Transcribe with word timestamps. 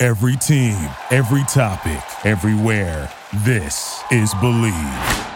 Every 0.00 0.36
team, 0.36 0.76
every 1.10 1.42
topic, 1.48 2.00
everywhere. 2.24 3.12
This 3.38 4.00
is 4.12 4.32
Bleav. 4.34 5.28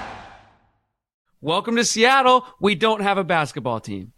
Welcome 1.40 1.74
to 1.74 1.84
Seattle. 1.84 2.46
We 2.60 2.76
don't 2.76 3.00
have 3.00 3.18
a 3.18 3.24
basketball 3.24 3.80
team. 3.80 4.12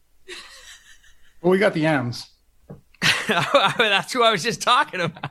Well, 1.41 1.51
we 1.51 1.57
got 1.57 1.73
the 1.73 1.87
M's. 1.87 2.27
That's 3.27 4.13
who 4.13 4.23
I 4.23 4.33
was 4.33 4.43
just 4.43 4.61
talking 4.61 5.01
about. 5.01 5.31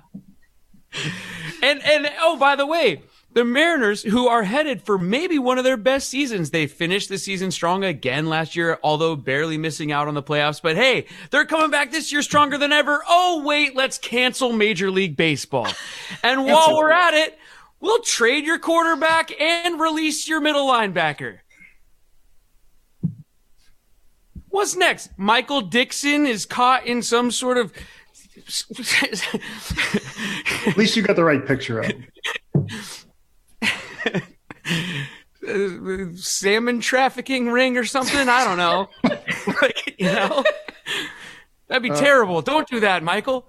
And 1.62 1.80
and 1.84 2.12
oh, 2.20 2.36
by 2.38 2.56
the 2.56 2.66
way, 2.66 3.04
the 3.34 3.44
Mariners, 3.44 4.04
who 4.04 4.28
are 4.28 4.44
headed 4.44 4.84
for 4.84 4.98
maybe 4.98 5.40
one 5.40 5.58
of 5.58 5.64
their 5.64 5.78
best 5.78 6.10
seasons, 6.10 6.52
they 6.52 6.68
finished 6.68 7.10
the 7.10 7.18
season 7.18 7.52
strong 7.52 7.84
again 7.84 8.28
last 8.28 8.56
year, 8.56 8.78
although 8.84 9.16
barely 9.16 9.58
missing 9.58 9.92
out 9.92 10.08
on 10.08 10.14
the 10.14 10.24
playoffs. 10.24 10.62
But 10.62 10.76
hey, 10.76 11.08
they're 11.32 11.46
coming 11.46 11.72
back 11.72 11.92
this 11.92 12.12
year 12.12 12.22
stronger 12.22 12.58
than 12.58 12.72
ever. 12.72 13.04
Oh 13.08 13.44
wait, 13.44 13.76
let's 13.76 13.98
cancel 13.98 14.54
Major 14.54 14.92
League 14.92 15.18
Baseball. 15.18 15.68
And 16.22 16.46
while 16.46 16.78
we're 16.78 16.92
at 16.92 17.14
it, 17.14 17.38
we'll 17.80 18.02
trade 18.02 18.46
your 18.46 18.60
quarterback 18.60 19.32
and 19.42 19.80
release 19.80 20.28
your 20.28 20.40
middle 20.40 20.68
linebacker. 20.68 21.40
What's 24.50 24.76
next? 24.76 25.10
Michael 25.18 25.62
Dixon 25.62 26.28
is 26.28 26.46
caught 26.46 26.86
in 26.86 27.02
some 27.02 27.32
sort 27.32 27.58
of. 27.58 27.74
At 30.68 30.78
least 30.78 30.96
you 30.96 31.02
got 31.02 31.16
the 31.16 31.24
right 31.24 31.44
picture 31.44 31.80
of. 31.80 31.92
salmon 36.16 36.80
trafficking 36.80 37.50
ring 37.50 37.78
or 37.78 37.86
something. 37.86 38.30
I 38.30 38.44
don't 38.44 38.58
know. 38.58 38.90
like, 39.62 39.96
you 39.98 40.06
know, 40.06 40.44
that'd 41.68 41.84
be 41.84 41.92
uh, 41.92 41.96
terrible. 41.96 42.42
Don't 42.42 42.68
do 42.68 42.80
that, 42.82 43.04
Michael. 43.04 43.48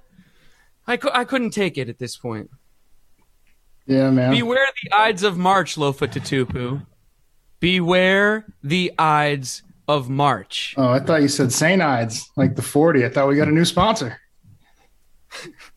I, 0.87 0.97
cu- 0.97 1.11
I 1.13 1.25
couldn't 1.25 1.51
take 1.51 1.79
it 1.79 1.89
at 1.89 1.99
this 1.99 2.17
point. 2.17 2.51
Yeah, 3.87 4.11
man. 4.11 4.31
Beware 4.31 4.67
the 4.83 4.93
Ides 4.93 5.23
of 5.23 5.37
March, 5.37 5.77
Lofa 5.77 6.09
Tatupu. 6.09 6.87
Beware 7.61 8.47
the 8.63 8.93
Ides 8.99 9.63
of 9.89 10.09
March. 10.09 10.75
Oh, 10.77 10.89
I 10.89 11.01
thought 11.01 11.23
you 11.23 11.29
said 11.29 11.53
St. 11.53 11.81
Ides, 11.81 12.31
like 12.37 12.57
the 12.57 12.63
40. 12.63 13.05
I 13.05 13.09
thought 13.09 13.29
we 13.29 13.37
got 13.37 13.49
a 13.49 13.53
new 13.53 13.65
sponsor. 13.65 14.19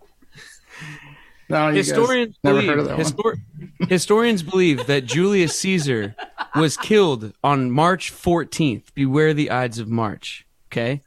no, 1.50 1.72
historians 1.72 2.38
believe, 2.44 2.70
histor- 2.70 3.40
historians 3.88 4.44
believe 4.44 4.88
that 4.88 5.06
Julius 5.06 5.58
Caesar 5.60 6.16
was 6.56 6.78
killed 6.78 7.34
on 7.44 7.72
March 7.72 8.12
14th. 8.12 8.94
Beware 8.94 9.34
the 9.34 9.52
Ides 9.52 9.80
of 9.80 9.88
March. 9.88 10.46
Okay. 10.72 11.02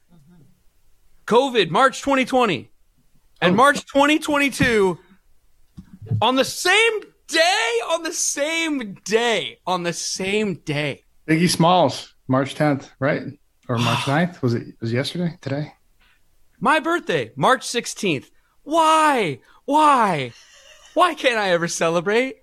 COVID, 1.27 1.71
March 1.71 2.01
2020. 2.01 2.71
And 3.43 3.53
oh. 3.53 3.57
March 3.57 3.85
2022, 3.87 4.99
on 6.21 6.37
the 6.37 6.45
same 6.45 7.01
day, 7.29 7.81
on 7.91 8.03
the 8.03 8.13
same 8.13 8.95
day, 9.05 9.59
on 9.67 9.83
the 9.83 9.93
same 9.93 10.55
day. 10.55 11.05
Biggie 11.29 11.49
Smalls. 11.49 12.15
March 12.29 12.55
10th, 12.55 12.91
right? 12.99 13.23
Or 13.69 13.79
March 13.79 14.01
9th? 14.01 14.43
Was 14.43 14.55
it 14.55 14.75
was 14.81 14.93
it 14.93 14.97
yesterday? 14.97 15.37
Today? 15.41 15.73
My 16.61 16.79
birthday, 16.79 17.33
March 17.37 17.67
16th. 17.67 18.31
Why? 18.63 19.41
Why? 19.71 20.33
Why 20.95 21.15
can't 21.15 21.39
I 21.39 21.51
ever 21.51 21.69
celebrate? 21.69 22.39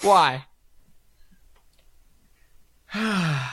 Why? 0.00 0.46
on 2.94 3.50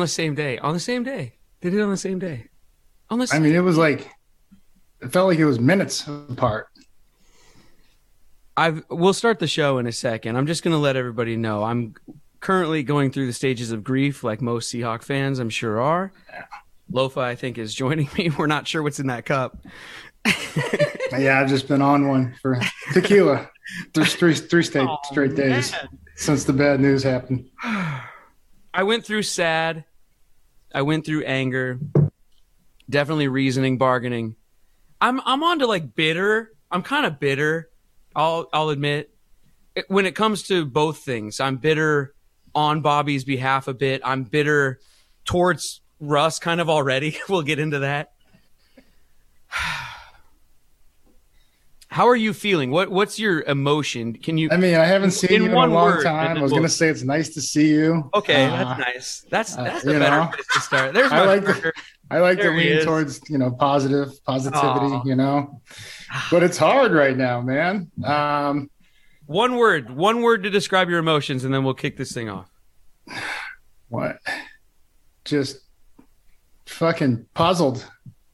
the 0.00 0.08
same 0.08 0.34
day. 0.34 0.56
On 0.56 0.72
the 0.72 0.80
same 0.80 1.02
day. 1.02 1.34
They 1.60 1.68
did 1.68 1.80
it 1.80 1.82
on 1.82 1.90
the 1.90 1.98
same 1.98 2.18
day. 2.18 2.46
On 3.10 3.18
the 3.18 3.28
I 3.30 3.40
mean, 3.40 3.54
it 3.54 3.60
was 3.60 3.76
like 3.76 4.10
it 5.02 5.12
felt 5.12 5.28
like 5.28 5.38
it 5.38 5.44
was 5.44 5.60
minutes 5.60 6.08
apart. 6.30 6.68
I've 8.56 8.84
we'll 8.88 9.12
start 9.12 9.40
the 9.40 9.46
show 9.46 9.76
in 9.76 9.86
a 9.86 9.92
second. 9.92 10.36
I'm 10.36 10.46
just 10.46 10.62
going 10.62 10.72
to 10.72 10.78
let 10.78 10.96
everybody 10.96 11.36
know 11.36 11.62
I'm 11.62 11.94
currently 12.40 12.82
going 12.82 13.10
through 13.10 13.26
the 13.26 13.34
stages 13.34 13.70
of 13.70 13.84
grief, 13.84 14.24
like 14.24 14.40
most 14.40 14.72
Seahawk 14.72 15.02
fans, 15.02 15.40
I'm 15.40 15.50
sure 15.50 15.78
are. 15.78 16.10
Lofa, 16.90 17.22
I 17.22 17.34
think, 17.34 17.58
is 17.58 17.74
joining 17.74 18.08
me. 18.16 18.30
We're 18.38 18.46
not 18.46 18.66
sure 18.66 18.82
what's 18.82 18.98
in 18.98 19.08
that 19.08 19.26
cup. 19.26 19.58
Yeah, 21.18 21.40
I've 21.40 21.48
just 21.48 21.68
been 21.68 21.82
on 21.82 22.08
one 22.08 22.34
for 22.40 22.60
tequila. 22.92 23.50
There's 23.92 24.14
three 24.14 24.34
three 24.34 24.62
straight, 24.62 24.88
oh, 24.88 24.98
straight 25.04 25.34
days 25.34 25.72
man. 25.72 25.88
since 26.16 26.44
the 26.44 26.52
bad 26.52 26.80
news 26.80 27.02
happened. 27.02 27.48
I 27.62 28.82
went 28.82 29.04
through 29.04 29.22
sad. 29.22 29.84
I 30.74 30.82
went 30.82 31.06
through 31.06 31.24
anger. 31.24 31.78
Definitely 32.88 33.28
reasoning, 33.28 33.78
bargaining. 33.78 34.36
I'm 35.00 35.20
I'm 35.24 35.42
on 35.42 35.60
to 35.60 35.66
like 35.66 35.94
bitter. 35.94 36.52
I'm 36.70 36.82
kind 36.82 37.06
of 37.06 37.20
bitter. 37.20 37.70
I'll 38.14 38.48
I'll 38.52 38.70
admit. 38.70 39.10
When 39.88 40.06
it 40.06 40.14
comes 40.14 40.44
to 40.44 40.64
both 40.64 40.98
things, 40.98 41.40
I'm 41.40 41.56
bitter 41.56 42.14
on 42.54 42.80
Bobby's 42.80 43.24
behalf 43.24 43.66
a 43.66 43.74
bit. 43.74 44.00
I'm 44.04 44.22
bitter 44.24 44.78
towards 45.24 45.80
Russ 46.00 46.38
kind 46.38 46.60
of 46.60 46.70
already. 46.70 47.18
we'll 47.28 47.42
get 47.42 47.58
into 47.58 47.80
that. 47.80 48.12
How 51.94 52.08
are 52.08 52.16
you 52.16 52.34
feeling? 52.34 52.72
What 52.72 52.90
What's 52.90 53.20
your 53.20 53.42
emotion? 53.42 54.14
Can 54.14 54.36
you? 54.36 54.48
I 54.50 54.56
mean, 54.56 54.74
I 54.74 54.84
haven't 54.84 55.12
seen 55.12 55.30
you 55.30 55.44
in 55.44 55.52
a 55.52 55.66
long 55.68 56.02
time. 56.02 56.36
I 56.36 56.42
was 56.42 56.50
going 56.50 56.64
to 56.64 56.68
say 56.68 56.88
it's 56.88 57.04
nice 57.04 57.28
to 57.34 57.40
see 57.40 57.68
you. 57.68 58.10
Okay, 58.14 58.46
uh, 58.46 58.50
that's 58.50 58.80
nice. 58.80 59.26
That's 59.30 59.56
uh, 59.56 59.62
that's 59.62 59.86
uh, 59.86 59.90
a 59.90 59.98
better 60.00 60.16
know, 60.16 60.26
place 60.26 60.46
to 60.54 60.60
start. 60.60 60.92
There's 60.92 61.12
I 61.12 61.24
like 61.24 61.44
to, 61.44 61.72
I 62.10 62.18
like 62.18 62.38
there 62.38 62.50
to 62.50 62.56
lean 62.56 62.84
towards 62.84 63.20
you 63.30 63.38
know 63.38 63.52
positive 63.52 64.08
positivity. 64.24 64.86
Aww. 64.86 65.04
You 65.04 65.14
know, 65.14 65.60
but 66.32 66.42
it's 66.42 66.58
hard 66.58 66.90
right 66.90 67.16
now, 67.16 67.40
man. 67.40 67.92
Um, 68.04 68.70
one 69.26 69.54
word, 69.54 69.88
one 69.88 70.20
word 70.20 70.42
to 70.42 70.50
describe 70.50 70.90
your 70.90 70.98
emotions, 70.98 71.44
and 71.44 71.54
then 71.54 71.62
we'll 71.62 71.74
kick 71.74 71.96
this 71.96 72.10
thing 72.10 72.28
off. 72.28 72.50
What? 73.88 74.18
Just 75.24 75.58
fucking 76.66 77.26
puzzled. 77.34 77.88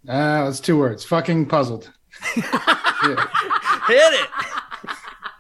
Uh, 0.08 0.44
that's 0.44 0.60
two 0.60 0.78
words. 0.78 1.04
Fucking 1.04 1.44
puzzled. 1.44 1.92
yeah. 3.04 3.16
Hit 3.88 4.12
it. 4.20 4.28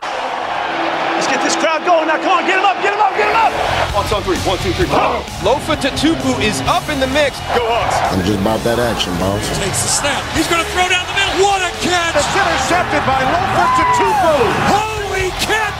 Let's 0.00 1.28
get 1.28 1.40
this 1.44 1.56
crowd 1.56 1.84
going 1.84 2.08
now. 2.08 2.16
Come 2.16 2.40
on, 2.40 2.44
get 2.48 2.56
him 2.56 2.64
up, 2.64 2.80
get 2.80 2.96
him 2.96 3.02
up, 3.02 3.12
get 3.12 3.28
him 3.28 3.36
up. 3.36 3.52
One, 3.92 4.06
two, 4.08 4.20
three. 4.24 4.40
One, 4.48 4.58
two, 4.64 4.72
three. 4.72 4.88
Oh. 4.88 5.20
Lofa 5.44 5.76
Tatupu 5.76 6.40
is 6.40 6.64
up 6.64 6.88
in 6.88 7.00
the 7.00 7.10
mix. 7.12 7.36
Go 7.52 7.68
Hawks. 7.68 7.96
I'm 8.08 8.24
just 8.24 8.40
about 8.40 8.64
that 8.64 8.80
action, 8.80 9.12
boss. 9.20 9.44
Takes 9.60 9.84
the 9.84 9.92
snap. 10.00 10.22
He's 10.32 10.48
going 10.48 10.64
to 10.64 10.70
throw 10.72 10.88
down 10.88 11.04
the 11.04 11.16
middle. 11.16 11.44
What 11.44 11.60
a 11.60 11.70
catch. 11.84 12.16
It's 12.16 12.32
intercepted 12.32 13.04
by 13.04 13.20
Lofa 13.28 13.64
Tatupu. 13.76 14.34
Holy 14.72 15.28
can't. 15.44 15.70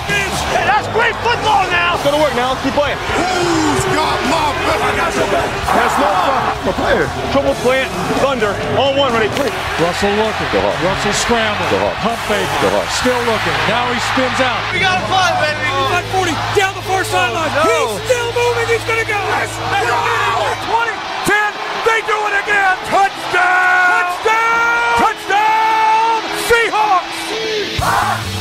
Hey, 0.50 0.66
that's 0.66 0.90
great 0.90 1.14
football 1.22 1.62
now. 1.70 1.94
It's 1.94 2.02
going 2.02 2.19
to 2.19 2.22
work 2.22 2.34
now. 2.34 2.50
Let's 2.50 2.66
keep 2.66 2.74
playing. 2.74 2.98
Who's 3.14 3.86
got 3.94 4.19
my 4.26 4.50
back? 4.66 4.82
I 4.82 4.90
got 4.98 5.14
your 5.14 5.30
back. 5.30 5.46
That's 5.46 5.94
no 5.94 6.10
fun. 6.26 6.42
The 6.66 6.74
player. 6.74 7.06
Trouble 7.30 7.54
plant. 7.62 7.86
Thunder. 8.19 8.50
On 8.74 8.98
one. 8.98 9.14
Ready. 9.14 9.30
Three. 9.38 9.54
Russell 9.80 10.12
looking. 10.12 10.48
Go 10.52 10.60
Hawks. 10.60 10.84
Russell 10.84 11.16
scramble. 11.24 11.64
Go 11.72 11.81
Hawks. 11.81 12.05
Pump 12.05 12.20
fake. 12.28 12.52
Go 12.60 12.69
Hawks. 12.69 12.93
Still 13.00 13.16
looking. 13.25 13.56
Now 13.64 13.88
he 13.88 13.96
spins 14.12 14.37
out. 14.44 14.60
We 14.76 14.84
got 14.84 15.00
a 15.00 15.05
five, 15.08 15.40
baby. 15.40 15.64
Like 15.88 16.05
40. 16.12 16.37
Down 16.52 16.76
the 16.76 16.84
far 16.84 17.00
oh, 17.00 17.08
sideline. 17.08 17.49
no. 17.56 17.64
He's 17.64 18.05
still 18.05 18.28
moving. 18.37 18.69
He's 18.69 18.84
going 18.84 19.00
to 19.00 19.08
go. 19.08 19.16
Yes. 19.16 19.49
Wow. 19.72 20.52
20. 20.69 20.93
10. 21.32 21.56
They 21.88 22.00
do 22.05 22.19
it 22.28 22.37
again. 22.44 22.76
Touchdown. 22.93 24.05
Touchdown. 24.05 25.00
Touchdown. 25.00 26.20
Seahawks. 26.44 27.16
Seahawks. 27.32 28.37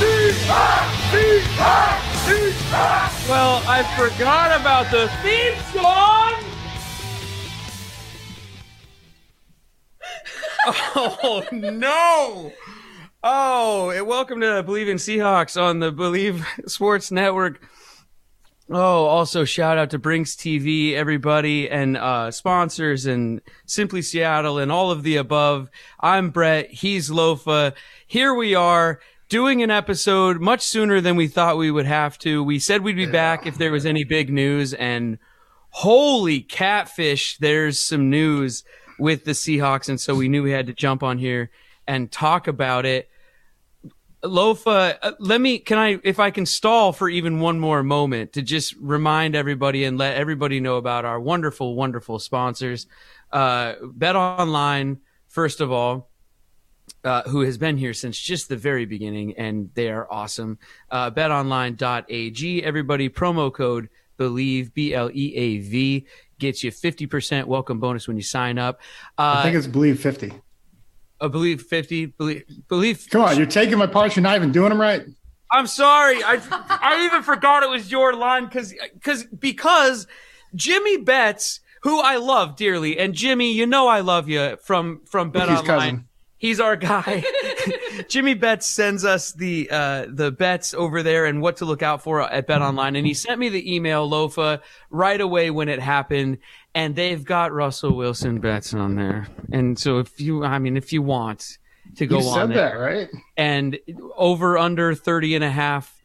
Seahawks. 1.07 2.19
Seahawks. 2.27 3.15
Well, 3.31 3.63
I 3.63 3.87
forgot 3.95 4.59
about 4.59 4.91
the 4.91 5.07
theme 5.23 5.55
song. 5.71 6.18
Oh 11.01 11.45
no! 11.53 12.51
Oh, 13.23 13.89
and 13.89 14.05
welcome 14.05 14.41
to 14.41 14.47
Bleav 14.67 14.89
in 14.89 14.97
Seahawks 14.97 15.59
on 15.59 15.79
the 15.79 15.93
Bleav 15.93 16.43
Sports 16.69 17.09
Network. 17.09 17.65
Oh, 18.69 19.05
also 19.05 19.45
shout 19.45 19.77
out 19.77 19.91
to 19.91 19.97
Brinks 19.97 20.35
TV, 20.35 20.95
everybody, 20.95 21.69
and 21.69 21.95
uh, 21.95 22.31
sponsors, 22.31 23.05
and 23.05 23.39
Simply 23.65 24.01
Seattle, 24.01 24.57
and 24.57 24.73
all 24.73 24.91
of 24.91 25.03
the 25.03 25.15
above. 25.15 25.69
I'm 26.01 26.31
Brett. 26.31 26.69
He's 26.69 27.09
Lofa. 27.09 27.71
Here 28.05 28.33
we 28.33 28.53
are 28.53 28.99
doing 29.29 29.63
an 29.63 29.71
episode 29.71 30.41
much 30.41 30.63
sooner 30.63 30.99
than 30.99 31.15
we 31.15 31.29
thought 31.29 31.57
we 31.57 31.71
would 31.71 31.85
have 31.85 32.17
to. 32.19 32.43
We 32.43 32.59
said 32.59 32.81
we'd 32.81 32.97
be 32.97 33.05
back 33.05 33.47
if 33.47 33.57
there 33.57 33.71
was 33.71 33.85
any 33.85 34.03
big 34.03 34.29
news, 34.29 34.73
and 34.73 35.17
holy 35.69 36.41
catfish, 36.41 37.37
there's 37.37 37.79
some 37.79 38.09
news 38.09 38.65
with 38.99 39.25
the 39.25 39.31
Seahawks, 39.31 39.89
and 39.89 39.99
so 39.99 40.15
we 40.15 40.27
knew 40.27 40.43
we 40.43 40.51
had 40.51 40.67
to 40.67 40.73
jump 40.73 41.03
on 41.03 41.17
here 41.17 41.49
and 41.87 42.11
talk 42.11 42.47
about 42.47 42.85
it. 42.85 43.09
Lofa, 44.23 44.97
uh, 45.01 45.11
let 45.19 45.39
me, 45.39 45.59
can 45.59 45.77
I, 45.77 45.99
if 46.03 46.19
I 46.19 46.29
can 46.29 46.45
stall 46.45 46.91
for 46.91 47.07
even 47.07 47.39
one 47.39 47.59
more 47.59 47.83
moment 47.83 48.33
to 48.33 48.41
just 48.41 48.75
remind 48.75 49.33
everybody 49.33 49.85
and 49.85 49.97
let 49.97 50.17
everybody 50.17 50.59
know 50.59 50.75
about 50.75 51.05
our 51.05 51.19
wonderful, 51.19 51.75
wonderful 51.75 52.19
sponsors. 52.19 52.85
Uh, 53.31 53.75
Bet 53.81 54.17
Online, 54.17 54.99
first 55.27 55.61
of 55.61 55.71
all, 55.71 56.09
uh, 57.03 57.23
who 57.23 57.41
has 57.41 57.57
been 57.57 57.77
here 57.77 57.93
since 57.93 58.19
just 58.19 58.49
the 58.49 58.57
very 58.57 58.85
beginning, 58.85 59.37
and 59.37 59.69
they 59.73 59.89
are 59.89 60.11
awesome. 60.11 60.57
Uh, 60.91 61.09
betonline.ag, 61.11 62.63
everybody, 62.63 63.09
promo 63.09 63.53
code 63.53 63.89
BLEAV, 64.17 64.73
B 64.73 64.93
L 64.93 65.09
E 65.13 65.35
A 65.35 65.57
V, 65.59 66.05
gets 66.39 66.63
you 66.63 66.71
50% 66.71 67.45
welcome 67.45 67.79
bonus 67.79 68.07
when 68.07 68.17
you 68.17 68.23
sign 68.23 68.57
up. 68.57 68.79
Uh, 69.17 69.35
I 69.37 69.43
think 69.43 69.55
it's 69.55 69.67
believe 69.67 69.99
fifty. 69.99 70.33
I 71.21 71.27
believe 71.27 71.61
50, 71.61 72.05
believe, 72.07 72.43
believe. 72.69 73.05
Come 73.09 73.21
on, 73.21 73.37
you're 73.37 73.45
taking 73.45 73.77
my 73.77 73.87
parts. 73.87 74.15
You're 74.15 74.23
not 74.23 74.37
even 74.37 74.51
doing 74.53 74.69
them 74.69 74.79
right. 74.79 75.03
I'm 75.51 75.67
sorry. 75.67 76.23
I 76.23 76.39
I 76.69 77.05
even 77.05 77.23
forgot 77.23 77.63
it 77.63 77.69
was 77.69 77.91
your 77.91 78.13
line 78.13 78.45
because 78.45 78.73
because 78.93 79.23
because 79.25 80.07
Jimmy 80.55 80.97
Betts, 80.97 81.59
who 81.81 81.99
I 81.99 82.17
love 82.17 82.55
dearly, 82.55 82.99
and 82.99 83.13
Jimmy, 83.13 83.51
you 83.51 83.65
know 83.65 83.87
I 83.87 84.01
love 84.01 84.29
you 84.29 84.57
from 84.63 85.01
from 85.05 85.31
Bet 85.31 85.49
Online. 85.49 85.65
cousin. 85.65 86.08
He's 86.39 86.59
our 86.59 86.75
guy. 86.75 87.23
Jimmy 88.07 88.33
Betts 88.33 88.65
sends 88.65 89.03
us 89.05 89.33
the 89.33 89.69
uh, 89.69 90.05
the 90.09 90.31
bets 90.31 90.73
over 90.73 91.03
there 91.03 91.25
and 91.25 91.41
what 91.41 91.57
to 91.57 91.65
look 91.65 91.83
out 91.83 92.01
for 92.01 92.21
at 92.21 92.47
Bet 92.47 92.61
Online, 92.61 92.95
and 92.95 93.05
he 93.05 93.13
sent 93.13 93.39
me 93.39 93.49
the 93.49 93.75
email 93.75 94.09
Lofa 94.09 94.61
right 94.89 95.19
away 95.19 95.51
when 95.51 95.67
it 95.69 95.79
happened, 95.79 96.37
and 96.73 96.95
they've 96.95 97.23
got 97.23 97.51
Russell 97.51 97.95
Wilson 97.95 98.39
bets 98.39 98.73
on 98.73 98.95
there. 98.95 99.27
And 99.51 99.77
so 99.77 99.99
if 99.99 100.19
you, 100.21 100.43
I 100.45 100.59
mean, 100.59 100.77
if 100.77 100.93
you 100.93 101.01
want 101.01 101.57
to 101.97 102.07
go 102.07 102.19
You 102.19 102.27
on 102.29 102.33
said 102.47 102.49
there, 102.57 102.69
that 102.69 102.75
right. 102.77 103.09
and 103.35 103.77
over 104.15 104.57
under 104.57 104.95
30 104.95 105.35
and 105.35 105.43
a 105.43 105.51
half 105.51 106.01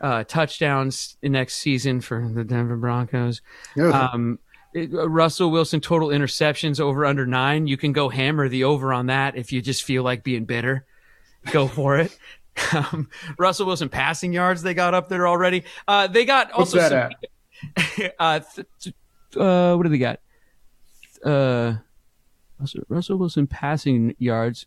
uh, 0.00 0.24
touchdowns 0.24 1.16
next 1.22 1.54
season 1.56 2.00
for 2.00 2.28
the 2.32 2.44
Denver 2.44 2.76
Broncos. 2.76 3.40
Ugh. 3.78 3.92
Um, 3.92 4.34
it- 4.34 4.41
Russell 4.74 5.50
Wilson 5.50 5.80
total 5.80 6.08
interceptions 6.08 6.80
over 6.80 7.04
under 7.04 7.26
nine. 7.26 7.66
You 7.66 7.76
can 7.76 7.92
go 7.92 8.08
hammer 8.08 8.48
the 8.48 8.64
over 8.64 8.92
on 8.92 9.06
that 9.06 9.36
if 9.36 9.52
you 9.52 9.60
just 9.60 9.84
feel 9.84 10.02
like 10.02 10.24
being 10.24 10.44
bitter. 10.44 10.86
Go 11.50 11.68
for 11.68 11.98
it. 11.98 12.16
Um, 12.74 13.08
Russell 13.38 13.64
Wilson 13.64 13.88
passing 13.88 14.34
yards 14.34 14.60
they 14.60 14.74
got 14.74 14.92
up 14.92 15.08
there 15.08 15.26
already. 15.26 15.64
Uh, 15.88 16.06
they 16.06 16.26
got 16.26 16.48
What's 16.48 16.74
also 16.74 16.76
that 16.76 16.90
some, 16.90 18.04
at? 18.04 18.14
uh, 18.18 18.40
th- 18.40 18.94
uh, 19.38 19.74
what 19.74 19.84
do 19.84 19.88
they 19.88 19.96
got? 19.96 20.20
Uh, 21.24 21.76
Russell 22.90 23.16
Wilson 23.16 23.46
passing 23.46 24.14
yards 24.18 24.66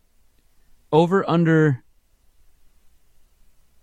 over 0.90 1.30
under. 1.30 1.84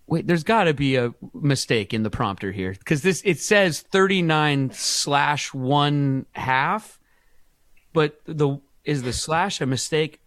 Wait, 0.06 0.26
there's 0.26 0.44
got 0.44 0.64
to 0.64 0.74
be 0.74 0.96
a 0.96 1.14
mistake 1.32 1.94
in 1.94 2.02
the 2.02 2.10
prompter 2.10 2.52
here 2.52 2.72
because 2.72 3.02
this 3.02 3.22
it 3.24 3.38
says 3.38 3.80
39 3.80 4.70
slash 4.72 5.54
one 5.54 6.26
half, 6.32 6.98
but 7.92 8.20
the 8.26 8.60
is 8.84 9.02
the 9.02 9.12
slash 9.12 9.60
a 9.60 9.66
mistake? 9.66 10.20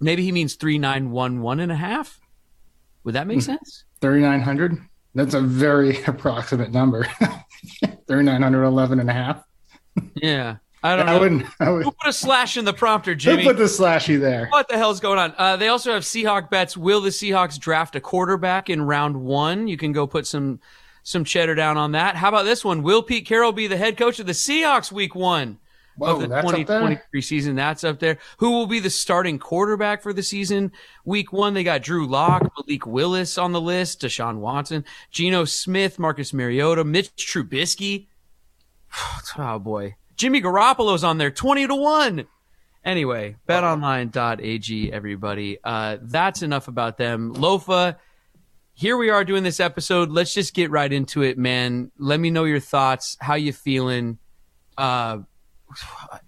Maybe 0.00 0.24
he 0.24 0.32
means 0.32 0.54
three 0.54 0.78
nine 0.78 1.12
one 1.12 1.40
one 1.40 1.60
and 1.60 1.70
a 1.70 1.76
half. 1.76 2.20
Would 3.04 3.14
that 3.14 3.26
make 3.26 3.36
hmm. 3.36 3.42
sense? 3.42 3.84
3,900. 4.00 4.78
That's 5.14 5.34
a 5.34 5.40
very 5.40 6.02
approximate 6.06 6.72
number. 6.72 7.04
3,911 8.08 9.00
and 9.00 9.10
a 9.10 9.12
half. 9.12 9.44
Yeah, 10.16 10.56
I 10.84 10.96
don't 10.96 11.08
I 11.08 11.14
know. 11.14 11.20
wouldn't. 11.20 11.46
I 11.60 11.70
would. 11.70 11.84
Who 11.84 11.90
put 11.92 12.08
a 12.08 12.12
slash 12.12 12.58
in 12.58 12.66
the 12.66 12.74
prompter, 12.74 13.14
Jimmy? 13.14 13.42
Who 13.42 13.48
put 13.48 13.56
the 13.56 13.64
slashy 13.64 14.20
there? 14.20 14.48
What 14.50 14.68
the 14.68 14.76
hell's 14.76 15.00
going 15.00 15.18
on? 15.18 15.34
Uh, 15.38 15.56
they 15.56 15.68
also 15.68 15.94
have 15.94 16.02
Seahawk 16.02 16.50
bets. 16.50 16.76
Will 16.76 17.00
the 17.00 17.08
Seahawks 17.08 17.58
draft 17.58 17.96
a 17.96 18.00
quarterback 18.00 18.68
in 18.68 18.82
round 18.82 19.16
one? 19.16 19.66
You 19.66 19.78
can 19.78 19.92
go 19.92 20.06
put 20.06 20.26
some 20.26 20.60
some 21.02 21.24
cheddar 21.24 21.54
down 21.54 21.78
on 21.78 21.92
that. 21.92 22.16
How 22.16 22.28
about 22.28 22.44
this 22.44 22.62
one? 22.62 22.82
Will 22.82 23.02
Pete 23.02 23.26
Carroll 23.26 23.52
be 23.52 23.66
the 23.66 23.78
head 23.78 23.96
coach 23.96 24.18
of 24.18 24.26
the 24.26 24.32
Seahawks 24.32 24.92
week 24.92 25.14
one 25.14 25.58
Whoa, 25.96 26.16
of 26.16 26.20
the 26.20 26.28
that's 26.28 26.46
up 26.46 26.52
there? 26.52 26.64
2023 26.66 27.20
season? 27.22 27.56
That's 27.56 27.82
up 27.82 27.98
there. 27.98 28.18
Who 28.36 28.50
will 28.50 28.66
be 28.66 28.80
the 28.80 28.90
starting 28.90 29.38
quarterback 29.38 30.02
for 30.02 30.12
the 30.12 30.22
season? 30.22 30.70
Week 31.06 31.32
one, 31.32 31.54
they 31.54 31.64
got 31.64 31.82
Drew 31.82 32.06
Lock, 32.06 32.42
Malik 32.58 32.86
Willis 32.86 33.38
on 33.38 33.52
the 33.52 33.60
list, 33.60 34.02
Deshaun 34.02 34.36
Watson, 34.36 34.84
Geno 35.10 35.46
Smith, 35.46 35.98
Marcus 35.98 36.34
Mariota, 36.34 36.84
Mitch 36.84 37.10
Trubisky. 37.16 38.08
Oh 39.38 39.58
boy. 39.58 39.96
Jimmy 40.16 40.40
Garoppolo's 40.40 41.04
on 41.04 41.18
there, 41.18 41.30
20 41.30 41.66
to 41.68 41.74
1. 41.74 42.26
Anyway, 42.84 43.36
betonline.ag, 43.48 44.92
everybody. 44.92 45.58
Uh, 45.64 45.96
that's 46.02 46.42
enough 46.42 46.68
about 46.68 46.98
them. 46.98 47.34
Lofa, 47.34 47.96
here 48.74 48.96
we 48.96 49.08
are 49.10 49.24
doing 49.24 49.42
this 49.42 49.58
episode. 49.60 50.10
Let's 50.10 50.34
just 50.34 50.54
get 50.54 50.70
right 50.70 50.92
into 50.92 51.22
it, 51.22 51.38
man. 51.38 51.90
Let 51.98 52.20
me 52.20 52.30
know 52.30 52.44
your 52.44 52.60
thoughts. 52.60 53.16
How 53.20 53.34
you 53.34 53.52
feeling? 53.52 54.18
Uh, 54.76 55.18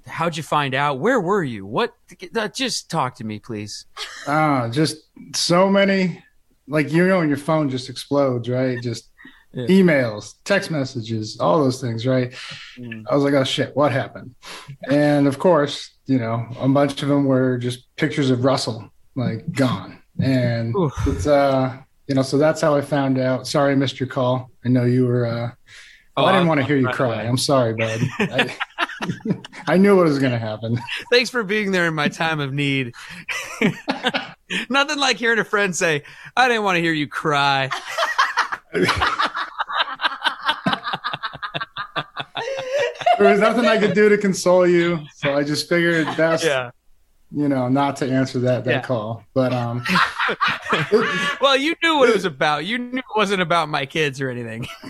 how'd 0.07 0.37
you 0.37 0.43
find 0.43 0.75
out? 0.75 0.99
Where 0.99 1.21
were 1.21 1.43
you? 1.45 1.67
What? 1.67 1.95
uh, 2.35 2.49
Just 2.49 2.91
talk 2.91 3.17
to 3.17 3.25
me, 3.25 3.39
please. 3.39 3.85
Ah, 4.27 4.69
just 4.71 4.97
so 5.35 5.69
many. 5.69 6.23
Like 6.69 6.91
you 6.91 7.07
know, 7.07 7.21
your 7.21 7.37
phone 7.37 7.69
just 7.69 7.89
explodes, 7.89 8.49
right? 8.49 8.83
Just 8.83 9.11
Yeah. 9.57 9.67
emails, 9.69 10.35
text 10.45 10.71
messages, 10.71 11.39
all 11.41 11.59
those 11.65 11.81
things, 11.81 12.07
right? 12.07 12.35
I 13.11 13.15
was 13.15 13.25
like, 13.25 13.33
oh 13.35 13.43
shit, 13.45 13.75
what 13.75 13.91
happened? 13.91 14.35
And 14.91 15.27
of 15.27 15.39
course, 15.39 15.97
you 16.05 16.19
know, 16.19 16.47
a 16.61 16.69
bunch 16.69 17.03
of 17.03 17.09
them 17.09 17.25
were 17.25 17.57
just 17.57 17.87
pictures 17.97 18.29
of 18.31 18.45
Russell, 18.45 18.91
like 19.15 19.51
gone. 19.53 20.03
And 20.21 20.77
Oof. 20.77 20.93
it's 21.07 21.27
uh, 21.27 21.79
you 22.07 22.15
know, 22.15 22.23
so 22.23 22.37
that's 22.39 22.61
how 22.61 22.77
I 22.77 22.83
found 22.83 23.19
out. 23.19 23.47
Sorry, 23.47 23.73
I 23.73 23.75
missed 23.77 23.99
your 23.99 24.09
call. 24.09 24.51
I 24.65 24.69
know 24.69 24.85
you 24.85 25.07
were. 25.07 25.27
uh 25.27 25.51
Oh, 26.19 26.25
I 26.25 26.33
didn't 26.33 26.49
want 26.49 26.61
to 26.61 26.67
hear 26.67 26.77
you 26.79 26.87
right 26.87 26.95
cry. 26.95 27.15
away. 27.15 27.29
I'm 27.29 27.37
sorry, 27.37 27.75
bud. 27.75 28.01
I, 28.19 28.57
I 29.67 29.77
knew 29.77 29.97
what 29.97 30.05
was 30.07 30.19
going 30.19 30.33
to 30.33 30.39
happen. 30.39 30.79
Thanks 31.11 31.29
for 31.29 31.45
being 31.45 31.73
there 31.73 31.87
in 31.87 31.95
my 31.95 32.09
time 32.09 32.41
of 32.41 32.55
need. 32.55 32.95
Nothing 34.71 34.99
like 34.99 35.17
hearing 35.19 35.39
a 35.39 35.45
friend 35.45 35.75
say, 35.77 36.05
I 36.37 36.49
didn't 36.49 36.63
want 36.63 36.77
to 36.77 36.81
hear 36.81 36.93
you 36.95 37.07
cry. 37.07 37.69
There 43.19 43.31
was 43.31 43.41
nothing 43.41 43.65
I 43.65 43.79
could 43.79 43.95
do 43.95 44.09
to 44.11 44.19
console 44.19 44.67
you, 44.67 45.01
so 45.15 45.35
I 45.35 45.43
just 45.43 45.69
figured 45.71 46.07
best, 46.19 46.45
Yeah. 46.45 46.71
you 47.31 47.49
know, 47.49 47.69
not 47.69 47.97
to 47.97 48.11
answer 48.11 48.39
that 48.41 48.65
that 48.67 48.71
Yeah. 48.71 48.81
call. 48.83 49.25
But 49.33 49.53
um, 49.55 49.83
Well, 51.41 51.57
you 51.57 51.75
knew 51.83 51.97
what 51.97 52.11
it 52.11 52.15
was 52.15 52.27
about. 52.27 52.67
You 52.67 52.77
knew 52.79 52.99
it 52.99 53.05
wasn't 53.17 53.41
about 53.41 53.69
my 53.71 53.87
kids 53.87 54.21
or 54.21 54.29
anything. 54.29 54.67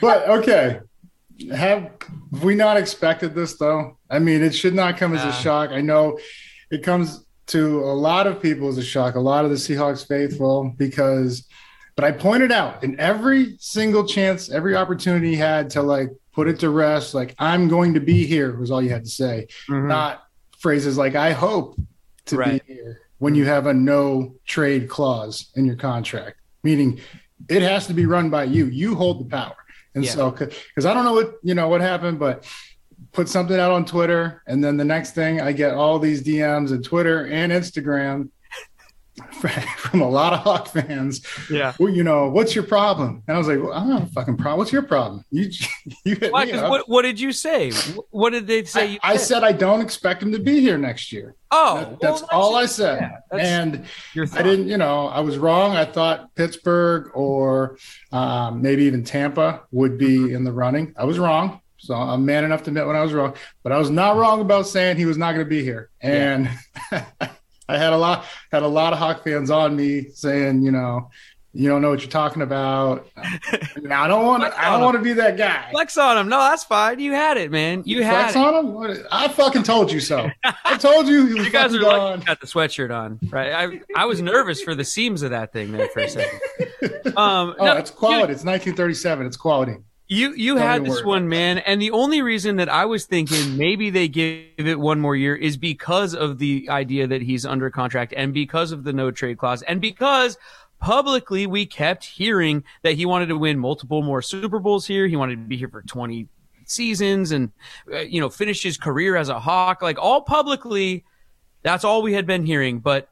but 0.00 0.28
okay, 0.28 0.80
have 1.54 1.90
we 2.42 2.54
not 2.54 2.76
expected 2.76 3.34
this 3.34 3.56
though? 3.56 3.96
I 4.10 4.18
mean, 4.18 4.42
it 4.42 4.54
should 4.54 4.74
not 4.74 4.98
come 4.98 5.14
as 5.14 5.22
Yeah. 5.24 5.30
a 5.30 5.32
shock. 5.42 5.70
I 5.70 5.80
know 5.80 6.18
it 6.70 6.82
comes 6.82 7.21
to 7.48 7.80
a 7.80 7.94
lot 7.94 8.26
of 8.26 8.40
people 8.40 8.68
as 8.68 8.78
a 8.78 8.82
shock, 8.82 9.14
a 9.14 9.20
lot 9.20 9.44
of 9.44 9.50
the 9.50 9.56
Seahawks 9.56 10.06
faithful, 10.06 10.74
because. 10.76 11.46
But 11.94 12.06
I 12.06 12.12
pointed 12.12 12.50
out 12.50 12.82
in 12.82 12.98
every 12.98 13.56
single 13.60 14.06
chance, 14.06 14.50
every 14.50 14.74
opportunity 14.74 15.28
he 15.32 15.36
had 15.36 15.68
to 15.70 15.82
like 15.82 16.08
put 16.32 16.48
it 16.48 16.58
to 16.60 16.70
rest, 16.70 17.12
like 17.12 17.34
I'm 17.38 17.68
going 17.68 17.92
to 17.92 18.00
be 18.00 18.24
here 18.24 18.56
was 18.56 18.70
all 18.70 18.80
you 18.80 18.88
had 18.88 19.04
to 19.04 19.10
say. 19.10 19.46
Mm-hmm. 19.68 19.88
not 19.88 20.22
phrases 20.58 20.96
like 20.96 21.16
I 21.16 21.32
hope 21.32 21.78
to 22.26 22.36
Right. 22.38 22.66
be 22.66 22.74
here 22.74 23.02
when 23.18 23.34
you 23.34 23.44
have 23.44 23.66
a 23.66 23.74
no 23.74 24.34
trade 24.46 24.88
clause 24.88 25.50
in 25.54 25.66
your 25.66 25.76
contract, 25.76 26.38
meaning 26.62 26.98
it 27.50 27.60
has 27.60 27.86
to 27.88 27.92
be 27.94 28.06
run 28.06 28.30
by 28.30 28.44
you. 28.44 28.64
You 28.66 28.94
hold 28.94 29.20
the 29.20 29.28
power. 29.28 29.54
And 29.94 30.02
Yeah. 30.02 30.12
so, 30.12 30.30
because 30.30 30.86
I 30.86 30.94
don't 30.94 31.04
know 31.04 31.12
what, 31.12 31.34
you 31.42 31.54
know, 31.54 31.68
what 31.68 31.82
happened, 31.82 32.18
but 32.18 32.46
put 33.12 33.28
something 33.28 33.58
out 33.58 33.70
on 33.70 33.84
Twitter. 33.84 34.42
And 34.46 34.62
then 34.64 34.76
the 34.76 34.84
next 34.84 35.12
thing 35.14 35.40
I 35.40 35.52
get 35.52 35.74
all 35.74 35.98
these 35.98 36.22
DMs 36.22 36.72
and 36.72 36.82
Twitter 36.84 37.26
and 37.26 37.52
Instagram 37.52 38.30
from 39.76 40.00
a 40.00 40.08
lot 40.08 40.32
of 40.32 40.38
Hawk 40.40 40.68
fans. 40.68 41.24
Yeah. 41.50 41.74
Well, 41.78 41.90
you 41.92 42.02
know, 42.02 42.28
what's 42.30 42.54
your 42.54 42.64
problem? 42.64 43.22
And 43.28 43.34
I 43.34 43.38
was 43.38 43.46
like, 43.46 43.60
well, 43.62 43.72
I 43.74 43.80
don't 43.80 43.90
have 44.00 44.08
a 44.08 44.12
fucking 44.12 44.38
problem. 44.38 44.58
What's 44.58 44.72
your 44.72 44.82
problem? 44.82 45.22
You, 45.30 45.50
you 46.06 46.16
hit 46.16 46.32
Why, 46.32 46.46
me 46.46 46.52
'cause 46.52 46.62
up. 46.62 46.70
what, 46.70 46.88
what 46.88 47.02
did 47.02 47.20
you 47.20 47.30
say? 47.32 47.72
What 48.10 48.30
did 48.30 48.46
they 48.46 48.64
say? 48.64 48.98
I, 49.02 49.12
I 49.12 49.16
said 49.18 49.44
I 49.44 49.52
don't 49.52 49.82
expect 49.82 50.22
him 50.22 50.32
to 50.32 50.38
be 50.38 50.60
here 50.60 50.78
next 50.78 51.12
year. 51.12 51.34
oh, 51.50 51.76
That- 51.80 51.88
well, 51.90 51.98
that's 52.00 52.22
all 52.32 52.56
I 52.56 52.64
said. 52.64 53.10
yeah, 53.34 53.38
and 53.38 53.84
I 54.32 54.42
didn't, 54.42 54.68
you 54.68 54.78
know, 54.78 55.08
I 55.08 55.20
was 55.20 55.36
wrong. 55.36 55.76
I 55.76 55.84
thought 55.84 56.34
Pittsburgh 56.34 57.10
or 57.14 57.76
um, 58.12 58.62
maybe 58.62 58.84
even 58.84 59.04
Tampa 59.04 59.60
would 59.72 59.98
be 59.98 60.32
in 60.32 60.42
the 60.44 60.52
running. 60.52 60.94
I 60.96 61.04
was 61.04 61.18
wrong. 61.18 61.60
So 61.82 61.94
I'm 61.94 62.24
man 62.24 62.44
enough 62.44 62.62
to 62.62 62.70
admit 62.70 62.86
when 62.86 62.94
I 62.94 63.02
was 63.02 63.12
wrong, 63.12 63.34
but 63.64 63.72
I 63.72 63.78
was 63.78 63.90
not 63.90 64.16
wrong 64.16 64.40
about 64.40 64.68
saying 64.68 64.96
he 64.98 65.04
was 65.04 65.18
not 65.18 65.32
going 65.32 65.44
to 65.44 65.50
be 65.50 65.64
here. 65.64 65.90
And 66.00 66.48
I 66.92 67.76
had 67.78 67.92
a 67.92 67.96
lot, 67.96 68.24
had 68.52 68.62
a 68.62 68.68
lot 68.68 68.92
of 68.92 69.00
Hawk 69.00 69.24
fans 69.24 69.50
on 69.50 69.74
me 69.74 70.10
saying, 70.14 70.62
you 70.62 70.70
know, 70.70 71.10
you 71.52 71.68
don't 71.68 71.82
know 71.82 71.90
what 71.90 72.00
you're 72.00 72.08
talking 72.08 72.40
about. 72.40 73.08
I 73.16 74.06
don't 74.08 74.24
want 74.24 74.44
to. 74.44 74.58
I 74.58 74.70
don't 74.70 74.80
want 74.80 74.96
to 74.96 75.02
be 75.02 75.12
that 75.14 75.36
guy. 75.36 75.70
Flex 75.72 75.98
on 75.98 76.16
him. 76.16 76.28
No, 76.28 76.38
that's 76.38 76.64
fine. 76.64 76.98
You 77.00 77.12
had 77.12 77.36
it, 77.36 77.50
man. 77.50 77.82
You 77.84 78.04
had 78.04 78.30
Flex 78.30 78.36
it. 78.36 78.38
on 78.38 78.54
him. 78.54 78.72
What- 78.74 78.98
I 79.10 79.26
fucking 79.28 79.64
told 79.64 79.90
you 79.92 79.98
so. 80.00 80.30
I 80.64 80.76
told 80.78 81.08
you 81.08 81.26
he 81.26 81.34
was 81.40 81.46
You 81.46 81.52
guys 81.52 81.74
are 81.74 81.80
fucking 81.82 81.98
lucky 81.98 82.20
you 82.20 82.26
got 82.26 82.40
the 82.40 82.46
sweatshirt 82.46 82.96
on, 82.96 83.18
right? 83.30 83.52
I 83.52 83.80
I 83.96 84.04
was 84.06 84.22
nervous 84.22 84.62
for 84.62 84.74
the 84.76 84.84
seams 84.84 85.22
of 85.22 85.32
that 85.32 85.52
thing 85.52 85.72
there 85.72 85.88
for 85.88 86.00
a 86.00 86.08
second. 86.08 86.40
Um, 87.18 87.54
Oh, 87.58 87.64
no, 87.66 87.76
it's 87.76 87.90
quality. 87.90 88.32
It's 88.32 88.44
1937. 88.44 89.26
It's 89.26 89.36
quality. 89.36 89.76
You 90.12 90.34
you 90.34 90.54
Don't 90.56 90.62
had 90.62 90.84
this 90.84 91.02
one, 91.02 91.26
man, 91.30 91.56
and 91.58 91.80
the 91.80 91.90
only 91.90 92.20
reason 92.20 92.56
that 92.56 92.68
I 92.68 92.84
was 92.84 93.06
thinking 93.06 93.56
maybe 93.56 93.88
they 93.88 94.08
give 94.08 94.44
it 94.58 94.78
one 94.78 95.00
more 95.00 95.16
year 95.16 95.34
is 95.34 95.56
because 95.56 96.14
of 96.14 96.36
the 96.36 96.68
idea 96.68 97.06
that 97.06 97.22
he's 97.22 97.46
under 97.46 97.70
contract 97.70 98.12
and 98.14 98.34
because 98.34 98.72
of 98.72 98.84
the 98.84 98.92
no 98.92 99.10
trade 99.10 99.38
clause 99.38 99.62
and 99.62 99.80
because 99.80 100.36
publicly 100.80 101.46
we 101.46 101.64
kept 101.64 102.04
hearing 102.04 102.62
that 102.82 102.92
he 102.92 103.06
wanted 103.06 103.26
to 103.26 103.38
win 103.38 103.58
multiple 103.58 104.02
more 104.02 104.20
Super 104.20 104.58
Bowls 104.58 104.86
here. 104.86 105.06
He 105.06 105.16
wanted 105.16 105.36
to 105.36 105.48
be 105.48 105.56
here 105.56 105.70
for 105.70 105.80
20 105.80 106.28
seasons 106.66 107.32
and 107.32 107.50
uh, 107.90 108.00
you 108.00 108.20
know 108.20 108.28
finish 108.28 108.62
his 108.62 108.76
career 108.76 109.16
as 109.16 109.30
a 109.30 109.40
Hawk. 109.40 109.80
Like 109.80 109.98
all 109.98 110.20
publicly, 110.20 111.04
that's 111.62 111.84
all 111.84 112.02
we 112.02 112.12
had 112.12 112.26
been 112.26 112.44
hearing, 112.44 112.80
but 112.80 113.08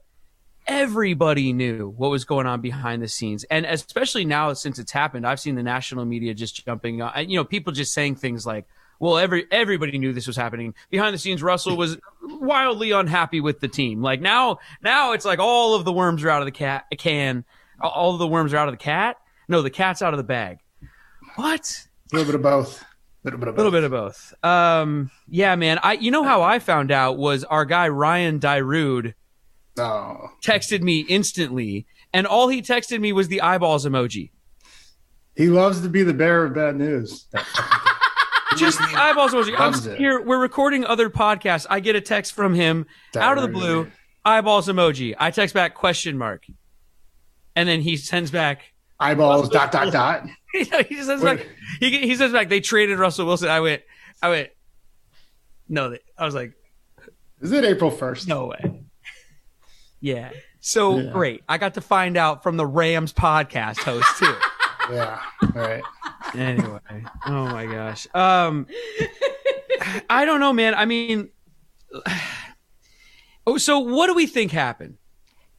everybody 0.67 1.52
knew 1.52 1.88
what 1.97 2.11
was 2.11 2.25
going 2.25 2.47
on 2.47 2.61
behind 2.61 3.02
the 3.02 3.09
scenes. 3.09 3.45
And 3.45 3.67
especially 3.67 4.25
now 4.25 4.52
since 4.52 4.79
it's 4.79 4.93
happened 4.93 5.26
i've 5.26 5.40
seen 5.40 5.55
the 5.55 5.62
national 5.62 6.05
media 6.05 6.35
just 6.35 6.64
jumping 6.64 7.02
on 7.02 7.29
you 7.29 7.37
know 7.37 7.45
people 7.45 7.73
just 7.73 7.93
saying 7.93 8.17
things 8.17 8.47
like 8.47 8.67
well 8.99 9.19
every 9.19 9.47
everybody 9.50 9.99
knew 9.99 10.12
this 10.12 10.26
was 10.26 10.37
happening. 10.37 10.75
Behind 10.90 11.14
the 11.14 11.19
scenes 11.19 11.43
russell 11.43 11.76
was 11.76 11.99
wildly 12.23 12.93
unhappy 12.93 13.40
with 13.40 13.61
the 13.61 13.69
team. 13.69 14.02
Like 14.02 14.21
now 14.21 14.59
now 14.83 15.12
it's 15.12 15.25
like 15.25 15.38
all 15.38 15.75
of 15.75 15.85
the 15.85 15.93
worms 15.93 16.23
are 16.25 16.31
out 16.31 16.43
of 16.43 16.47
the 16.47 16.52
cat 16.52 16.87
can 16.99 17.45
all 17.81 18.12
of 18.12 18.19
the 18.19 18.29
worms 18.29 18.52
are 18.52 18.59
out 18.59 18.69
of 18.69 18.75
the 18.75 18.79
cat? 18.79 19.17
No 19.49 19.62
the 19.62 19.71
cat's 19.71 20.02
out 20.02 20.14
of 20.14 20.19
the 20.19 20.25
bag. 20.25 20.59
What? 21.37 21.87
A 22.12 22.17
little 22.17 22.26
bit 22.26 22.35
of 22.35 22.43
both. 22.43 22.83
A 22.83 22.87
little 23.25 23.38
bit 23.38 23.49
of 23.49 23.55
both. 23.55 23.64
little 23.64 23.73
bit 23.73 23.85
of 23.85 23.90
both. 23.90 24.35
Um 24.45 25.11
yeah 25.29 25.57
man. 25.57 25.79
I 25.83 25.95
you 25.95 26.11
know 26.11 26.25
how 26.25 26.43
i 26.43 26.59
found 26.59 26.90
out 26.90 27.17
was 27.19 27.45
our 27.45 27.64
guy 27.64 27.88
ryan 27.88 28.38
Dyrude 28.38 29.14
Oh, 29.80 30.30
texted 30.42 30.82
me 30.82 31.00
instantly, 31.00 31.87
and 32.12 32.26
all 32.26 32.49
he 32.49 32.62
texted 32.62 33.00
me 33.00 33.12
was 33.12 33.28
the 33.28 33.40
eyeballs 33.40 33.87
emoji. 33.87 34.30
he 35.37 35.49
loves 35.49 35.80
to 35.80 35.88
be 35.88 36.02
the 36.02 36.14
bearer 36.14 36.44
of 36.46 36.54
bad 36.54 36.76
news. 36.76 37.26
Just 38.56 38.78
the 38.78 38.94
eyeballs 38.96 39.32
emoji. 39.32 39.54
I'm 39.58 39.75
it. 39.92 39.99
here. 39.99 40.20
We're 40.20 40.40
recording 40.40 40.84
other 40.84 41.08
podcasts. 41.08 41.66
I 41.70 41.80
get 41.80 41.96
a 41.96 42.00
text 42.00 42.32
from 42.32 42.52
him 42.54 42.87
out 43.16 43.38
of 43.38 43.42
the 43.42 43.49
blue, 43.49 43.90
eyeballs 44.25 44.68
emoji. 44.68 45.14
I 45.18 45.30
text 45.30 45.54
back 45.54 45.75
question 45.75 46.18
mark, 46.18 46.44
and 47.56 47.68
then 47.68 47.80
he 47.80 47.96
sends 47.96 48.30
back. 48.30 48.72
Eyeballs. 48.99 49.49
Dot 49.49 49.72
dot 49.72 49.92
dot. 49.92 50.26
he 50.52 50.64
just 50.64 51.06
sends 51.06 51.22
back. 51.22 51.46
He 51.78 52.00
he 52.00 52.16
says 52.16 52.32
back. 52.32 52.49
They 52.49 52.60
traded 52.60 52.99
Russell 52.99 53.25
Wilson. 53.25 53.49
I 53.49 53.60
went. 53.60 53.82
I 54.22 54.28
went. 54.28 54.50
No, 55.68 55.96
I 56.18 56.25
was 56.25 56.34
like, 56.34 56.52
Is 57.40 57.52
it 57.52 57.64
April 57.64 57.92
first? 57.92 58.26
no 58.26 58.46
way. 58.46 58.79
Yeah. 60.00 60.30
So 60.61 60.99
Yeah. 60.99 61.12
great. 61.12 61.42
I 61.49 61.59
got 61.59 61.75
to 61.75 61.80
find 61.80 62.16
out 62.16 62.42
from 62.42 62.57
the 62.57 62.66
Rams 62.66 63.12
podcast 63.12 63.78
host 63.78 64.09
too. 64.19 64.35
Yeah. 64.90 65.21
All 65.42 65.50
right. 65.54 65.83
anyway 66.35 66.80
oh 67.26 67.45
my 67.45 67.64
gosh 67.66 68.09
um 68.12 68.66
i 70.11 70.25
don't 70.25 70.40
know 70.40 70.52
man 70.52 70.75
i 70.75 70.85
mean 70.85 71.28
oh 73.47 73.57
so 73.57 73.78
what 73.78 74.09
do 74.09 74.14
we 74.14 74.26
think 74.26 74.50
happened 74.50 74.97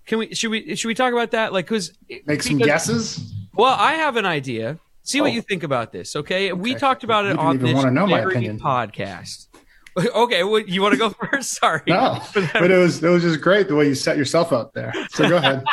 can 0.05 0.19
we 0.19 0.33
should 0.36 0.51
we 0.51 0.75
should 0.75 0.88
we 0.88 0.93
talk 0.95 1.13
about 1.13 1.31
that 1.31 1.53
like 1.53 1.65
because 1.65 1.93
Make 2.25 2.43
some 2.43 2.57
guesses. 2.57 3.33
well 3.53 3.75
i 3.79 3.93
have 3.93 4.17
an 4.17 4.25
idea 4.25 4.79
see 5.03 5.21
what 5.21 5.31
Oh. 5.31 5.33
you 5.33 5.41
think 5.41 5.63
about 5.63 5.91
this 5.93 6.15
okay, 6.15 6.51
we 6.51 6.75
talked 6.75 7.03
about 7.05 7.25
it 7.25 7.33
You 7.33 7.39
on 7.39 7.55
even 7.55 7.65
this 7.67 7.75
wanna 7.75 7.91
know 7.91 8.07
my 8.07 8.19
opinion. 8.19 8.60
podcast 8.60 9.48
okay 10.15 10.43
well, 10.43 10.62
you 10.62 10.81
want 10.81 10.93
to 10.93 10.98
go 10.98 11.10
first 11.31 11.53
sorry 11.53 11.81
No, 11.88 12.21
but 12.33 12.71
it 12.71 12.77
was 12.77 13.03
it 13.03 13.10
was 13.10 13.24
just 13.24 13.41
great 13.41 13.67
the 13.67 13.75
way 13.75 13.88
you 13.88 13.95
set 13.95 14.17
yourself 14.17 14.51
up 14.53 14.74
there. 14.74 14.93
So 15.12 15.27
go 15.27 15.38
ahead. 15.38 15.63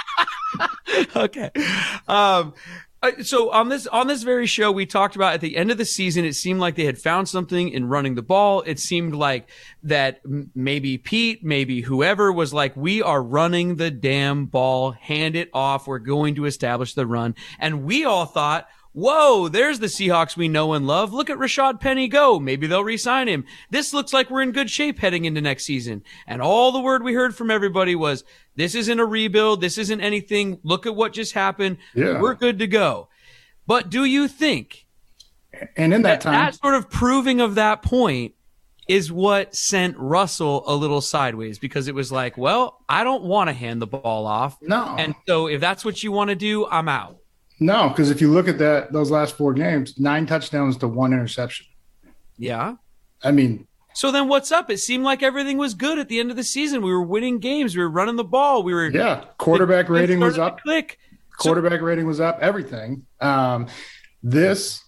okay. 1.16 1.50
Um, 2.06 2.54
uh, 3.00 3.12
so 3.22 3.50
on 3.50 3.68
this 3.68 3.86
on 3.86 4.08
this 4.08 4.24
very 4.24 4.46
show, 4.46 4.72
we 4.72 4.84
talked 4.84 5.14
about 5.14 5.34
at 5.34 5.40
the 5.40 5.56
end 5.56 5.70
of 5.70 5.78
the 5.78 5.84
season, 5.84 6.24
it 6.24 6.34
seemed 6.34 6.58
like 6.58 6.74
they 6.74 6.84
had 6.84 6.98
found 6.98 7.28
something 7.28 7.68
in 7.68 7.86
running 7.86 8.16
the 8.16 8.22
ball. 8.22 8.62
It 8.66 8.80
seemed 8.80 9.14
like 9.14 9.48
that 9.84 10.20
maybe 10.54 10.98
Pete, 10.98 11.44
maybe 11.44 11.80
whoever 11.80 12.32
was 12.32 12.52
like, 12.52 12.76
we 12.76 13.00
are 13.00 13.22
running 13.22 13.76
the 13.76 13.90
damn 13.90 14.46
ball, 14.46 14.90
hand 14.92 15.36
it 15.36 15.48
off. 15.52 15.86
We're 15.86 16.00
going 16.00 16.34
to 16.36 16.46
establish 16.46 16.94
the 16.94 17.06
run, 17.06 17.36
and 17.58 17.84
we 17.84 18.04
all 18.04 18.26
thought. 18.26 18.68
Whoa, 18.92 19.48
there's 19.48 19.78
the 19.78 19.86
Seahawks 19.86 20.36
we 20.36 20.48
know 20.48 20.72
and 20.72 20.86
love. 20.86 21.12
Look 21.12 21.30
at 21.30 21.38
Rashad 21.38 21.80
Penny 21.80 22.08
go. 22.08 22.40
Maybe 22.40 22.66
they'll 22.66 22.82
re-sign 22.82 23.28
him. 23.28 23.44
This 23.70 23.92
looks 23.92 24.12
like 24.12 24.28
we're 24.30 24.42
in 24.42 24.50
good 24.52 24.70
shape 24.70 24.98
heading 24.98 25.24
into 25.24 25.40
next 25.40 25.64
season. 25.64 26.02
And 26.26 26.42
all 26.42 26.72
the 26.72 26.80
word 26.80 27.02
we 27.04 27.14
heard 27.14 27.36
from 27.36 27.50
everybody 27.50 27.94
was, 27.94 28.24
this 28.56 28.74
isn't 28.74 28.98
a 28.98 29.04
rebuild. 29.04 29.60
This 29.60 29.78
isn't 29.78 30.00
anything. 30.00 30.58
Look 30.64 30.84
at 30.86 30.96
what 30.96 31.12
just 31.12 31.32
happened. 31.32 31.76
Yeah. 31.94 32.20
We're 32.20 32.34
good 32.34 32.58
to 32.58 32.66
go. 32.66 33.08
But 33.66 33.90
do 33.90 34.04
you 34.04 34.26
think 34.26 34.86
And 35.76 35.92
in 35.94 36.02
that 36.02 36.14
that, 36.14 36.20
time, 36.22 36.32
that 36.32 36.54
sort 36.56 36.74
of 36.74 36.90
proving 36.90 37.40
of 37.40 37.54
that 37.56 37.82
point 37.82 38.34
is 38.88 39.12
what 39.12 39.54
sent 39.54 39.96
Russell 39.98 40.64
a 40.66 40.74
little 40.74 41.02
sideways 41.02 41.58
because 41.58 41.88
it 41.88 41.94
was 41.94 42.10
like, 42.10 42.38
well, 42.38 42.82
I 42.88 43.04
don't 43.04 43.22
want 43.24 43.48
to 43.48 43.52
hand 43.54 43.82
the 43.82 43.86
ball 43.86 44.26
off. 44.26 44.56
no, 44.62 44.96
And 44.98 45.14
so 45.26 45.46
if 45.46 45.60
that's 45.60 45.84
what 45.84 46.02
you 46.02 46.10
want 46.10 46.30
to 46.30 46.34
do, 46.34 46.66
I'm 46.66 46.88
out. 46.88 47.18
No, 47.60 47.88
because 47.88 48.10
if 48.10 48.20
you 48.20 48.30
look 48.30 48.48
at 48.48 48.58
that 48.58 48.92
those 48.92 49.10
last 49.10 49.36
four 49.36 49.52
games, 49.54 49.98
nine 49.98 50.26
touchdowns 50.26 50.76
to 50.78 50.88
one 50.88 51.12
interception. 51.12 51.66
Yeah. 52.36 52.76
I 53.22 53.32
mean, 53.32 53.66
So 53.94 54.12
then 54.12 54.28
what's 54.28 54.52
up? 54.52 54.70
It 54.70 54.78
seemed 54.78 55.02
like 55.04 55.22
everything 55.24 55.58
was 55.58 55.74
good 55.74 55.98
at 55.98 56.08
the 56.08 56.20
end 56.20 56.30
of 56.30 56.36
the 56.36 56.44
season. 56.44 56.82
We 56.82 56.92
were 56.92 57.02
winning 57.02 57.40
games. 57.40 57.74
We 57.76 57.82
were 57.82 57.90
running 57.90 58.14
the 58.16 58.24
ball. 58.24 58.62
We 58.62 58.72
were 58.74 58.86
yeah, 58.88 59.24
quarterback 59.38 59.86
it 59.86 59.92
rating 59.92 60.20
was 60.20 60.38
up. 60.38 60.60
Click. 60.62 60.98
So- 61.40 61.42
quarterback 61.50 61.80
rating 61.80 62.06
was 62.06 62.20
up, 62.20 62.38
everything. 62.40 63.06
Um, 63.20 63.66
this, 64.22 64.82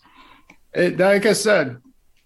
it, 0.74 0.98
like 0.98 1.26
I 1.26 1.32
said, 1.32 1.78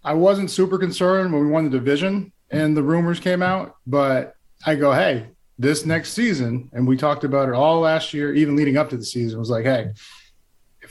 I 0.03 0.13
wasn't 0.15 0.51
super 0.51 0.79
concerned 0.79 1.33
when 1.33 1.43
we 1.47 1.51
won 1.51 1.65
the 1.65 1.71
division 1.71 2.33
and 2.51 2.77
the 2.77 2.83
rumors 2.83 3.19
came 3.21 3.43
out, 3.43 3.77
but 3.87 4.35
I 4.67 4.75
go, 4.77 4.93
hey, 4.93 5.29
this 5.59 5.87
next 5.87 6.13
season, 6.13 6.69
and 6.73 6.87
we 6.87 6.97
talked 6.97 7.25
about 7.25 7.49
it 7.49 7.55
all 7.55 7.81
last 7.81 8.13
year, 8.13 8.35
even 8.35 8.57
leading 8.57 8.77
up 8.77 8.91
to 8.91 8.97
the 8.97 9.05
season, 9.05 9.39
was 9.39 9.51
like, 9.51 9.65
hey, 9.65 9.89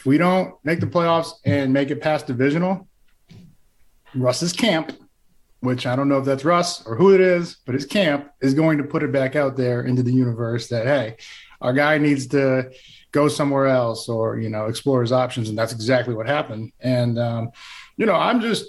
if 0.03 0.07
we 0.07 0.17
don't 0.17 0.53
make 0.65 0.81
the 0.81 0.85
playoffs 0.85 1.31
and 1.45 1.71
make 1.71 1.89
it 1.89 2.01
past 2.01 2.27
divisional, 2.27 2.89
Russ's 4.13 4.51
camp, 4.51 4.91
which 5.61 5.85
I 5.87 5.95
don't 5.95 6.09
know 6.09 6.17
if 6.19 6.25
that's 6.25 6.43
Russ 6.43 6.85
or 6.85 6.97
who 6.97 7.13
it 7.15 7.21
is, 7.21 7.55
but 7.65 7.73
his 7.73 7.85
camp 7.85 8.29
is 8.41 8.53
going 8.53 8.79
to 8.79 8.83
put 8.83 9.01
it 9.01 9.13
back 9.13 9.37
out 9.37 9.55
there 9.55 9.83
into 9.83 10.03
the 10.03 10.11
universe 10.11 10.67
that, 10.67 10.85
hey, 10.85 11.15
our 11.61 11.71
guy 11.71 11.97
needs 11.99 12.27
to 12.27 12.69
go 13.13 13.29
somewhere 13.29 13.67
else 13.67 14.09
or 14.09 14.39
you 14.39 14.49
know 14.49 14.65
explore 14.65 14.99
his 14.99 15.13
options. 15.13 15.47
And 15.47 15.57
that's 15.57 15.71
exactly 15.71 16.13
what 16.15 16.27
happened. 16.27 16.73
And 16.81 17.17
um, 17.17 17.51
you 17.95 18.05
know 18.05 18.15
i'm 18.15 18.41
just 18.41 18.65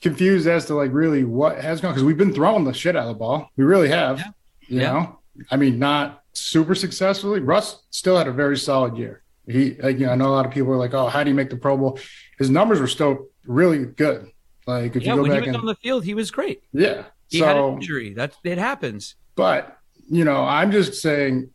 confused 0.00 0.46
as 0.46 0.66
to 0.66 0.74
like 0.74 0.92
really 0.92 1.24
what 1.24 1.58
has 1.60 1.80
gone 1.80 1.90
because 1.92 2.04
we've 2.04 2.16
been 2.18 2.32
throwing 2.32 2.62
the 2.62 2.72
shit 2.74 2.94
out 2.94 3.08
of 3.08 3.08
the 3.08 3.18
ball. 3.18 3.48
We 3.56 3.64
really 3.64 3.88
have 3.88 4.18
Yeah. 4.18 4.24
you 4.68 4.80
Yeah. 4.82 4.92
know? 4.92 5.18
I 5.50 5.56
mean 5.56 5.80
not 5.80 6.22
super 6.34 6.76
successfully. 6.76 7.40
Russ 7.40 7.82
still 7.90 8.16
had 8.16 8.28
a 8.28 8.32
very 8.32 8.56
solid 8.56 8.96
year 8.96 9.22
he 9.46 9.74
like 9.74 9.98
you 9.98 10.06
know 10.06 10.12
i 10.12 10.14
know 10.14 10.28
a 10.28 10.34
lot 10.36 10.46
of 10.46 10.52
people 10.52 10.72
are 10.72 10.76
like 10.76 10.94
oh 10.94 11.06
how 11.08 11.22
do 11.24 11.30
you 11.30 11.34
make 11.36 11.50
the 11.50 11.56
pro 11.56 11.76
bowl 11.76 11.98
his 12.38 12.50
numbers 12.50 12.80
were 12.80 12.86
still 12.86 13.26
really 13.46 13.84
good 13.84 14.30
like 14.66 14.94
if 14.96 15.02
Yeah, 15.02 15.12
you 15.12 15.16
go 15.16 15.22
when 15.22 15.30
he 15.30 15.36
back 15.36 15.46
was 15.46 15.48
and 15.48 15.56
on 15.56 15.66
the 15.66 15.74
field, 15.76 16.04
he 16.04 16.14
was 16.14 16.30
great. 16.30 16.62
yeah 16.72 17.04
He 17.28 17.38
had 17.40 17.56
an 17.56 17.62
so 17.62 17.72
injury. 17.74 18.14
That 18.14 18.34
it 18.44 18.58
happens. 18.58 19.16
but 19.34 19.76
you 20.08 20.24
know, 20.24 20.44
I'm 20.44 20.70
just 20.72 21.00
saying, 21.00 21.50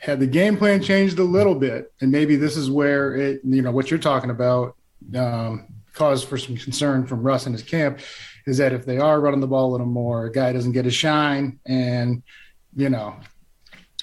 had 0.00 0.20
the 0.20 0.26
game 0.28 0.56
plan 0.56 0.80
changed 0.82 1.18
a 1.18 1.24
little 1.24 1.54
bit, 1.56 1.92
and 2.00 2.10
maybe 2.12 2.36
this 2.36 2.56
is 2.56 2.70
where 2.70 3.14
it, 3.16 3.40
you 3.44 3.62
know, 3.62 3.72
what 3.72 3.90
you're 3.90 3.98
talking 3.98 4.30
about, 4.30 4.76
um, 5.16 5.66
caused 5.92 6.28
for 6.28 6.38
some 6.38 6.56
concern 6.56 7.04
from 7.06 7.22
Russ 7.22 7.46
and 7.46 7.54
his 7.54 7.64
camp, 7.64 7.98
is 8.46 8.58
that 8.58 8.72
if 8.72 8.86
they 8.86 8.98
are 8.98 9.20
running 9.20 9.40
the 9.40 9.48
ball 9.48 9.70
a 9.70 9.72
little 9.72 9.86
more, 9.86 10.26
a 10.26 10.32
guy 10.32 10.52
doesn't 10.52 10.72
get 10.72 10.84
his 10.84 10.94
shine, 10.94 11.58
and 11.66 12.22
you 12.76 12.88
know, 12.90 13.16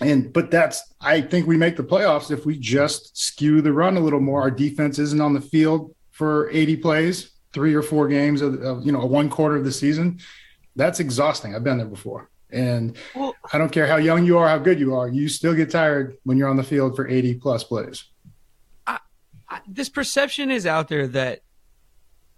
And 0.02 0.34
but 0.34 0.50
that's 0.50 0.82
I 1.00 1.22
think 1.22 1.48
we 1.48 1.58
make 1.58 1.78
the 1.78 1.84
playoffs 1.84 2.32
if 2.32 2.46
we 2.46 2.58
just 2.58 3.16
skew 3.18 3.62
the 3.62 3.72
run 3.72 3.98
a 3.98 4.00
little 4.00 4.20
more. 4.20 4.42
Our 4.42 4.52
defense 4.52 5.00
isn't 5.00 5.22
on 5.22 5.34
the 5.34 5.42
field 5.42 5.96
for 6.10 6.50
80 6.52 6.78
plays, 6.78 7.32
three 7.54 7.74
or 7.74 7.84
four 7.84 8.08
games 8.08 8.42
of, 8.42 8.62
of 8.62 8.86
you 8.86 8.92
know 8.92 9.02
a 9.02 9.06
one 9.06 9.30
quarter 9.30 9.56
of 9.56 9.64
the 9.64 9.72
season. 9.72 10.20
That's 10.76 11.00
exhausting. 11.00 11.56
I've 11.56 11.64
been 11.64 11.78
there 11.78 11.88
before. 11.88 12.30
And 12.50 12.98
well, 13.16 13.36
I 13.54 13.58
don't 13.58 13.72
care 13.72 13.88
how 13.88 13.98
young 13.98 14.26
you 14.26 14.38
are, 14.38 14.48
how 14.48 14.58
good 14.58 14.80
you 14.80 14.96
are, 14.96 15.08
you 15.08 15.30
still 15.30 15.54
get 15.54 15.70
tired 15.70 16.18
when 16.24 16.38
you're 16.38 16.50
on 16.50 16.58
the 16.58 16.64
field 16.64 16.96
for 16.96 17.08
80 17.08 17.36
plus 17.36 17.64
plays. 17.64 18.04
I, 18.86 19.00
I, 19.48 19.62
this 19.68 19.88
perception 19.88 20.52
is 20.52 20.66
out 20.66 20.90
there 20.90 21.08
that 21.08 21.44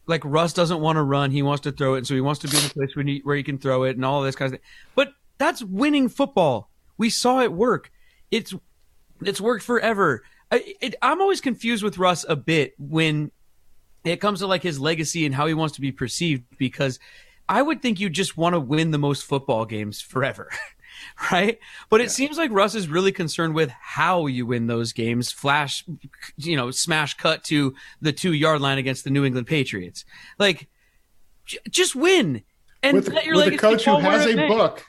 like 0.05 0.21
Russ 0.23 0.53
doesn't 0.53 0.81
want 0.81 0.97
to 0.97 1.03
run, 1.03 1.31
he 1.31 1.41
wants 1.41 1.61
to 1.61 1.71
throw 1.71 1.95
it, 1.95 1.99
and 1.99 2.07
so 2.07 2.13
he 2.13 2.21
wants 2.21 2.41
to 2.41 2.47
be 2.47 2.57
in 2.57 2.65
a 2.65 2.69
place 2.69 2.95
where 2.95 3.05
he, 3.05 3.21
where 3.23 3.35
he 3.35 3.43
can 3.43 3.57
throw 3.57 3.83
it 3.83 3.95
and 3.95 4.05
all 4.05 4.21
this 4.21 4.35
kind 4.35 4.53
of 4.53 4.59
thing. 4.59 4.67
But 4.95 5.13
that's 5.37 5.63
winning 5.63 6.09
football. 6.09 6.69
We 6.97 7.09
saw 7.09 7.41
it 7.41 7.51
work. 7.51 7.91
It's 8.31 8.53
it's 9.23 9.41
worked 9.41 9.63
forever. 9.63 10.23
I, 10.51 10.75
it, 10.81 10.95
I'm 11.01 11.21
always 11.21 11.41
confused 11.41 11.83
with 11.83 11.97
Russ 11.97 12.25
a 12.27 12.35
bit 12.35 12.73
when 12.77 13.31
it 14.03 14.17
comes 14.17 14.39
to 14.39 14.47
like 14.47 14.63
his 14.63 14.79
legacy 14.79 15.25
and 15.25 15.33
how 15.33 15.47
he 15.47 15.53
wants 15.53 15.75
to 15.75 15.81
be 15.81 15.91
perceived 15.91 16.43
because 16.57 16.99
I 17.47 17.61
would 17.61 17.81
think 17.81 17.99
you 17.99 18.09
just 18.09 18.37
want 18.37 18.53
to 18.53 18.59
win 18.59 18.91
the 18.91 18.97
most 18.97 19.23
football 19.23 19.65
games 19.65 20.01
forever. 20.01 20.49
right? 21.31 21.59
But 21.89 22.01
it 22.01 22.11
seems 22.11 22.37
like 22.37 22.51
Russ 22.51 22.75
is 22.75 22.87
really 22.87 23.11
concerned 23.11 23.55
with 23.55 23.69
how 23.69 24.27
you 24.27 24.45
win 24.45 24.67
those 24.67 24.93
games. 24.93 25.31
Flash, 25.31 25.83
you 26.37 26.55
know, 26.55 26.71
smash 26.71 27.15
cut 27.15 27.43
to 27.45 27.73
the 28.01 28.13
two 28.13 28.33
yard 28.33 28.61
line 28.61 28.77
against 28.77 29.03
the 29.03 29.09
New 29.09 29.25
England 29.25 29.47
Patriots. 29.47 30.05
Like, 30.39 30.67
j- 31.45 31.59
just 31.69 31.95
win. 31.95 32.43
And 32.81 32.95
with, 32.95 33.09
let 33.09 33.25
your 33.25 33.35
with 33.35 33.53
a 33.53 33.57
coach 33.57 33.85
who 33.85 33.97
has 33.97 34.25
a 34.25 34.47
book 34.47 34.85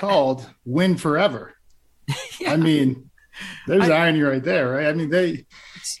called 0.00 0.48
"Win 0.64 0.96
Forever." 0.96 1.54
yeah. 2.40 2.52
I 2.52 2.56
mean, 2.56 3.10
there's 3.66 3.88
I, 3.88 4.04
irony 4.04 4.22
right 4.22 4.42
there, 4.42 4.70
right? 4.70 4.86
I 4.86 4.92
mean, 4.92 5.10
they. 5.10 5.46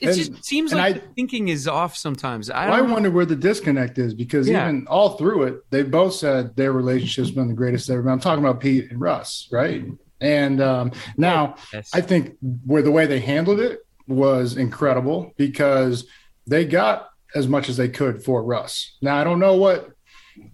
It 0.00 0.14
just 0.14 0.44
seems 0.44 0.74
like 0.74 0.96
I, 0.96 1.02
thinking 1.14 1.48
is 1.48 1.68
off 1.68 1.96
sometimes. 1.96 2.50
I, 2.50 2.70
well, 2.70 2.78
I 2.78 2.80
wonder 2.80 3.10
where 3.10 3.24
the 3.24 3.36
disconnect 3.36 3.98
is 3.98 4.14
because 4.14 4.48
yeah. 4.48 4.68
even 4.68 4.86
all 4.88 5.10
through 5.16 5.44
it, 5.44 5.70
they 5.70 5.84
both 5.84 6.14
said 6.14 6.56
their 6.56 6.72
relationship's 6.72 7.30
been 7.30 7.48
the 7.48 7.54
greatest 7.54 7.88
ever. 7.88 8.08
I'm 8.08 8.20
talking 8.20 8.44
about 8.44 8.60
Pete 8.60 8.90
and 8.90 9.00
Russ, 9.00 9.48
right? 9.52 9.84
And 10.20 10.60
um, 10.60 10.92
now 11.16 11.56
yes. 11.72 11.90
I 11.94 12.00
think 12.00 12.36
where 12.64 12.82
the 12.82 12.90
way 12.90 13.06
they 13.06 13.20
handled 13.20 13.60
it 13.60 13.80
was 14.08 14.56
incredible 14.56 15.32
because 15.36 16.06
they 16.46 16.64
got 16.64 17.10
as 17.34 17.46
much 17.46 17.68
as 17.68 17.76
they 17.76 17.88
could 17.88 18.24
for 18.24 18.42
Russ. 18.42 18.96
Now 19.02 19.16
I 19.16 19.24
don't 19.24 19.38
know 19.38 19.56
what 19.56 19.90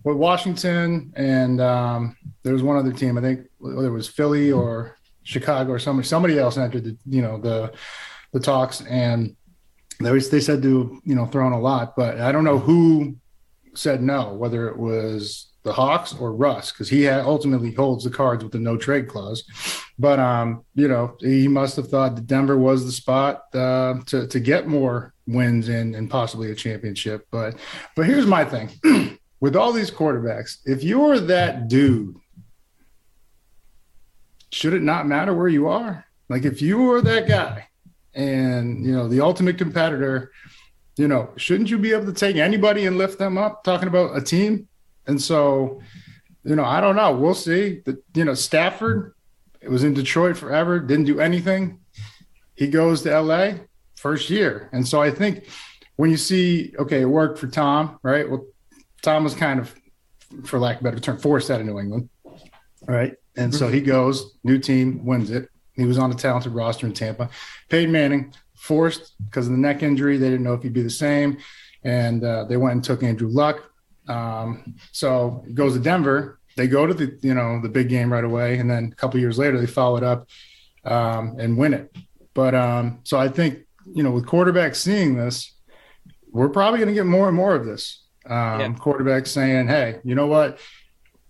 what 0.02 0.16
Washington 0.16 1.12
and 1.16 1.60
um, 1.60 2.16
there 2.42 2.52
was 2.52 2.62
one 2.62 2.76
other 2.76 2.92
team. 2.92 3.18
I 3.18 3.20
think 3.20 3.46
whether 3.58 3.88
it 3.88 3.92
was 3.92 4.08
Philly 4.08 4.50
or 4.52 4.98
Chicago 5.22 5.72
or 5.72 5.78
somebody 5.78 6.06
somebody 6.06 6.38
else 6.38 6.56
entered 6.56 6.84
the 6.84 6.96
you 7.06 7.22
know 7.22 7.38
the 7.38 7.72
the 8.32 8.40
talks 8.40 8.80
and 8.82 9.36
they 10.00 10.18
they 10.18 10.40
said 10.40 10.62
to 10.62 11.00
you 11.04 11.14
know 11.14 11.26
throw 11.26 11.46
in 11.46 11.52
a 11.52 11.60
lot, 11.60 11.96
but 11.96 12.20
I 12.20 12.32
don't 12.32 12.44
know 12.44 12.58
who 12.58 13.16
said 13.74 14.02
no, 14.02 14.34
whether 14.34 14.68
it 14.68 14.78
was 14.78 15.52
the 15.62 15.72
Hawks 15.72 16.12
or 16.14 16.34
Russ, 16.34 16.72
because 16.72 16.88
he 16.88 17.08
ultimately 17.08 17.72
holds 17.72 18.04
the 18.04 18.10
cards 18.10 18.42
with 18.42 18.52
the 18.52 18.58
no 18.58 18.76
trade 18.76 19.08
clause. 19.08 19.44
But 19.98 20.18
um, 20.18 20.64
you 20.74 20.88
know, 20.88 21.16
he 21.20 21.48
must 21.48 21.76
have 21.76 21.88
thought 21.88 22.16
that 22.16 22.26
Denver 22.26 22.58
was 22.58 22.84
the 22.84 22.92
spot 22.92 23.42
uh, 23.54 24.00
to 24.06 24.26
to 24.26 24.40
get 24.40 24.66
more 24.66 25.14
wins 25.26 25.68
in 25.68 25.94
and 25.94 26.10
possibly 26.10 26.50
a 26.50 26.54
championship. 26.54 27.26
But 27.30 27.56
but 27.94 28.06
here's 28.06 28.26
my 28.26 28.44
thing: 28.44 28.70
with 29.42 29.56
all 29.56 29.72
these 29.72 29.90
quarterbacks, 29.90 30.58
if 30.64 30.84
you're 30.84 31.18
that 31.18 31.68
dude 31.68 32.14
should 34.52 34.74
it 34.74 34.82
not 34.82 35.06
matter 35.06 35.34
where 35.34 35.48
you 35.48 35.66
are? 35.66 36.06
Like 36.28 36.44
if 36.44 36.62
you 36.62 36.92
are 36.92 37.00
that 37.00 37.26
guy 37.26 37.66
and 38.14 38.84
you 38.84 38.92
know 38.92 39.08
the 39.08 39.20
ultimate 39.20 39.58
competitor, 39.58 40.30
you 40.96 41.08
know, 41.08 41.30
shouldn't 41.36 41.70
you 41.70 41.78
be 41.78 41.92
able 41.92 42.06
to 42.06 42.12
take 42.12 42.36
anybody 42.36 42.86
and 42.86 42.98
lift 42.98 43.18
them 43.18 43.36
up? 43.36 43.64
Talking 43.64 43.88
about 43.88 44.16
a 44.16 44.20
team. 44.20 44.68
And 45.06 45.20
so, 45.20 45.80
you 46.44 46.54
know, 46.54 46.64
I 46.64 46.80
don't 46.80 46.96
know. 46.96 47.12
We'll 47.16 47.34
see. 47.34 47.80
The, 47.84 48.00
you 48.14 48.24
know, 48.24 48.34
Stafford, 48.34 49.14
it 49.60 49.70
was 49.70 49.82
in 49.84 49.94
Detroit 49.94 50.36
forever, 50.36 50.78
didn't 50.78 51.06
do 51.06 51.18
anything. 51.18 51.80
He 52.54 52.68
goes 52.68 53.02
to 53.02 53.20
LA 53.20 53.54
first 53.96 54.28
year. 54.30 54.68
And 54.72 54.86
so 54.86 55.00
I 55.00 55.10
think 55.10 55.48
when 55.96 56.10
you 56.10 56.18
see, 56.18 56.74
okay, 56.78 57.00
it 57.00 57.06
worked 57.06 57.38
for 57.38 57.46
Tom, 57.46 57.98
right? 58.02 58.30
Well, 58.30 58.44
Tom 59.02 59.24
was 59.24 59.34
kind 59.34 59.60
of, 59.60 59.74
for 60.44 60.58
lack 60.58 60.76
of 60.76 60.82
a 60.82 60.84
better 60.84 61.00
term, 61.00 61.18
forced 61.18 61.50
out 61.50 61.60
of 61.60 61.66
New 61.66 61.78
England, 61.78 62.08
right? 62.86 63.14
And 63.36 63.54
so 63.54 63.68
he 63.68 63.80
goes, 63.80 64.36
new 64.44 64.58
team, 64.58 65.04
wins 65.04 65.30
it. 65.30 65.48
He 65.74 65.84
was 65.84 65.98
on 65.98 66.10
a 66.10 66.14
talented 66.14 66.52
roster 66.52 66.86
in 66.86 66.92
Tampa. 66.92 67.30
Peyton 67.68 67.90
Manning, 67.90 68.34
forced 68.54 69.14
because 69.24 69.46
of 69.46 69.52
the 69.52 69.58
neck 69.58 69.82
injury. 69.82 70.18
They 70.18 70.28
didn't 70.28 70.44
know 70.44 70.54
if 70.54 70.62
he'd 70.62 70.72
be 70.72 70.82
the 70.82 70.90
same. 70.90 71.38
And 71.82 72.22
uh, 72.22 72.44
they 72.44 72.56
went 72.56 72.74
and 72.74 72.84
took 72.84 73.02
Andrew 73.02 73.28
Luck. 73.28 73.70
Um, 74.06 74.76
so 74.92 75.42
he 75.46 75.52
goes 75.52 75.74
to 75.74 75.80
Denver. 75.80 76.38
They 76.56 76.68
go 76.68 76.86
to 76.86 76.94
the, 76.94 77.18
you 77.22 77.34
know, 77.34 77.60
the 77.60 77.68
big 77.68 77.88
game 77.88 78.12
right 78.12 78.22
away. 78.22 78.58
And 78.58 78.70
then 78.70 78.90
a 78.92 78.94
couple 78.94 79.18
years 79.18 79.38
later, 79.38 79.58
they 79.58 79.66
follow 79.66 79.96
it 79.96 80.04
up 80.04 80.28
um, 80.84 81.36
and 81.40 81.56
win 81.56 81.74
it. 81.74 81.96
But 82.34 82.54
um, 82.54 83.00
so 83.04 83.18
I 83.18 83.28
think, 83.28 83.60
you 83.92 84.02
know, 84.02 84.10
with 84.10 84.26
quarterbacks 84.26 84.76
seeing 84.76 85.16
this, 85.16 85.54
we're 86.30 86.48
probably 86.48 86.78
going 86.78 86.88
to 86.88 86.94
get 86.94 87.06
more 87.06 87.28
and 87.28 87.36
more 87.36 87.54
of 87.54 87.64
this. 87.64 88.01
Um, 88.26 88.60
yeah. 88.60 88.68
Quarterbacks 88.74 89.28
saying, 89.28 89.68
hey, 89.68 90.00
you 90.04 90.14
know 90.14 90.26
what? 90.26 90.58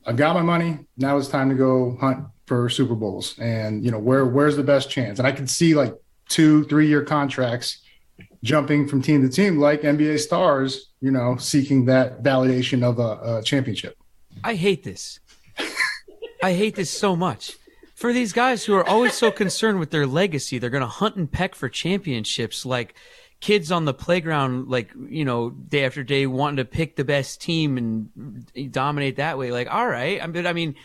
I've 0.04 0.16
got 0.16 0.34
my 0.34 0.42
money. 0.42 0.80
Now 0.96 1.16
it's 1.16 1.28
time 1.28 1.48
to 1.48 1.54
go 1.54 1.96
hunt 2.00 2.26
for 2.46 2.68
Super 2.68 2.94
Bowls. 2.94 3.38
And 3.38 3.84
you 3.84 3.90
know, 3.90 3.98
where 3.98 4.26
where's 4.26 4.56
the 4.56 4.64
best 4.64 4.90
chance? 4.90 5.18
And 5.18 5.26
I 5.26 5.32
can 5.32 5.46
see 5.46 5.74
like 5.74 5.94
two, 6.28 6.64
three 6.64 6.88
year 6.88 7.04
contracts 7.04 7.82
jumping 8.42 8.88
from 8.88 9.00
team 9.02 9.22
to 9.22 9.28
team, 9.28 9.58
like 9.58 9.82
NBA 9.82 10.18
stars, 10.18 10.90
you 11.00 11.10
know, 11.10 11.36
seeking 11.36 11.84
that 11.86 12.22
validation 12.22 12.82
of 12.82 12.98
a, 12.98 13.38
a 13.38 13.42
championship. 13.42 13.96
I 14.42 14.54
hate 14.54 14.82
this. 14.82 15.20
I 16.42 16.54
hate 16.54 16.74
this 16.74 16.90
so 16.90 17.14
much. 17.14 17.56
For 17.94 18.12
these 18.12 18.32
guys 18.32 18.64
who 18.64 18.74
are 18.74 18.88
always 18.88 19.14
so 19.14 19.30
concerned 19.30 19.78
with 19.78 19.90
their 19.90 20.08
legacy, 20.08 20.58
they're 20.58 20.70
going 20.70 20.80
to 20.80 20.88
hunt 20.88 21.14
and 21.14 21.30
peck 21.30 21.54
for 21.54 21.68
championships 21.68 22.66
like 22.66 22.94
kids 23.42 23.72
on 23.72 23.84
the 23.84 23.92
playground, 23.92 24.68
like, 24.68 24.92
you 25.08 25.24
know, 25.24 25.50
day 25.50 25.84
after 25.84 26.04
day 26.04 26.26
wanting 26.26 26.58
to 26.58 26.64
pick 26.64 26.94
the 26.94 27.04
best 27.04 27.40
team 27.40 27.76
and 27.76 28.72
dominate 28.72 29.16
that 29.16 29.36
way. 29.36 29.50
Like, 29.50 29.68
all 29.68 29.86
right. 29.86 30.22
I 30.22 30.28
mean, 30.28 30.46
I 30.46 30.52
mean, 30.52 30.76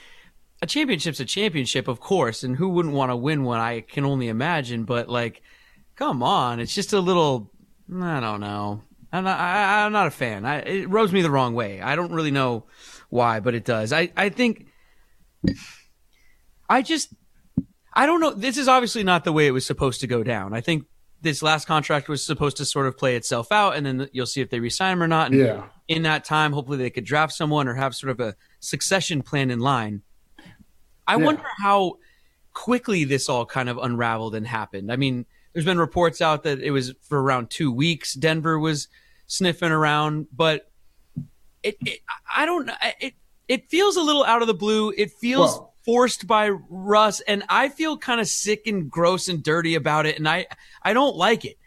a 0.63 0.65
championship's 0.65 1.19
a 1.19 1.25
championship, 1.25 1.87
of 1.87 1.99
course, 1.99 2.43
and 2.43 2.55
who 2.55 2.69
wouldn't 2.69 2.95
want 2.95 3.11
to 3.11 3.15
win 3.15 3.43
one? 3.43 3.59
I 3.59 3.81
can 3.81 4.05
only 4.05 4.27
imagine, 4.27 4.85
but 4.85 5.07
like, 5.07 5.43
come 5.95 6.23
on. 6.23 6.59
It's 6.59 6.73
just 6.73 6.93
a 6.93 6.99
little, 6.99 7.51
I 7.95 8.19
don't 8.19 8.41
know. 8.41 8.81
I'm 9.13 9.23
not, 9.23 9.39
I, 9.39 9.85
am 9.85 9.91
not 9.91 10.07
a 10.07 10.11
fan. 10.11 10.43
I, 10.43 10.57
it 10.61 10.89
rubs 10.89 11.13
me 11.13 11.21
the 11.21 11.29
wrong 11.29 11.53
way. 11.53 11.79
I 11.79 11.95
don't 11.95 12.11
really 12.11 12.31
know 12.31 12.65
why, 13.09 13.39
but 13.39 13.53
it 13.53 13.65
does. 13.65 13.93
I, 13.93 14.11
I 14.17 14.29
think, 14.29 14.65
I 16.67 16.81
just, 16.81 17.13
I 17.93 18.07
don't 18.07 18.19
know. 18.19 18.33
This 18.33 18.57
is 18.57 18.67
obviously 18.67 19.03
not 19.03 19.25
the 19.25 19.31
way 19.31 19.45
it 19.45 19.51
was 19.51 19.65
supposed 19.65 20.01
to 20.01 20.07
go 20.07 20.23
down. 20.23 20.55
I 20.55 20.61
think 20.61 20.85
this 21.21 21.41
last 21.41 21.65
contract 21.65 22.09
was 22.09 22.23
supposed 22.23 22.57
to 22.57 22.65
sort 22.65 22.87
of 22.87 22.97
play 22.97 23.15
itself 23.15 23.51
out, 23.51 23.75
and 23.75 23.85
then 23.85 24.09
you'll 24.11 24.25
see 24.25 24.41
if 24.41 24.49
they 24.49 24.59
resign 24.59 24.93
him 24.93 25.03
or 25.03 25.07
not. 25.07 25.31
And 25.31 25.39
yeah. 25.39 25.63
In 25.87 26.03
that 26.03 26.25
time, 26.25 26.51
hopefully 26.51 26.77
they 26.77 26.89
could 26.89 27.05
draft 27.05 27.33
someone 27.33 27.67
or 27.67 27.73
have 27.73 27.95
sort 27.95 28.11
of 28.11 28.19
a 28.19 28.35
succession 28.59 29.21
plan 29.21 29.49
in 29.49 29.59
line. 29.59 30.01
I 31.07 31.15
yeah. 31.15 31.25
wonder 31.25 31.43
how 31.61 31.97
quickly 32.53 33.05
this 33.05 33.29
all 33.29 33.45
kind 33.45 33.69
of 33.69 33.77
unraveled 33.77 34.35
and 34.35 34.45
happened. 34.45 34.91
I 34.91 34.97
mean, 34.97 35.25
there's 35.53 35.65
been 35.65 35.79
reports 35.79 36.21
out 36.21 36.43
that 36.43 36.59
it 36.59 36.71
was 36.71 36.93
for 37.01 37.21
around 37.21 37.49
two 37.49 37.71
weeks. 37.71 38.13
Denver 38.13 38.59
was 38.59 38.89
sniffing 39.27 39.71
around, 39.71 40.27
but 40.35 40.69
it, 41.63 41.77
it 41.81 41.99
I 42.35 42.45
don't 42.45 42.65
know. 42.65 42.75
It 42.99 43.13
it 43.47 43.69
feels 43.69 43.95
a 43.95 44.01
little 44.01 44.23
out 44.25 44.41
of 44.41 44.47
the 44.47 44.53
blue. 44.53 44.93
It 44.95 45.11
feels. 45.11 45.57
Well, 45.57 45.66
forced 45.87 46.27
by 46.27 46.49
Russ, 46.49 47.21
and 47.21 47.43
I 47.47 47.69
feel 47.69 47.97
kind 47.97 48.19
of 48.19 48.27
sick 48.27 48.67
and 48.67 48.91
gross 48.91 49.29
and 49.29 49.41
dirty 49.41 49.73
about 49.75 50.05
it, 50.05 50.19
and 50.19 50.27
I 50.27 50.45
I 50.83 50.93
don't 50.93 51.15
like 51.15 51.45
it. 51.45 51.57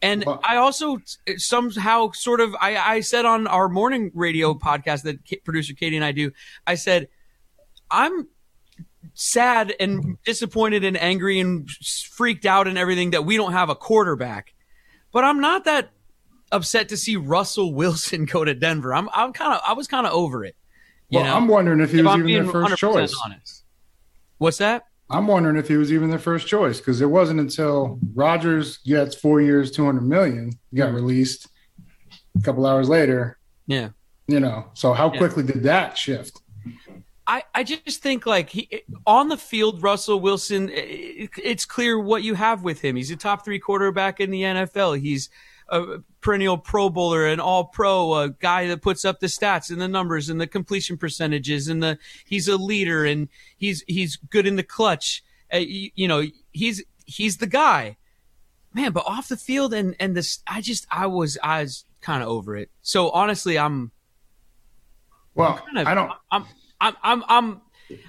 And 0.00 0.24
well, 0.24 0.40
I 0.44 0.56
also 0.56 1.00
somehow 1.36 2.12
sort 2.12 2.40
of 2.40 2.54
I, 2.60 2.76
I 2.76 3.00
said 3.00 3.26
on 3.26 3.48
our 3.48 3.68
morning 3.68 4.12
radio 4.14 4.54
podcast 4.54 5.02
that 5.02 5.18
producer 5.44 5.74
Katie 5.74 5.96
and 5.96 6.04
I 6.04 6.12
do, 6.12 6.30
I 6.66 6.76
said 6.76 7.08
I'm 7.90 8.28
sad 9.14 9.74
and 9.80 10.18
disappointed 10.24 10.84
and 10.84 10.96
angry 10.96 11.40
and 11.40 11.68
freaked 11.68 12.46
out 12.46 12.68
and 12.68 12.78
everything 12.78 13.10
that 13.10 13.24
we 13.24 13.36
don't 13.36 13.52
have 13.52 13.70
a 13.70 13.74
quarterback, 13.74 14.54
but 15.12 15.24
I'm 15.24 15.40
not 15.40 15.64
that 15.64 15.90
upset 16.52 16.90
to 16.90 16.96
see 16.96 17.16
Russell 17.16 17.74
Wilson 17.74 18.24
go 18.32 18.44
to 18.44 18.54
Denver. 18.54 18.94
I'm 18.94 19.08
I'm 19.12 19.32
kind 19.32 19.52
of 19.52 19.60
I 19.66 19.72
was 19.72 19.88
kind 19.88 20.06
of 20.06 20.12
over 20.12 20.44
it. 20.44 20.54
well, 21.10 21.24
know? 21.24 21.34
I'm 21.34 21.48
wondering 21.48 21.80
if 21.80 21.90
he 21.90 21.98
if 21.98 22.04
was 22.04 22.14
I'm 22.14 22.28
even 22.28 22.44
their 22.44 22.52
first 22.52 22.76
choice. 22.76 23.16
Honest. 23.24 23.63
What's 24.38 24.58
that? 24.58 24.84
I'm 25.10 25.26
wondering 25.26 25.56
if 25.56 25.68
he 25.68 25.76
was 25.76 25.92
even 25.92 26.10
their 26.10 26.18
first 26.18 26.46
choice 26.46 26.78
because 26.78 27.00
it 27.00 27.06
wasn't 27.06 27.40
until 27.40 27.98
Rodgers 28.14 28.78
gets 28.78 29.14
four 29.14 29.40
years, 29.40 29.70
200 29.70 30.00
million, 30.00 30.52
got 30.74 30.86
mm-hmm. 30.86 30.96
released 30.96 31.48
a 32.36 32.42
couple 32.42 32.66
hours 32.66 32.88
later. 32.88 33.38
Yeah. 33.66 33.90
You 34.26 34.40
know, 34.40 34.70
so 34.72 34.94
how 34.94 35.10
quickly 35.10 35.42
did 35.42 35.62
that 35.64 35.98
shift? 35.98 36.40
I, 37.26 37.42
I 37.54 37.62
just 37.62 38.02
think 38.02 38.26
like 38.26 38.50
he 38.50 38.82
on 39.06 39.28
the 39.28 39.36
field, 39.36 39.82
Russell 39.82 40.20
Wilson. 40.20 40.70
It, 40.72 41.30
it's 41.42 41.64
clear 41.64 41.98
what 41.98 42.22
you 42.22 42.34
have 42.34 42.62
with 42.62 42.80
him. 42.80 42.96
He's 42.96 43.10
a 43.10 43.16
top 43.16 43.44
three 43.44 43.58
quarterback 43.58 44.20
in 44.20 44.30
the 44.30 44.42
NFL. 44.42 45.00
He's 45.00 45.30
a 45.68 45.98
perennial 46.24 46.56
Pro 46.58 46.88
Bowler, 46.88 47.26
an 47.26 47.38
All 47.38 47.66
Pro, 47.66 48.14
a 48.14 48.30
guy 48.30 48.66
that 48.68 48.82
puts 48.82 49.04
up 49.04 49.20
the 49.20 49.28
stats 49.28 49.70
and 49.70 49.80
the 49.80 49.86
numbers 49.86 50.30
and 50.30 50.40
the 50.40 50.46
completion 50.46 50.96
percentages, 50.96 51.68
and 51.68 51.80
the 51.82 51.98
he's 52.24 52.48
a 52.48 52.56
leader 52.56 53.04
and 53.04 53.28
he's 53.58 53.84
he's 53.86 54.16
good 54.16 54.46
in 54.46 54.56
the 54.56 54.64
clutch. 54.64 55.22
Uh, 55.52 55.58
you, 55.58 55.90
you 55.94 56.08
know, 56.08 56.24
he's 56.52 56.82
he's 57.04 57.36
the 57.36 57.46
guy, 57.46 57.98
man. 58.72 58.90
But 58.92 59.04
off 59.06 59.28
the 59.28 59.36
field 59.36 59.74
and 59.74 59.94
and 60.00 60.16
this, 60.16 60.40
I 60.46 60.62
just 60.62 60.86
I 60.90 61.06
was 61.06 61.38
I 61.42 61.60
was 61.60 61.84
kind 62.00 62.22
of 62.22 62.28
over 62.30 62.56
it. 62.56 62.70
So 62.82 63.10
honestly, 63.10 63.58
I'm 63.58 63.92
Well, 65.34 65.58
kind 65.58 65.78
of, 65.78 65.86
I 65.86 65.94
don't. 65.94 66.10
I'm, 66.30 66.44
I'm, 66.80 66.96
I'm, 67.02 67.24
I'm, 67.28 67.60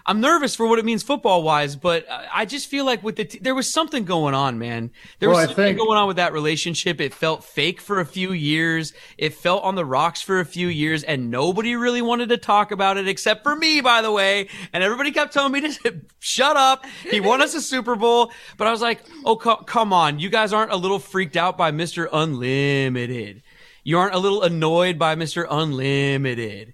I'm 0.06 0.22
nervous 0.22 0.56
for 0.56 0.68
what 0.68 0.80
it 0.80 0.86
means 0.86 1.04
football 1.04 1.44
wise, 1.44 1.76
but 1.76 2.06
I 2.10 2.46
just 2.46 2.68
feel 2.68 2.86
like 2.86 3.04
with 3.04 3.16
the 3.16 3.26
t- 3.26 3.40
there 3.40 3.56
was 3.56 3.72
something 3.72 4.06
going 4.06 4.34
on, 4.34 4.60
man. 4.60 4.92
There 5.20 5.30
was 5.30 5.38
I 5.40 5.46
something 5.46 5.56
think- 5.66 5.78
going 5.78 5.98
on 5.98 6.08
with 6.08 6.18
that 6.18 6.34
relationship. 6.34 7.00
It 7.02 7.14
felt 7.14 7.44
fake 7.44 7.82
for 7.82 8.00
a 8.00 8.06
few 8.06 8.32
years. 8.32 8.94
It 9.18 9.34
felt 9.34 9.64
on 9.64 9.76
the 9.76 9.86
rocks 9.86 10.22
for 10.22 10.40
a 10.40 10.46
few 10.46 10.68
years, 10.68 11.04
and 11.04 11.30
nobody 11.32 11.76
really 11.76 12.02
wanted 12.02 12.30
to 12.30 12.38
talk 12.38 12.72
about 12.72 12.98
it 12.98 13.08
except 13.08 13.44
for 13.44 13.56
me, 13.56 13.82
by 13.82 14.02
the 14.02 14.12
way. 14.12 14.50
And 14.74 14.84
everybody 14.84 15.12
kept 15.12 15.34
telling 15.34 15.52
me 15.52 15.62
to 15.62 16.02
shut 16.20 16.58
up. 16.58 16.86
He 17.10 17.20
won 17.20 17.42
us 17.42 17.54
a 17.56 17.62
Super 17.62 17.96
Bowl, 17.96 18.32
but 18.58 18.68
I 18.68 18.72
was 18.72 18.82
like, 18.82 19.02
oh, 19.26 19.36
co- 19.36 19.58
come 19.64 19.94
on, 19.94 20.20
you 20.20 20.30
guys 20.30 20.54
aren't 20.54 20.72
a 20.72 20.78
little 20.78 21.00
freaked 21.00 21.38
out 21.38 21.58
by 21.58 21.72
Mister 21.72 22.10
Unlimited. 22.12 23.44
You 23.84 24.00
aren't 24.00 24.16
a 24.16 24.20
little 24.20 24.42
annoyed 24.42 24.98
by 24.98 25.16
Mister 25.16 25.48
Unlimited 25.50 26.74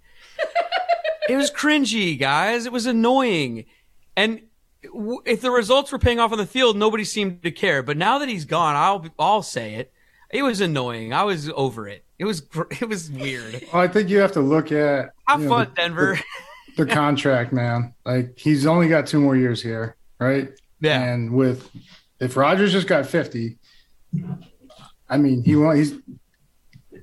it 1.30 1.36
was 1.36 1.52
cringy, 1.52 2.18
guys. 2.20 2.66
It 2.66 2.72
was 2.72 2.86
annoying. 2.86 3.66
And 4.16 4.42
w- 4.84 5.22
if 5.26 5.42
the 5.42 5.52
results 5.52 5.92
were 5.92 6.00
paying 6.00 6.20
off 6.20 6.32
on 6.32 6.38
the 6.38 6.46
field, 6.46 6.78
nobody 6.78 7.04
seemed 7.04 7.44
to 7.44 7.52
care. 7.52 7.84
But 7.84 7.98
now 7.98 8.18
that 8.20 8.30
he's 8.30 8.46
gone, 8.46 8.76
I'll 8.76 9.06
I'll 9.20 9.44
say 9.44 9.76
it. 9.76 9.92
It 10.32 10.44
was 10.44 10.62
annoying. 10.62 11.14
I 11.14 11.24
was 11.24 11.50
over 11.56 11.88
it. 11.88 12.06
It 12.18 12.26
was 12.26 12.42
gr- 12.42 12.64
it 12.82 12.88
was 12.88 13.10
weird. 13.12 13.66
Well, 13.74 13.82
I 13.82 13.88
think 13.88 14.10
you 14.10 14.20
have 14.20 14.32
to 14.34 14.42
look 14.42 14.72
at 14.72 15.12
Have 15.28 15.42
you 15.42 15.48
know, 15.48 15.56
fun, 15.56 15.68
the- 15.70 15.76
Denver. 15.82 16.20
the 16.78 16.86
contract, 16.86 17.52
man. 17.54 17.94
Like 18.06 18.38
he's 18.38 18.66
only 18.66 18.88
got 18.88 19.08
two 19.08 19.20
more 19.20 19.36
years 19.36 19.62
here, 19.62 19.96
right? 20.20 20.50
Yeah. 20.80 21.02
And 21.04 21.32
with 21.34 21.70
if 22.20 22.36
Rodgers 22.38 22.72
just 22.72 22.88
got 22.88 23.06
fifty, 23.06 23.58
I 25.10 25.18
mean, 25.18 25.44
he 25.44 25.56
want 25.56 25.78
he's 25.78 25.94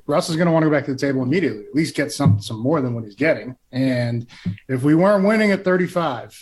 Russ 0.09 0.31
is 0.31 0.37
going 0.37 0.47
to 0.47 0.53
want 0.53 0.64
to 0.64 0.71
go 0.71 0.75
back 0.75 0.87
to 0.87 0.92
the 0.92 0.99
table 0.99 1.23
immediately. 1.23 1.64
At 1.68 1.75
least 1.75 1.94
get 1.94 2.11
some 2.11 2.40
some 2.40 2.59
more 2.59 2.81
than 2.81 2.94
what 2.94 3.05
he's 3.05 3.14
getting. 3.14 3.55
And 3.71 4.27
if 4.68 4.83
we 4.83 4.94
weren't 4.94 5.25
winning 5.25 5.53
at 5.53 5.62
thirty 5.64 5.87
five, 5.87 6.37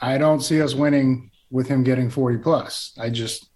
I 0.00 0.18
don't 0.18 0.40
see 0.40 0.60
us 0.62 0.74
winning 0.74 1.30
with 1.50 1.66
him 1.68 1.82
getting 1.82 2.10
forty 2.10 2.36
plus. 2.38 2.92
I 3.00 3.08
just 3.10 3.48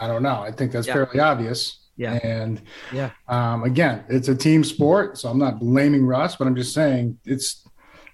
I 0.00 0.08
don't 0.08 0.22
know. 0.22 0.40
I 0.40 0.50
think 0.50 0.72
that's 0.72 0.86
Yeah. 0.86 0.94
fairly 0.94 1.20
obvious. 1.20 1.78
Yeah. 1.96 2.14
And 2.22 2.62
Yeah. 2.92 3.10
um, 3.28 3.62
again, 3.64 4.04
it's 4.08 4.28
a 4.28 4.34
team 4.34 4.64
sport, 4.64 5.18
so 5.18 5.28
I'm 5.28 5.38
not 5.38 5.60
blaming 5.60 6.06
Russ, 6.06 6.34
but 6.36 6.46
I'm 6.46 6.56
just 6.56 6.72
saying 6.72 7.18
it's 7.26 7.62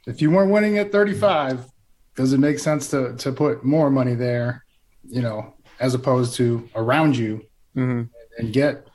if 0.09 0.21
you 0.21 0.31
weren't 0.33 0.51
winning 0.51 0.77
at 0.79 0.91
35, 0.91 1.67
does 2.17 2.33
it 2.33 2.39
make 2.41 2.59
sense 2.59 2.89
to 2.91 3.15
to 3.19 3.31
put 3.31 3.65
more 3.65 3.91
money 3.91 4.15
there, 4.17 4.65
you 5.05 5.23
know, 5.23 5.55
as 5.79 5.95
opposed 5.95 6.35
to 6.35 6.69
around 6.75 7.17
you 7.17 7.43
Mhm. 7.77 8.09
and 8.39 8.53
get 8.53 8.88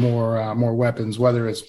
more 0.00 0.40
uh, 0.40 0.54
more 0.54 0.74
weapons, 0.74 1.18
whether 1.18 1.48
it's 1.48 1.62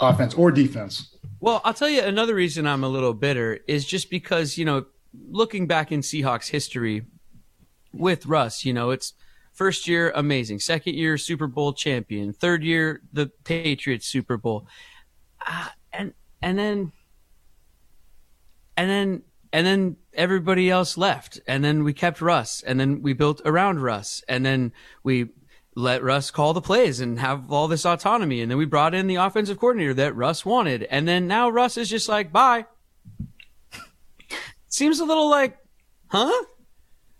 offense 0.00 0.34
or 0.34 0.50
defense. 0.50 1.16
Well, 1.40 1.60
I'll 1.64 1.74
tell 1.74 1.88
you 1.88 2.02
another 2.02 2.34
reason 2.34 2.66
I'm 2.66 2.84
a 2.84 2.88
little 2.88 3.14
bitter 3.14 3.60
is 3.66 3.84
just 3.84 4.10
because, 4.10 4.56
you 4.56 4.64
know, 4.64 4.86
looking 5.28 5.66
back 5.66 5.90
in 5.90 6.00
Seahawks 6.00 6.48
history 6.48 7.04
with 7.92 8.26
Russ, 8.26 8.64
you 8.64 8.72
know, 8.72 8.90
it's 8.90 9.14
first 9.52 9.88
year 9.88 10.12
amazing, 10.14 10.60
second 10.60 10.94
year 10.94 11.18
Super 11.18 11.46
Bowl 11.46 11.72
champion, 11.72 12.32
third 12.32 12.62
year 12.62 13.02
the 13.12 13.26
Patriots 13.44 14.06
Super 14.06 14.36
Bowl. 14.36 14.66
Uh, 15.44 15.68
and 15.92 16.14
and 16.40 16.58
then 16.58 16.92
and 18.76 18.88
then 18.88 19.22
and 19.52 19.66
then 19.66 19.96
everybody 20.14 20.70
else 20.70 20.96
left. 20.96 21.40
And 21.46 21.64
then 21.64 21.84
we 21.84 21.92
kept 21.92 22.20
Russ. 22.20 22.62
And 22.62 22.80
then 22.80 23.02
we 23.02 23.12
built 23.12 23.40
around 23.44 23.80
Russ. 23.80 24.22
And 24.28 24.44
then 24.44 24.72
we 25.02 25.28
let 25.74 26.02
Russ 26.02 26.30
call 26.30 26.52
the 26.52 26.60
plays 26.60 27.00
and 27.00 27.18
have 27.18 27.50
all 27.50 27.68
this 27.68 27.86
autonomy 27.86 28.40
and 28.40 28.50
then 28.50 28.58
we 28.58 28.66
brought 28.66 28.94
in 28.94 29.06
the 29.06 29.16
offensive 29.16 29.58
coordinator 29.58 29.94
that 29.94 30.14
Russ 30.14 30.44
wanted 30.44 30.82
and 30.84 31.08
then 31.08 31.26
now 31.26 31.48
Russ 31.48 31.76
is 31.76 31.88
just 31.88 32.08
like 32.08 32.32
bye 32.32 32.66
seems 34.68 35.00
a 35.00 35.04
little 35.04 35.30
like 35.30 35.58
huh 36.08 36.44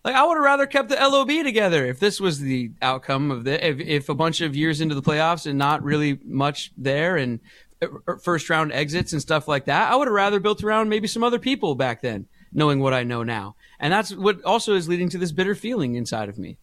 like 0.04 0.14
I 0.14 0.26
would 0.26 0.34
have 0.34 0.44
rather 0.44 0.66
kept 0.66 0.88
the 0.88 0.96
LOB 0.96 1.44
together 1.44 1.86
if 1.86 2.00
this 2.00 2.20
was 2.20 2.40
the 2.40 2.72
outcome 2.82 3.30
of 3.30 3.44
the 3.44 3.66
if, 3.66 3.80
if 3.80 4.08
a 4.08 4.14
bunch 4.14 4.40
of 4.40 4.56
years 4.56 4.80
into 4.80 4.94
the 4.94 5.02
playoffs 5.02 5.46
and 5.46 5.58
not 5.58 5.82
really 5.82 6.18
much 6.24 6.72
there 6.76 7.16
and 7.16 7.40
uh, 7.82 8.16
first 8.22 8.50
round 8.50 8.72
exits 8.72 9.12
and 9.12 9.20
stuff 9.20 9.48
like 9.48 9.64
that. 9.66 9.90
I 9.90 9.96
would 9.96 10.08
have 10.08 10.14
rather 10.14 10.40
built 10.40 10.62
around 10.62 10.88
maybe 10.88 11.08
some 11.08 11.24
other 11.24 11.38
people 11.38 11.74
back 11.74 12.00
then, 12.00 12.26
knowing 12.52 12.80
what 12.80 12.94
I 12.94 13.02
know 13.02 13.22
now. 13.22 13.56
And 13.78 13.92
that's 13.92 14.14
what 14.14 14.42
also 14.44 14.74
is 14.74 14.88
leading 14.88 15.08
to 15.10 15.18
this 15.18 15.32
bitter 15.32 15.54
feeling 15.54 15.94
inside 15.94 16.28
of 16.28 16.38
me. 16.38 16.58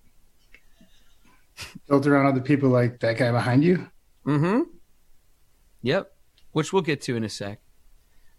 Built 1.88 2.08
around 2.08 2.26
other 2.28 2.42
people 2.42 2.70
like 2.70 3.00
that 3.00 3.18
guy 3.18 3.32
behind 3.32 3.64
you. 3.64 3.90
Mm-hmm. 4.26 4.62
Yep. 5.82 6.12
Which 6.52 6.74
we'll 6.74 6.82
get 6.82 7.02
to 7.04 7.16
in 7.16 7.24
a 7.24 7.30
sec. 7.30 7.60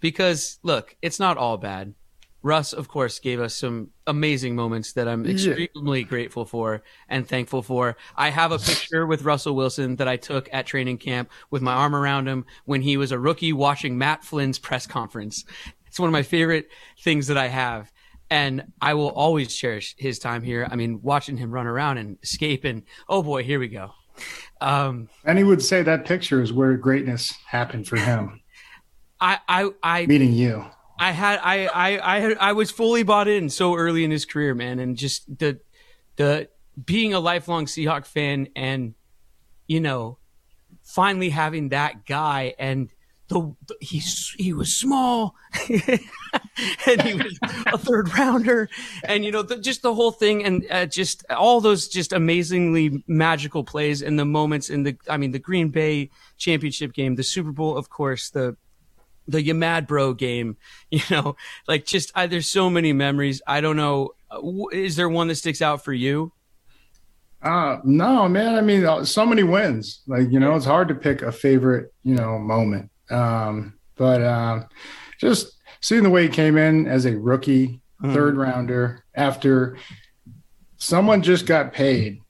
Because 0.01 0.59
look, 0.63 0.97
it's 1.03 1.21
not 1.21 1.37
all 1.37 1.57
bad. 1.59 1.95
Russ, 2.43 2.73
of 2.73 2.89
course, 2.89 3.19
gave 3.19 3.39
us 3.39 3.55
some 3.55 3.91
amazing 4.07 4.57
moments 4.57 4.95
that 4.95 5.07
I'm 5.07 5.27
Yeah. 5.27 5.33
extremely 5.33 6.05
grateful 6.05 6.47
for 6.47 6.83
and 7.09 7.29
thankful 7.29 7.63
for. 7.63 7.99
I 8.17 8.31
have 8.31 8.51
a 8.51 8.59
picture 8.59 9.07
with 9.07 9.23
Russell 9.25 9.55
Wilson 9.55 9.97
that 9.97 10.09
I 10.09 10.17
took 10.17 10.49
at 10.51 10.67
training 10.67 10.99
camp 10.99 11.31
with 11.51 11.61
my 11.61 11.75
arm 11.75 11.95
around 11.95 12.29
him 12.29 12.47
when 12.65 12.81
he 12.81 12.97
was 12.97 13.13
a 13.13 13.19
rookie 13.19 13.53
watching 13.53 13.99
Matt 13.99 14.25
Flynn's 14.25 14.59
press 14.59 14.87
conference. 14.87 15.45
It's 15.87 16.01
one 16.01 16.09
of 16.09 16.13
my 16.13 16.23
favorite 16.23 16.71
things 17.03 17.27
that 17.27 17.37
I 17.37 17.49
have. 17.49 17.93
And 18.31 18.65
I 18.81 18.95
will 18.95 19.11
always 19.11 19.55
cherish 19.55 19.95
his 19.99 20.19
time 20.19 20.43
here. 20.43 20.69
I 20.71 20.77
mean, 20.77 21.01
watching 21.03 21.37
him 21.37 21.51
run 21.51 21.67
around 21.67 21.99
and 21.99 22.17
escape 22.23 22.65
and 22.65 22.85
oh 23.09 23.23
boy, 23.23 23.43
here 23.43 23.59
we 23.59 23.69
go. 23.69 23.93
Um, 24.61 25.09
And 25.25 25.39
he 25.39 25.45
would 25.45 25.63
say 25.63 25.83
that 25.83 26.05
picture 26.05 26.43
is 26.43 26.53
where 26.53 26.77
greatness 26.77 27.35
happened 27.47 27.89
for 27.89 27.97
him, 27.97 28.41
I, 29.21 29.39
I, 29.49 29.71
I, 29.83 30.07
meeting 30.07 30.33
you. 30.33 30.65
I 30.99 31.13
had 31.13 31.41
I 31.43 31.67
I 31.67 32.17
I 32.17 32.21
had, 32.21 32.39
I 32.39 32.53
was 32.53 32.71
fully 32.71 33.03
bought 33.03 33.27
in 33.27 33.49
so 33.49 33.75
early 33.75 34.05
in 34.05 34.11
his 34.11 34.27
career, 34.27 34.55
man, 34.55 34.79
and 34.79 34.97
just 34.97 35.39
the 35.39 35.59
the 36.17 36.49
being 36.85 37.15
a 37.15 37.21
lifelong 37.21 37.65
Seahawk 37.65 38.05
fan 38.05 38.49
and 38.55 38.95
you 39.67 39.81
know 39.81 40.19
finally 40.83 41.31
having 41.31 41.71
that 41.71 42.05
guy 42.05 42.55
and 42.59 42.91
the, 43.31 43.55
the 43.67 43.77
he's 43.81 44.35
he 44.39 44.53
was 44.53 44.75
small 44.75 45.37
and 45.69 47.03
he 47.03 47.15
was 47.15 47.39
a 47.67 47.79
third 47.79 48.13
rounder 48.19 48.69
and 49.05 49.25
you 49.25 49.31
know 49.31 49.43
the, 49.43 49.57
just 49.57 49.83
the 49.83 49.95
whole 49.95 50.11
thing 50.11 50.45
and 50.45 50.67
uh, 50.71 50.85
just 50.85 51.25
all 51.31 51.61
those 51.61 51.89
just 51.89 52.13
amazingly 52.13 53.03
magical 53.07 53.63
plays 53.63 54.03
and 54.03 54.19
the 54.19 54.25
moments 54.25 54.69
in 54.69 54.83
the 54.83 54.97
I 55.09 55.17
mean 55.17 55.31
the 55.31 55.39
Green 55.39 55.69
Bay 55.69 56.11
championship 56.37 56.93
game, 56.93 57.15
the 57.15 57.23
Super 57.23 57.53
Bowl, 57.53 57.77
of 57.77 57.89
course, 57.89 58.31
the 58.31 58.57
the 59.29 59.43
Yamad 59.43 59.87
Bro 59.87 60.15
game, 60.15 60.57
you 60.91 61.03
know, 61.11 61.37
like 61.69 61.87
just 61.87 62.11
I, 62.15 62.27
there's 62.27 62.49
so 62.49 62.69
many 62.69 62.93
memories. 62.93 63.41
I 63.47 63.61
don't 63.61 63.77
know. 63.77 64.11
Is 64.73 64.97
there 64.97 65.09
one 65.09 65.29
that 65.29 65.37
sticks 65.37 65.63
out 65.63 65.85
for 65.85 65.93
you? 65.93 66.33
Uh, 67.43 67.79
no, 67.85 68.29
man. 68.29 68.55
I 68.55 68.61
mean, 68.61 68.85
uh, 68.85 69.05
so 69.05 69.25
many 69.25 69.43
wins. 69.43 70.03
Like, 70.07 70.31
you 70.31 70.39
know, 70.39 70.55
it's 70.57 70.67
hard 70.67 70.89
to 70.89 70.95
pick 70.95 71.23
a 71.23 71.33
favorite, 71.33 71.93
you 72.03 72.15
know, 72.15 72.39
moment. 72.39 72.91
Um, 73.11 73.75
but 73.97 74.23
um, 74.23 74.67
just 75.19 75.59
seeing 75.81 76.03
the 76.03 76.11
way 76.11 76.25
he 76.25 76.29
came 76.29 76.57
in 76.57 76.87
as 76.87 77.07
a 77.07 77.17
rookie, 77.17 77.81
third 78.03 78.37
rounder, 78.37 79.05
after 79.15 79.77
someone 80.77 81.23
just 81.23 81.47
got 81.47 81.73
paid 81.73 82.21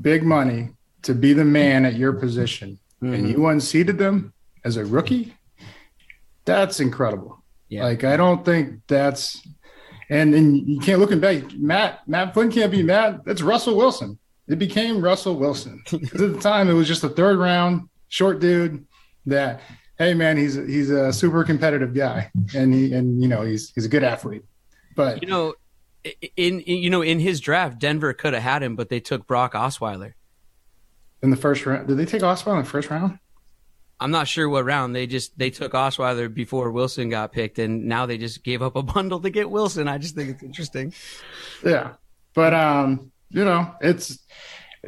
big 0.00 0.24
money 0.24 0.70
to 1.02 1.14
be 1.14 1.32
the 1.32 1.44
man 1.44 1.84
at 1.84 1.94
your 1.94 2.12
position, 2.12 2.78
and 3.00 3.28
you 3.28 3.46
unseated 3.46 3.98
them 3.98 4.32
as 4.64 4.76
a 4.76 4.84
rookie, 4.84 5.36
that's 6.44 6.80
incredible. 6.80 7.44
Yeah. 7.68 7.84
Like, 7.84 8.04
I 8.04 8.16
don't 8.16 8.44
think 8.44 8.80
that's. 8.86 9.46
And 10.10 10.34
and 10.34 10.68
you 10.68 10.80
can't 10.80 11.00
looking 11.00 11.20
back. 11.20 11.52
Matt 11.54 12.06
Matt 12.06 12.34
Flynn 12.34 12.52
can't 12.52 12.70
be 12.70 12.82
Matt. 12.82 13.24
That's 13.24 13.40
Russell 13.40 13.74
Wilson. 13.76 14.18
It 14.48 14.58
became 14.58 15.00
Russell 15.00 15.36
Wilson. 15.36 15.82
at 15.92 16.12
the 16.12 16.38
time, 16.40 16.68
it 16.68 16.74
was 16.74 16.86
just 16.88 17.04
a 17.04 17.08
third 17.08 17.38
round 17.38 17.88
short 18.08 18.38
dude 18.38 18.84
that, 19.26 19.60
hey 19.98 20.14
man, 20.14 20.36
he's 20.36 20.56
a, 20.56 20.66
he's 20.66 20.90
a 20.90 21.12
super 21.12 21.44
competitive 21.44 21.94
guy, 21.94 22.30
and 22.54 22.72
he 22.74 22.92
and 22.92 23.22
you 23.22 23.28
know 23.28 23.42
he's 23.42 23.70
he's 23.74 23.84
a 23.84 23.88
good 23.88 24.04
athlete. 24.04 24.42
But 24.96 25.22
You 25.22 25.28
know, 25.28 25.54
in, 26.36 26.60
in 26.60 26.78
you 26.78 26.90
know 26.90 27.02
in 27.02 27.20
his 27.20 27.40
draft, 27.40 27.78
Denver 27.78 28.12
could 28.12 28.34
have 28.34 28.42
had 28.42 28.62
him, 28.62 28.76
but 28.76 28.88
they 28.88 29.00
took 29.00 29.26
Brock 29.26 29.54
Osweiler. 29.54 30.14
in 31.22 31.30
the 31.30 31.36
first 31.36 31.64
round, 31.66 31.88
did 31.88 31.96
they 31.96 32.04
take 32.06 32.22
Osweiler 32.22 32.58
in 32.58 32.64
the 32.64 32.70
first 32.70 32.90
round? 32.90 33.18
I'm 34.00 34.10
not 34.10 34.26
sure 34.28 34.48
what 34.48 34.64
round 34.64 34.94
they 34.94 35.06
just 35.06 35.38
they 35.38 35.50
took 35.50 35.72
Osweiler 35.72 36.32
before 36.32 36.70
Wilson 36.72 37.08
got 37.08 37.32
picked, 37.32 37.58
and 37.58 37.84
now 37.86 38.06
they 38.06 38.18
just 38.18 38.42
gave 38.44 38.60
up 38.60 38.76
a 38.76 38.82
bundle 38.94 39.20
to 39.20 39.30
get 39.30 39.50
Wilson. 39.50 39.88
I 39.88 39.98
just 39.98 40.14
think 40.14 40.30
it's 40.30 40.42
interesting. 40.42 40.92
Yeah, 41.64 41.94
but 42.34 42.52
um, 42.52 43.12
you 43.30 43.44
know, 43.44 43.72
it's 43.80 44.18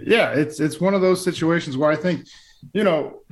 yeah, 0.03 0.33
it's 0.33 0.61
it's 0.61 0.81
one 0.81 0.93
of 0.95 1.01
those 1.01 1.23
situations 1.25 1.77
where 1.77 1.91
I 1.91 1.97
think, 1.97 2.27
you 2.75 2.85
know, 2.85 3.23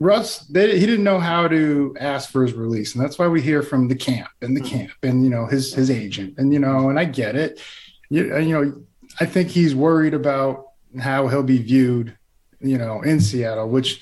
Russ 0.00 0.40
they, 0.46 0.78
he 0.78 0.86
didn't 0.86 1.04
know 1.04 1.18
how 1.18 1.48
to 1.48 1.96
ask 1.98 2.30
for 2.30 2.42
his 2.42 2.54
release, 2.54 2.94
and 2.94 3.02
that's 3.02 3.18
why 3.18 3.26
we 3.26 3.42
hear 3.42 3.62
from 3.62 3.88
the 3.88 3.96
camp 3.96 4.28
and 4.40 4.56
the 4.56 4.60
camp 4.60 4.92
and 5.02 5.24
you 5.24 5.30
know 5.30 5.46
his 5.46 5.74
his 5.74 5.90
agent, 5.90 6.34
and 6.38 6.52
you 6.52 6.58
know, 6.58 6.88
and 6.88 6.98
I 6.98 7.04
get 7.04 7.34
it. 7.34 7.60
You, 8.08 8.38
you 8.38 8.52
know, 8.52 8.82
I 9.20 9.26
think 9.26 9.48
he's 9.48 9.74
worried 9.74 10.14
about 10.14 10.66
how 11.00 11.28
he'll 11.28 11.42
be 11.42 11.60
viewed, 11.60 12.16
you 12.60 12.78
know, 12.78 13.02
in 13.02 13.20
Seattle, 13.20 13.68
which 13.68 14.00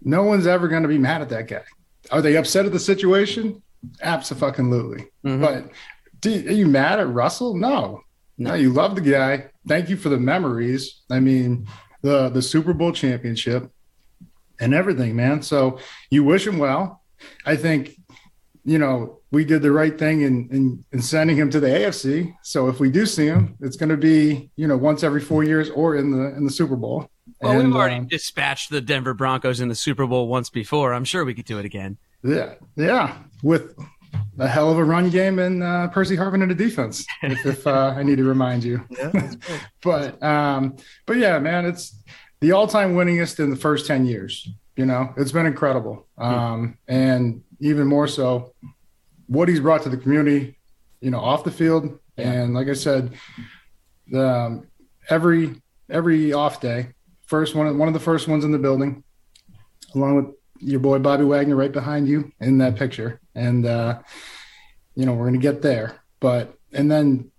no 0.00 0.22
one's 0.22 0.46
ever 0.46 0.68
going 0.68 0.82
to 0.82 0.88
be 0.88 0.98
mad 0.98 1.22
at 1.22 1.28
that 1.30 1.48
guy. 1.48 1.64
Are 2.10 2.22
they 2.22 2.36
upset 2.36 2.64
at 2.66 2.72
the 2.72 2.80
situation? 2.80 3.62
Absolutely. 4.00 5.06
Mhm. 5.24 5.40
But 5.40 5.70
do, 6.20 6.32
are 6.32 6.52
you 6.52 6.66
mad 6.66 7.00
at 7.00 7.08
Russell? 7.08 7.56
No. 7.56 8.02
no. 8.38 8.54
you 8.54 8.72
love 8.72 8.94
the 8.94 9.00
guy. 9.00 9.50
Thank 9.66 9.88
you 9.88 9.96
for 9.96 10.08
the 10.08 10.18
memories. 10.18 11.02
I 11.10 11.20
mean, 11.20 11.66
the 12.02 12.28
the 12.28 12.42
Super 12.42 12.72
Bowl 12.72 12.92
championship 12.92 13.70
and 14.60 14.74
everything, 14.74 15.16
man. 15.16 15.42
So 15.42 15.78
you 16.10 16.24
wish 16.24 16.46
him 16.46 16.58
well. 16.58 17.02
I 17.46 17.56
think, 17.56 17.96
you 18.64 18.78
know, 18.78 19.20
we 19.30 19.44
did 19.44 19.62
the 19.62 19.72
right 19.72 19.98
thing 19.98 20.22
in, 20.22 20.48
in, 20.52 20.84
in 20.92 21.02
sending 21.02 21.36
him 21.36 21.50
to 21.50 21.60
the 21.60 21.66
AFC. 21.66 22.34
So 22.42 22.68
if 22.68 22.80
we 22.80 22.90
do 22.90 23.06
see 23.06 23.26
him, 23.26 23.56
it's 23.60 23.76
going 23.76 23.88
to 23.88 23.96
be, 23.96 24.50
you 24.56 24.68
know, 24.68 24.76
once 24.76 25.02
every 25.02 25.20
four 25.20 25.42
years 25.42 25.70
or 25.70 25.96
in 25.96 26.10
the 26.10 26.36
in 26.36 26.44
the 26.44 26.50
Super 26.50 26.76
Bowl. 26.76 27.08
Well, 27.40 27.52
And, 27.52 27.68
we've 27.68 27.76
already 27.76 27.96
um, 27.96 28.06
dispatched 28.06 28.70
the 28.70 28.80
Denver 28.80 29.14
Broncos 29.14 29.60
in 29.60 29.68
the 29.68 29.74
Super 29.74 30.06
Bowl 30.06 30.28
once 30.28 30.50
before. 30.50 30.92
I'm 30.92 31.04
sure 31.04 31.24
we 31.24 31.34
could 31.34 31.44
do 31.44 31.58
it 31.58 31.64
again. 31.64 31.96
Yeah, 32.22 32.54
yeah, 32.76 33.16
with 33.42 33.74
a 34.38 34.48
hell 34.48 34.70
of 34.70 34.78
a 34.78 34.84
run 34.84 35.10
game 35.10 35.38
and 35.38 35.62
uh, 35.62 35.88
Percy 35.88 36.16
Harvin 36.16 36.42
in 36.42 36.48
the 36.48 36.54
defense. 36.54 37.04
If, 37.22 37.44
if 37.44 37.66
uh, 37.66 37.94
I 37.96 38.02
need 38.02 38.16
to 38.18 38.24
remind 38.24 38.64
you, 38.64 38.86
but 39.82 40.22
um, 40.22 40.76
but 41.06 41.16
yeah, 41.16 41.38
man, 41.38 41.64
it's 41.64 41.96
the 42.42 42.52
all-time 42.52 42.94
winningest 42.94 43.38
in 43.38 43.48
the 43.48 43.56
first 43.56 43.86
ten 43.86 44.04
years. 44.04 44.48
You 44.76 44.84
know, 44.84 45.14
it's 45.16 45.32
been 45.32 45.46
incredible, 45.46 46.06
um, 46.18 46.76
and 46.88 47.42
even 47.60 47.86
more 47.86 48.08
so, 48.08 48.52
what 49.26 49.48
he's 49.48 49.60
brought 49.60 49.82
to 49.84 49.88
the 49.88 49.96
community. 49.96 50.58
You 51.00 51.10
know, 51.10 51.20
off 51.20 51.44
the 51.44 51.50
field, 51.50 51.98
and 52.16 52.54
like 52.54 52.68
I 52.68 52.74
said, 52.74 53.14
the 54.08 54.28
um, 54.28 54.66
every 55.08 55.62
every 55.88 56.32
off 56.32 56.60
day, 56.60 56.88
first 57.26 57.54
one 57.54 57.78
one 57.78 57.88
of 57.88 57.94
the 57.94 58.00
first 58.00 58.28
ones 58.28 58.44
in 58.44 58.52
the 58.52 58.58
building, 58.58 59.04
along 59.94 60.16
with 60.16 60.26
your 60.58 60.80
boy 60.80 60.98
Bobby 60.98 61.24
Wagner 61.24 61.56
right 61.56 61.72
behind 61.72 62.08
you 62.08 62.32
in 62.40 62.58
that 62.58 62.76
picture. 62.76 63.20
And 63.34 63.66
uh, 63.66 64.00
you 64.94 65.06
know, 65.06 65.14
we're 65.14 65.26
gonna 65.26 65.38
get 65.38 65.62
there. 65.62 66.02
But 66.18 66.56
and 66.72 66.90
then 66.90 67.30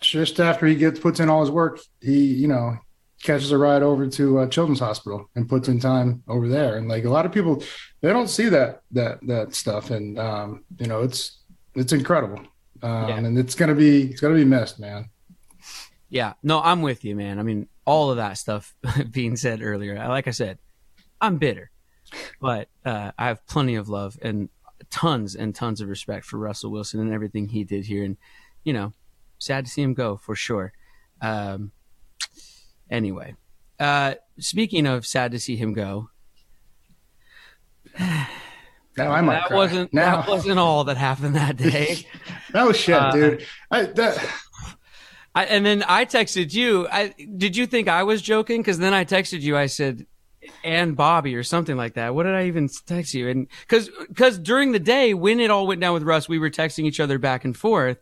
just 0.00 0.40
after 0.40 0.66
he 0.66 0.74
gets 0.74 0.98
puts 0.98 1.20
in 1.20 1.28
all 1.28 1.40
his 1.40 1.50
work, 1.50 1.78
he, 2.00 2.24
you 2.24 2.48
know, 2.48 2.78
catches 3.22 3.52
a 3.52 3.58
ride 3.58 3.82
over 3.82 4.06
to 4.06 4.38
uh, 4.40 4.46
Children's 4.48 4.80
Hospital 4.80 5.28
and 5.34 5.48
puts 5.48 5.68
in 5.68 5.78
time 5.80 6.22
over 6.28 6.48
there. 6.48 6.76
And 6.76 6.88
like 6.88 7.04
a 7.04 7.10
lot 7.10 7.26
of 7.26 7.32
people, 7.32 7.62
they 8.00 8.08
don't 8.10 8.28
see 8.28 8.48
that 8.48 8.82
that 8.92 9.18
that 9.26 9.54
stuff. 9.54 9.90
And 9.90 10.18
um, 10.18 10.64
you 10.78 10.86
know, 10.86 11.02
it's 11.02 11.40
it's 11.74 11.92
incredible. 11.92 12.38
Um, 12.82 13.08
Yeah. 13.08 13.16
and 13.18 13.38
it's 13.38 13.54
gonna 13.54 13.74
be 13.74 14.10
it's 14.10 14.20
gonna 14.20 14.34
be 14.34 14.44
missed, 14.44 14.78
man. 14.80 15.10
Yeah, 16.08 16.32
no, 16.42 16.60
I'm 16.60 16.82
with 16.82 17.04
you, 17.04 17.14
man. 17.14 17.38
I 17.38 17.42
mean, 17.44 17.68
all 17.84 18.10
of 18.10 18.16
that 18.16 18.36
stuff 18.38 18.74
being 19.12 19.36
said 19.36 19.62
earlier, 19.62 19.94
like 20.08 20.26
I 20.26 20.32
said, 20.32 20.58
I'm 21.20 21.36
bitter, 21.38 21.70
but 22.40 22.68
uh, 22.84 23.12
I 23.16 23.26
have 23.28 23.46
plenty 23.46 23.76
of 23.76 23.88
love 23.88 24.18
and 24.22 24.48
tons 24.90 25.36
and 25.36 25.54
tons 25.54 25.80
of 25.80 25.88
respect 25.88 26.24
for 26.24 26.38
Russell 26.38 26.72
Wilson 26.72 26.98
and 27.00 27.12
everything 27.12 27.48
he 27.48 27.62
did 27.62 27.84
here. 27.84 28.02
And, 28.02 28.16
you 28.64 28.72
know, 28.72 28.92
sad 29.38 29.66
to 29.66 29.70
see 29.70 29.82
him 29.82 29.94
go 29.94 30.16
for 30.16 30.34
sure. 30.34 30.72
Um, 31.20 31.70
anyway, 32.90 33.34
uh, 33.78 34.14
speaking 34.38 34.86
of 34.86 35.06
sad 35.06 35.32
to 35.32 35.38
see 35.38 35.56
him 35.56 35.72
go, 35.72 36.10
Now 38.96 39.12
I 39.12 39.20
might 39.20 39.34
that 39.40 39.46
cry. 39.46 39.56
wasn't 39.56 39.94
now 39.94 40.20
that 40.20 40.28
wasn't 40.28 40.58
all 40.58 40.84
that 40.84 40.96
happened 40.96 41.36
that 41.36 41.56
day. 41.56 42.06
no 42.52 42.72
shit, 42.72 42.94
uh, 42.94 43.12
dude. 43.12 43.46
I 43.70 43.84
that 43.84 44.28
I, 45.34 45.44
and 45.44 45.64
then 45.64 45.84
I 45.86 46.04
texted 46.04 46.52
you. 46.52 46.88
I 46.90 47.14
did 47.36 47.56
you 47.56 47.66
think 47.66 47.88
I 47.88 48.02
was 48.02 48.20
joking? 48.20 48.60
Because 48.60 48.78
then 48.78 48.92
I 48.92 49.04
texted 49.04 49.40
you. 49.42 49.56
I 49.56 49.66
said, 49.66 50.06
"And 50.64 50.96
Bobby" 50.96 51.36
or 51.36 51.44
something 51.44 51.76
like 51.76 51.94
that. 51.94 52.14
What 52.14 52.24
did 52.24 52.34
I 52.34 52.46
even 52.46 52.68
text 52.86 53.14
you? 53.14 53.28
And 53.28 53.46
because 53.60 53.90
because 54.08 54.38
during 54.38 54.72
the 54.72 54.80
day 54.80 55.14
when 55.14 55.38
it 55.40 55.50
all 55.50 55.66
went 55.68 55.80
down 55.80 55.94
with 55.94 56.02
Russ, 56.02 56.28
we 56.28 56.38
were 56.40 56.50
texting 56.50 56.84
each 56.84 57.00
other 57.00 57.18
back 57.18 57.44
and 57.44 57.56
forth. 57.56 57.98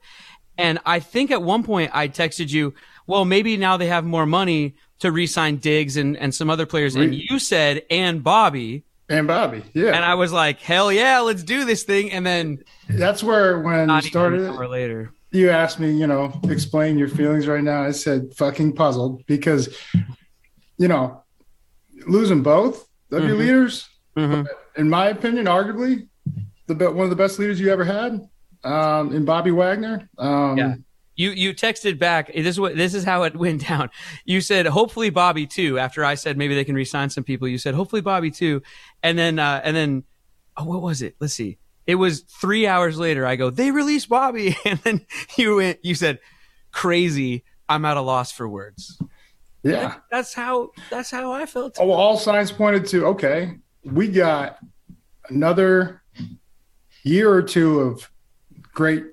And 0.57 0.81
I 0.87 0.99
think 1.01 1.31
at 1.31 1.43
one 1.43 1.63
point 1.63 1.91
I 1.95 2.09
texted 2.09 2.51
you, 2.51 2.75
"Well, 3.09 3.25
maybe 3.25 3.57
now 3.57 3.77
they 3.77 3.89
have 3.89 4.05
more 4.05 4.27
money 4.27 4.77
to 5.01 5.11
re-sign 5.11 5.57
Diggs 5.57 5.97
and 5.97 6.17
and 6.17 6.33
some 6.33 6.49
other 6.51 6.67
players." 6.67 6.95
And 6.95 7.13
you 7.15 7.41
said, 7.41 7.83
"And 7.91 8.23
Bobby," 8.23 8.85
and 9.09 9.27
Bobby, 9.27 9.63
yeah. 9.75 9.97
and 9.97 10.05
I 10.05 10.15
was 10.15 10.33
like, 10.33 10.61
"Hell 10.61 10.93
yeah, 10.93 11.19
let's 11.21 11.43
do 11.43 11.65
this 11.65 11.83
thing!" 11.83 12.13
And 12.13 12.25
then 12.25 12.63
that's 12.89 13.23
where 13.25 13.59
when 13.61 13.89
you 13.91 14.01
started 14.03 14.43
it, 14.43 14.53
later. 14.71 15.11
you 15.33 15.51
asked 15.51 15.81
me, 15.81 15.91
you 15.93 16.07
know, 16.07 16.39
explain 16.45 16.99
your 16.99 17.09
feelings 17.09 17.47
right 17.49 17.65
now. 17.65 17.83
I 17.83 17.91
said 17.91 18.33
fucking 18.37 18.75
puzzled 18.75 19.25
because, 19.27 19.69
you 20.79 20.89
know, 20.89 21.23
losing 22.07 22.43
both 22.43 22.87
of 23.13 23.25
your 23.25 23.35
Mhm. 23.37 23.39
leaders, 23.39 23.89
Mhm. 24.17 24.47
in 24.77 24.89
my 24.89 25.09
opinion, 25.09 25.47
arguably 25.47 26.07
the 26.67 26.75
one 26.91 27.05
of 27.05 27.11
the 27.11 27.17
best 27.17 27.39
leaders 27.39 27.59
you 27.61 27.71
ever 27.73 27.85
had, 27.85 28.21
um, 28.65 29.13
in 29.15 29.25
Bobby 29.25 29.51
Wagner. 29.51 30.09
Um, 30.19 30.57
Yeah. 30.59 30.75
You 31.19 31.33
you 31.33 31.53
texted 31.53 31.99
back. 31.99 32.33
This 32.33 32.47
is 32.47 32.61
what 32.61 32.77
this 32.77 32.95
is 32.95 33.03
how 33.05 33.25
it 33.25 33.37
went 33.45 33.67
down. 33.67 33.91
You 34.25 34.41
said 34.41 34.67
hopefully 34.67 35.11
Bobby 35.11 35.47
too. 35.47 35.79
After 35.79 36.05
I 36.05 36.15
said 36.15 36.39
maybe 36.39 36.55
they 36.55 36.65
can 36.65 36.77
resign 36.77 37.11
some 37.11 37.25
people, 37.25 37.49
you 37.49 37.59
said 37.59 37.75
hopefully 37.75 38.01
Bobby 38.01 38.31
too, 38.31 38.63
and 39.03 39.19
then 39.19 39.39
uh, 39.41 39.61
and 39.65 39.77
then 39.77 40.05
oh 40.57 40.65
what 40.65 40.81
was 40.81 41.03
it? 41.03 41.17
Let's 41.21 41.35
see. 41.35 41.59
It 41.89 41.97
was 41.97 42.21
three 42.21 42.67
hours 42.67 42.99
later. 42.99 43.27
I 43.27 43.35
go 43.35 43.51
they 43.51 43.73
released 43.73 44.09
Bobby, 44.09 44.57
and 44.65 44.79
then 44.79 45.07
you 45.37 45.57
went. 45.57 45.85
You 45.85 45.95
said 45.97 46.21
crazy. 46.71 47.45
I'm 47.69 47.85
at 47.85 47.97
a 47.97 48.01
loss 48.01 48.33
for 48.33 48.49
words. 48.49 48.99
yeah. 49.63 49.97
That's 50.11 50.33
how 50.33 50.71
that's 50.89 51.11
how 51.11 51.33
I 51.33 51.47
felt. 51.47 51.79
Oh, 51.81 51.91
all 51.91 52.17
signs 52.17 52.53
pointed 52.53 52.87
to 52.87 53.07
okay, 53.07 53.59
we 53.85 54.07
got 54.07 54.59
another 55.31 56.03
year 57.03 57.31
or 57.33 57.43
two 57.43 57.81
of 57.81 58.09
great 58.73 59.05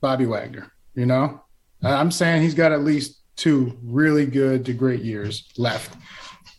Bobby 0.00 0.24
Wagner. 0.24 0.72
You 0.94 1.06
know, 1.06 1.42
Uh, 1.82 1.88
I'm 1.88 2.10
saying 2.10 2.42
he's 2.42 2.54
got 2.54 2.72
at 2.72 2.82
least 2.82 3.20
two 3.36 3.78
really 3.82 4.26
good 4.26 4.64
to 4.66 4.72
great 4.72 5.02
years 5.02 5.48
left. 5.56 5.96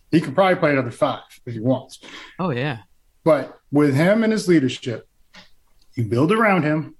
He 0.09 0.19
could 0.19 0.35
probably 0.35 0.55
play 0.55 0.71
another 0.71 0.91
five 0.91 1.23
if 1.45 1.53
he 1.53 1.59
wants. 1.59 1.99
Oh 2.39 2.49
yeah. 2.49 2.79
But 3.23 3.59
with 3.71 3.95
him 3.95 4.23
and 4.23 4.33
his 4.33 4.47
leadership, 4.47 5.07
you 5.95 6.05
build 6.05 6.31
around 6.31 6.63
him. 6.63 6.95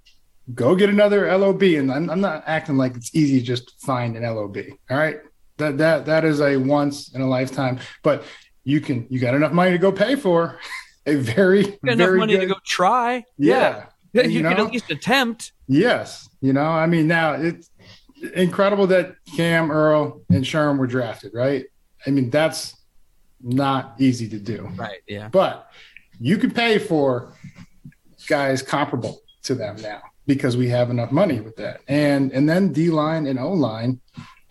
Go 0.54 0.74
get 0.74 0.88
another 0.88 1.36
LOB, 1.36 1.62
and 1.62 1.92
I'm, 1.92 2.10
I'm 2.10 2.20
not 2.20 2.42
acting 2.46 2.76
like 2.76 2.96
it's 2.96 3.14
easy 3.14 3.40
to 3.40 3.44
just 3.46 3.80
find 3.80 4.16
an 4.16 4.22
LOB. 4.22 4.56
All 4.90 4.96
right, 4.96 5.20
that 5.58 5.78
that 5.78 6.06
that 6.06 6.24
is 6.24 6.40
a 6.40 6.56
once 6.56 7.14
in 7.14 7.20
a 7.20 7.28
lifetime. 7.28 7.78
But 8.02 8.24
you 8.64 8.80
can 8.80 9.06
you 9.08 9.20
got 9.20 9.34
enough 9.34 9.52
money 9.52 9.72
to 9.72 9.78
go 9.78 9.92
pay 9.92 10.16
for 10.16 10.58
a 11.06 11.16
very 11.16 11.60
You 11.60 11.78
got 11.84 11.92
enough 11.92 12.06
very 12.06 12.18
money 12.18 12.38
to 12.38 12.46
go 12.46 12.56
try. 12.64 13.24
Yeah, 13.38 13.86
You, 14.12 14.22
You 14.22 14.42
can 14.42 14.58
at 14.58 14.72
least 14.72 14.90
attempt. 14.90 15.52
Yes, 15.68 16.28
you 16.40 16.52
know, 16.52 16.66
I 16.66 16.86
mean, 16.86 17.06
now 17.06 17.32
it's 17.32 17.70
incredible 18.34 18.86
that 18.88 19.16
Cam, 19.36 19.70
Earl, 19.70 20.22
and 20.30 20.44
Sherm 20.44 20.78
were 20.78 20.86
drafted, 20.86 21.32
right? 21.34 21.64
I 22.06 22.10
mean, 22.10 22.30
that's 22.30 22.76
not 23.42 23.94
easy 23.98 24.28
to 24.28 24.38
do. 24.38 24.68
Right. 24.76 25.00
Yeah. 25.08 25.28
but 25.28 25.68
you 26.20 26.36
can 26.38 26.50
pay 26.52 26.78
for 26.78 27.32
guys 28.28 28.62
comparable 28.62 29.20
to 29.42 29.54
them 29.54 29.76
now 29.82 30.00
because 30.26 30.56
we 30.56 30.68
have 30.68 30.90
enough 30.90 31.10
money 31.10 31.40
with 31.40 31.56
that 31.56 31.80
and 31.88 32.30
and 32.30 32.48
then 32.48 32.72
d 32.72 32.90
line 32.90 33.26
and 33.26 33.40
o 33.40 33.50
line 33.52 33.98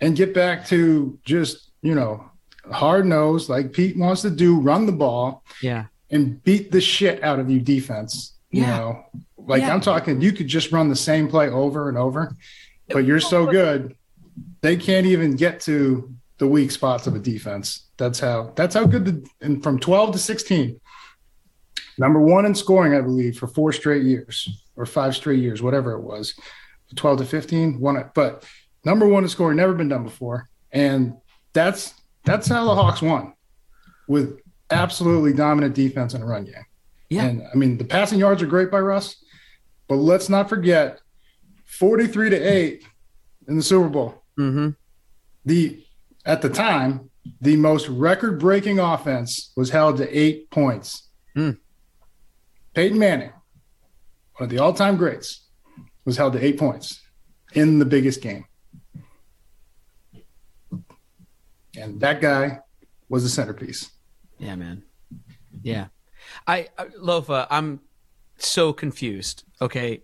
and 0.02 0.18
get 0.18 0.34
back 0.34 0.66
to 0.68 1.18
just 1.24 1.72
you 1.82 1.96
know 1.96 2.30
hard 2.74 3.06
nose 3.06 3.50
like 3.50 3.72
pete 3.72 3.96
wants 3.98 4.22
to 4.24 4.30
do 4.30 4.60
run 4.60 4.86
the 4.86 4.92
ball 4.92 5.44
Yeah. 5.62 5.86
and 6.10 6.44
beat 6.44 6.72
the 6.72 6.82
shit 6.82 7.24
out 7.24 7.40
of 7.40 7.50
you 7.50 7.62
defense 7.62 8.34
you 8.50 8.64
Yeah. 8.64 8.78
know 8.78 9.06
like 9.38 9.62
Yeah. 9.62 9.74
i'm 9.74 9.80
talking 9.82 10.20
you 10.20 10.34
could 10.34 10.48
just 10.50 10.74
run 10.74 10.90
the 10.90 10.96
same 10.98 11.30
play 11.30 11.48
over 11.48 11.88
and 11.88 11.98
over 11.98 12.36
but 12.94 13.06
you're 13.06 13.20
so 13.20 13.46
good 13.46 13.96
they 14.62 14.76
can't 14.76 15.06
even 15.06 15.36
get 15.36 15.60
to 15.60 16.14
the 16.38 16.48
weak 16.48 16.72
spots 16.72 17.08
of 17.08 17.16
a 17.16 17.20
defense 17.20 17.90
that's 17.98 18.20
how 18.20 18.52
that's 18.56 18.76
how 18.76 18.86
good 18.86 19.06
the 19.06 19.28
and 19.42 19.64
from 19.64 19.80
12 19.80 20.14
to 20.14 20.20
16 20.20 20.80
number 21.98 22.20
one 22.20 22.46
in 22.46 22.56
scoring 22.56 22.96
i 22.96 23.02
believe 23.02 23.38
for 23.38 23.48
four 23.48 23.72
straight 23.72 24.04
years 24.04 24.50
or 24.76 24.86
five 24.86 25.16
straight 25.16 25.40
years 25.40 25.62
whatever 25.62 25.94
it 25.94 26.02
was 26.02 26.34
12 26.96 27.20
to 27.20 27.26
15 27.26 27.80
one 27.80 28.10
but 28.16 28.44
number 28.84 29.08
one 29.08 29.24
in 29.24 29.30
scoring 29.30 29.58
never 29.58 29.74
been 29.74 29.90
done 29.90 30.04
before 30.04 30.50
and 30.72 31.16
that's 31.54 31.94
that's 32.26 32.48
how 32.48 32.66
the 32.66 32.76
hawks 32.76 33.02
won 33.02 33.34
with 34.08 34.40
absolutely 34.72 35.34
dominant 35.34 35.76
defense 35.76 36.14
and 36.14 36.24
a 36.24 36.28
run 36.28 36.46
game. 36.46 36.66
Yeah. 37.10 37.26
And 37.26 37.44
I 37.52 37.56
mean, 37.56 37.78
the 37.78 37.84
passing 37.84 38.20
yards 38.20 38.42
are 38.42 38.48
great 38.48 38.72
by 38.72 38.80
Russ, 38.80 39.24
but 39.88 39.96
let's 39.96 40.30
not 40.30 40.50
forget 40.50 41.01
43 41.72 42.30
to 42.32 42.38
8 42.38 42.84
in 43.48 43.58
the 43.58 43.64
Super 43.64 43.90
Bowl. 43.90 44.24
Mm-hmm. 44.38 44.70
The 45.46 45.84
at 46.26 46.42
the 46.42 46.50
time, 46.50 47.10
the 47.40 47.56
most 47.56 47.88
record-breaking 47.88 48.80
offense 48.80 49.52
was 49.56 49.70
held 49.70 49.98
to 49.98 50.18
8 50.18 50.52
points. 50.52 51.10
Hmm. 51.34 51.52
Peyton 52.74 53.00
Manning, 53.00 53.32
one 54.36 54.46
of 54.46 54.50
the 54.50 54.60
all-time 54.60 54.98
greats, 54.98 55.48
was 56.06 56.18
held 56.18 56.34
to 56.34 56.44
8 56.44 56.60
points 56.60 57.02
in 57.54 57.80
the 57.80 57.86
biggest 57.86 58.22
game. 58.22 58.46
And 61.78 62.00
that 62.02 62.22
guy 62.22 62.60
was 63.10 63.24
the 63.24 63.30
centerpiece. 63.30 63.90
Yeah, 64.38 64.56
man. 64.56 64.84
Yeah. 65.64 65.88
I, 66.46 66.68
I 66.78 66.86
Lofa, 66.86 67.48
I'm 67.50 67.80
so 68.38 68.74
confused. 68.74 69.44
Okay. 69.62 70.02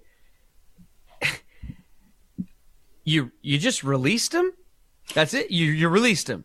You 3.07 3.31
you 3.41 3.57
just 3.57 3.83
released 3.83 4.33
him? 4.33 4.51
That's 5.13 5.33
it? 5.33 5.49
You 5.49 5.65
you 5.71 5.87
released 5.89 6.29
him. 6.29 6.43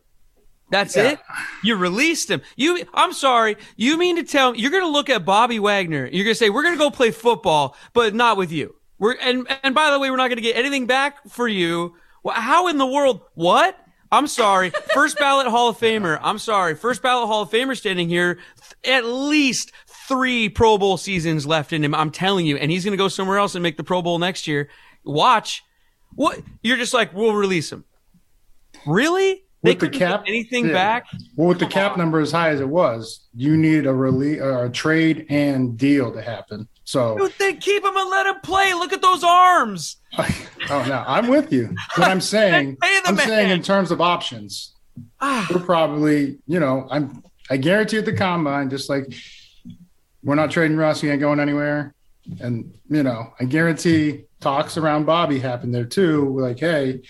That's 0.71 0.97
Yeah. 0.97 1.11
it? 1.11 1.19
You 1.63 1.77
released 1.77 2.31
him. 2.31 2.41
You 2.57 2.85
I'm 2.95 3.13
sorry. 3.13 3.57
You 3.77 3.99
mean 3.99 4.17
to 4.17 4.23
tell 4.23 4.53
me 4.53 4.61
you're 4.61 4.71
going 4.71 4.85
to 4.85 4.89
look 4.89 5.11
at 5.11 5.25
Bobby 5.25 5.59
Wagner. 5.59 6.07
You're 6.07 6.25
going 6.25 6.35
to 6.35 6.39
say 6.39 6.49
we're 6.51 6.63
going 6.63 6.75
to 6.75 6.79
go 6.79 6.91
play 6.91 7.11
football, 7.11 7.77
but 7.93 8.15
not 8.15 8.37
with 8.37 8.53
you. 8.53 8.75
We're 8.99 9.17
and 9.21 9.47
and 9.63 9.75
by 9.75 9.91
the 9.91 9.99
way, 9.99 10.11
we're 10.11 10.17
not 10.17 10.29
going 10.29 10.37
to 10.37 10.43
get 10.43 10.57
anything 10.57 10.87
back 10.87 11.29
for 11.29 11.49
you. 11.49 11.95
Well, 12.23 12.37
how 12.37 12.69
in 12.69 12.79
the 12.79 12.87
world? 12.87 13.21
What? 13.35 13.77
I'm 14.13 14.27
sorry. 14.29 14.71
First 14.95 15.19
ballot 15.19 15.47
Hall 15.49 15.71
of 15.71 15.79
Famer. 15.79 16.19
I'm 16.23 16.39
sorry. 16.39 16.75
First 16.77 17.03
ballot 17.03 17.27
Hall 17.27 17.43
of 17.43 17.51
Famer 17.51 17.77
standing 17.77 18.09
here. 18.09 18.39
Th- 18.85 18.97
At 18.97 19.05
least 19.05 19.73
three 20.07 20.49
Pro 20.49 20.79
Bowl 20.79 20.97
seasons 20.99 21.47
left 21.47 21.73
in 21.73 21.83
him. 21.83 21.95
I'm 21.95 22.11
telling 22.11 22.47
you. 22.47 22.57
And 22.59 22.71
he's 22.71 22.85
going 22.85 22.93
to 22.93 22.99
go 22.99 23.09
somewhere 23.09 23.39
else 23.39 23.55
and 23.57 23.63
make 23.63 23.77
the 23.79 23.85
Pro 23.85 24.01
Bowl 24.03 24.19
next 24.19 24.47
year. 24.47 24.69
Watch. 25.03 25.65
What? 26.15 26.41
You're 26.63 26.77
just 26.77 26.95
like, 26.95 27.13
we'll 27.15 27.35
release 27.35 27.71
him. 27.73 27.85
Really? 28.87 29.45
They 29.63 29.71
With 29.73 29.79
the 29.81 29.89
cap- 29.91 30.25
anything 30.27 30.67
yeah. 30.67 30.73
back? 30.73 31.07
Well, 31.37 31.49
with 31.49 31.61
the 31.61 31.67
cap 31.67 31.97
number 31.97 32.19
as 32.19 32.33
high 32.33 32.49
as 32.51 32.61
it 32.61 32.69
was, 32.69 33.29
you 33.35 33.57
needed 33.57 33.87
a 33.87 33.95
release, 33.95 34.41
a 34.41 34.69
trade 34.73 35.27
and 35.31 35.79
deal 35.79 36.13
to 36.13 36.21
happen. 36.21 36.67
So, 36.85 37.17
Dude, 37.17 37.33
then 37.39 37.59
keep 37.59 37.85
him 37.85 37.97
and 37.97 38.11
let 38.11 38.27
him 38.27 38.41
play. 38.43 38.75
Look 38.75 38.93
at 38.93 39.01
those 39.01 39.23
arms. 39.23 39.99
oh 40.19 40.85
no, 40.89 41.05
I'm 41.07 41.29
with 41.29 41.53
you. 41.53 41.75
But 41.97 42.09
I'm 42.09 42.21
saying, 42.35 42.77
I'm 43.07 43.15
man. 43.15 43.27
saying 43.29 43.51
in 43.51 43.63
terms 43.63 43.93
of 43.93 44.01
options, 44.01 44.75
Ah. 45.21 45.47
we're 45.55 45.61
probably, 45.61 46.39
you 46.49 46.59
know, 46.59 46.89
I'm, 46.91 47.23
I 47.49 47.57
guarantee 47.57 47.99
at 47.99 48.05
the 48.05 48.13
combine, 48.17 48.69
just 48.69 48.91
like 48.91 49.15
we're 50.25 50.35
not 50.35 50.51
trading 50.51 50.77
Russ, 50.77 51.01
he 51.01 51.09
ain't 51.09 51.21
going 51.21 51.39
anywhere. 51.39 51.95
And 52.41 52.73
you 52.89 53.03
know, 53.03 53.33
I 53.41 53.45
guarantee 53.45 54.25
talks 54.41 54.77
around 54.77 55.07
Bobby 55.07 55.39
happened 55.39 55.75
there 55.75 55.85
too. 55.85 56.39
Like, 56.39 56.59
hey, 56.59 57.03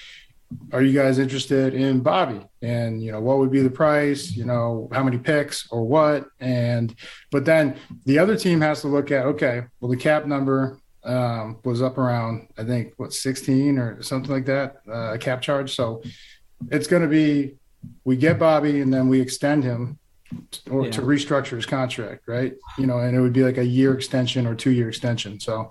are 0.73 0.83
you 0.83 0.93
guys 0.93 1.19
interested 1.19 1.75
in 1.75 2.01
Bobby? 2.01 2.41
And 2.61 3.03
you 3.03 3.13
know, 3.13 3.21
what 3.21 3.39
would 3.39 3.51
be 3.51 3.63
the 3.63 3.71
price? 3.71 4.35
You 4.35 4.45
know, 4.45 4.89
how 4.93 5.03
many 5.03 5.19
picks 5.19 5.71
or 5.71 5.85
what? 5.85 6.27
And 6.41 6.95
but 7.31 7.45
then 7.45 7.77
the 8.05 8.19
other 8.19 8.37
team 8.37 8.61
has 8.61 8.81
to 8.83 8.89
look 8.89 9.11
at 9.11 9.27
okay, 9.27 9.65
well, 9.81 9.91
the 9.91 9.97
cap 9.97 10.27
number 10.27 10.79
um, 11.05 11.59
was 11.65 11.83
up 11.83 11.99
around 11.99 12.49
I 12.57 12.65
think 12.65 12.95
what 12.97 13.13
16 13.13 13.79
or 13.79 14.03
something 14.03 14.31
like 14.31 14.47
that, 14.47 14.77
uh, 14.91 15.17
cap 15.19 15.43
charge. 15.43 15.75
So 15.75 16.03
it's 16.71 16.87
going 16.87 17.03
to 17.03 17.09
be 17.09 17.57
we 18.05 18.17
get 18.17 18.39
Bobby 18.39 18.81
and 18.81 18.93
then 18.93 19.09
we 19.09 19.21
extend 19.21 19.65
him 19.65 19.99
or 20.71 20.89
to 20.89 21.03
restructure 21.03 21.57
his 21.57 21.67
contract, 21.67 22.23
right? 22.27 22.55
You 22.79 22.87
know, 22.87 22.99
and 22.99 23.17
it 23.17 23.21
would 23.21 23.33
be 23.33 23.43
like 23.43 23.59
a 23.59 23.65
year 23.65 23.95
extension 23.95 24.47
or 24.47 24.55
two 24.55 24.71
year 24.71 24.89
extension. 24.89 25.41
So, 25.41 25.71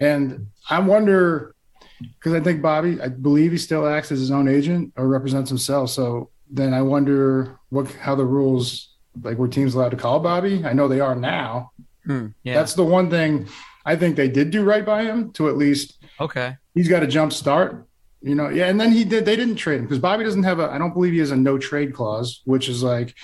and 0.00 0.48
I 0.68 0.78
wonder 0.80 1.54
because 2.00 2.34
I 2.34 2.40
think 2.40 2.62
Bobby, 2.62 3.00
I 3.00 3.08
believe 3.08 3.52
he 3.52 3.58
still 3.58 3.86
acts 3.86 4.10
as 4.12 4.20
his 4.20 4.30
own 4.30 4.48
agent 4.48 4.92
or 4.96 5.08
represents 5.08 5.48
himself. 5.48 5.90
So 5.90 6.30
then 6.50 6.74
I 6.74 6.82
wonder 6.82 7.58
what 7.70 7.90
how 7.92 8.14
the 8.14 8.24
rules 8.24 8.94
like 9.22 9.38
were 9.38 9.48
teams 9.48 9.74
allowed 9.74 9.90
to 9.90 9.96
call 9.96 10.20
Bobby? 10.20 10.64
I 10.64 10.72
know 10.72 10.88
they 10.88 11.00
are 11.00 11.14
now. 11.14 11.72
Hmm, 12.04 12.28
yeah. 12.42 12.54
That's 12.54 12.74
the 12.74 12.84
one 12.84 13.10
thing 13.10 13.46
I 13.84 13.96
think 13.96 14.16
they 14.16 14.28
did 14.28 14.50
do 14.50 14.64
right 14.64 14.84
by 14.84 15.04
him 15.04 15.32
to 15.32 15.48
at 15.48 15.56
least 15.56 15.98
okay. 16.20 16.56
he's 16.74 16.88
got 16.88 17.02
a 17.02 17.06
jump 17.06 17.32
start. 17.32 17.86
You 18.22 18.34
know, 18.34 18.48
yeah, 18.48 18.68
and 18.68 18.80
then 18.80 18.90
he 18.90 19.04
did. 19.04 19.26
They 19.26 19.36
didn't 19.36 19.56
trade 19.56 19.80
him 19.80 19.82
because 19.82 19.98
Bobby 19.98 20.24
doesn't 20.24 20.44
have 20.44 20.58
a. 20.58 20.70
I 20.70 20.78
don't 20.78 20.94
believe 20.94 21.12
he 21.12 21.18
has 21.18 21.30
a 21.30 21.36
no 21.36 21.58
trade 21.58 21.92
clause, 21.92 22.40
which 22.46 22.70
is 22.70 22.82
like, 22.82 23.14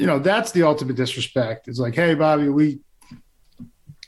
you 0.00 0.06
know, 0.06 0.18
that's 0.18 0.50
the 0.52 0.62
ultimate 0.62 0.96
disrespect. 0.96 1.68
It's 1.68 1.78
like, 1.78 1.94
hey, 1.94 2.14
Bobby, 2.14 2.48
we 2.48 2.80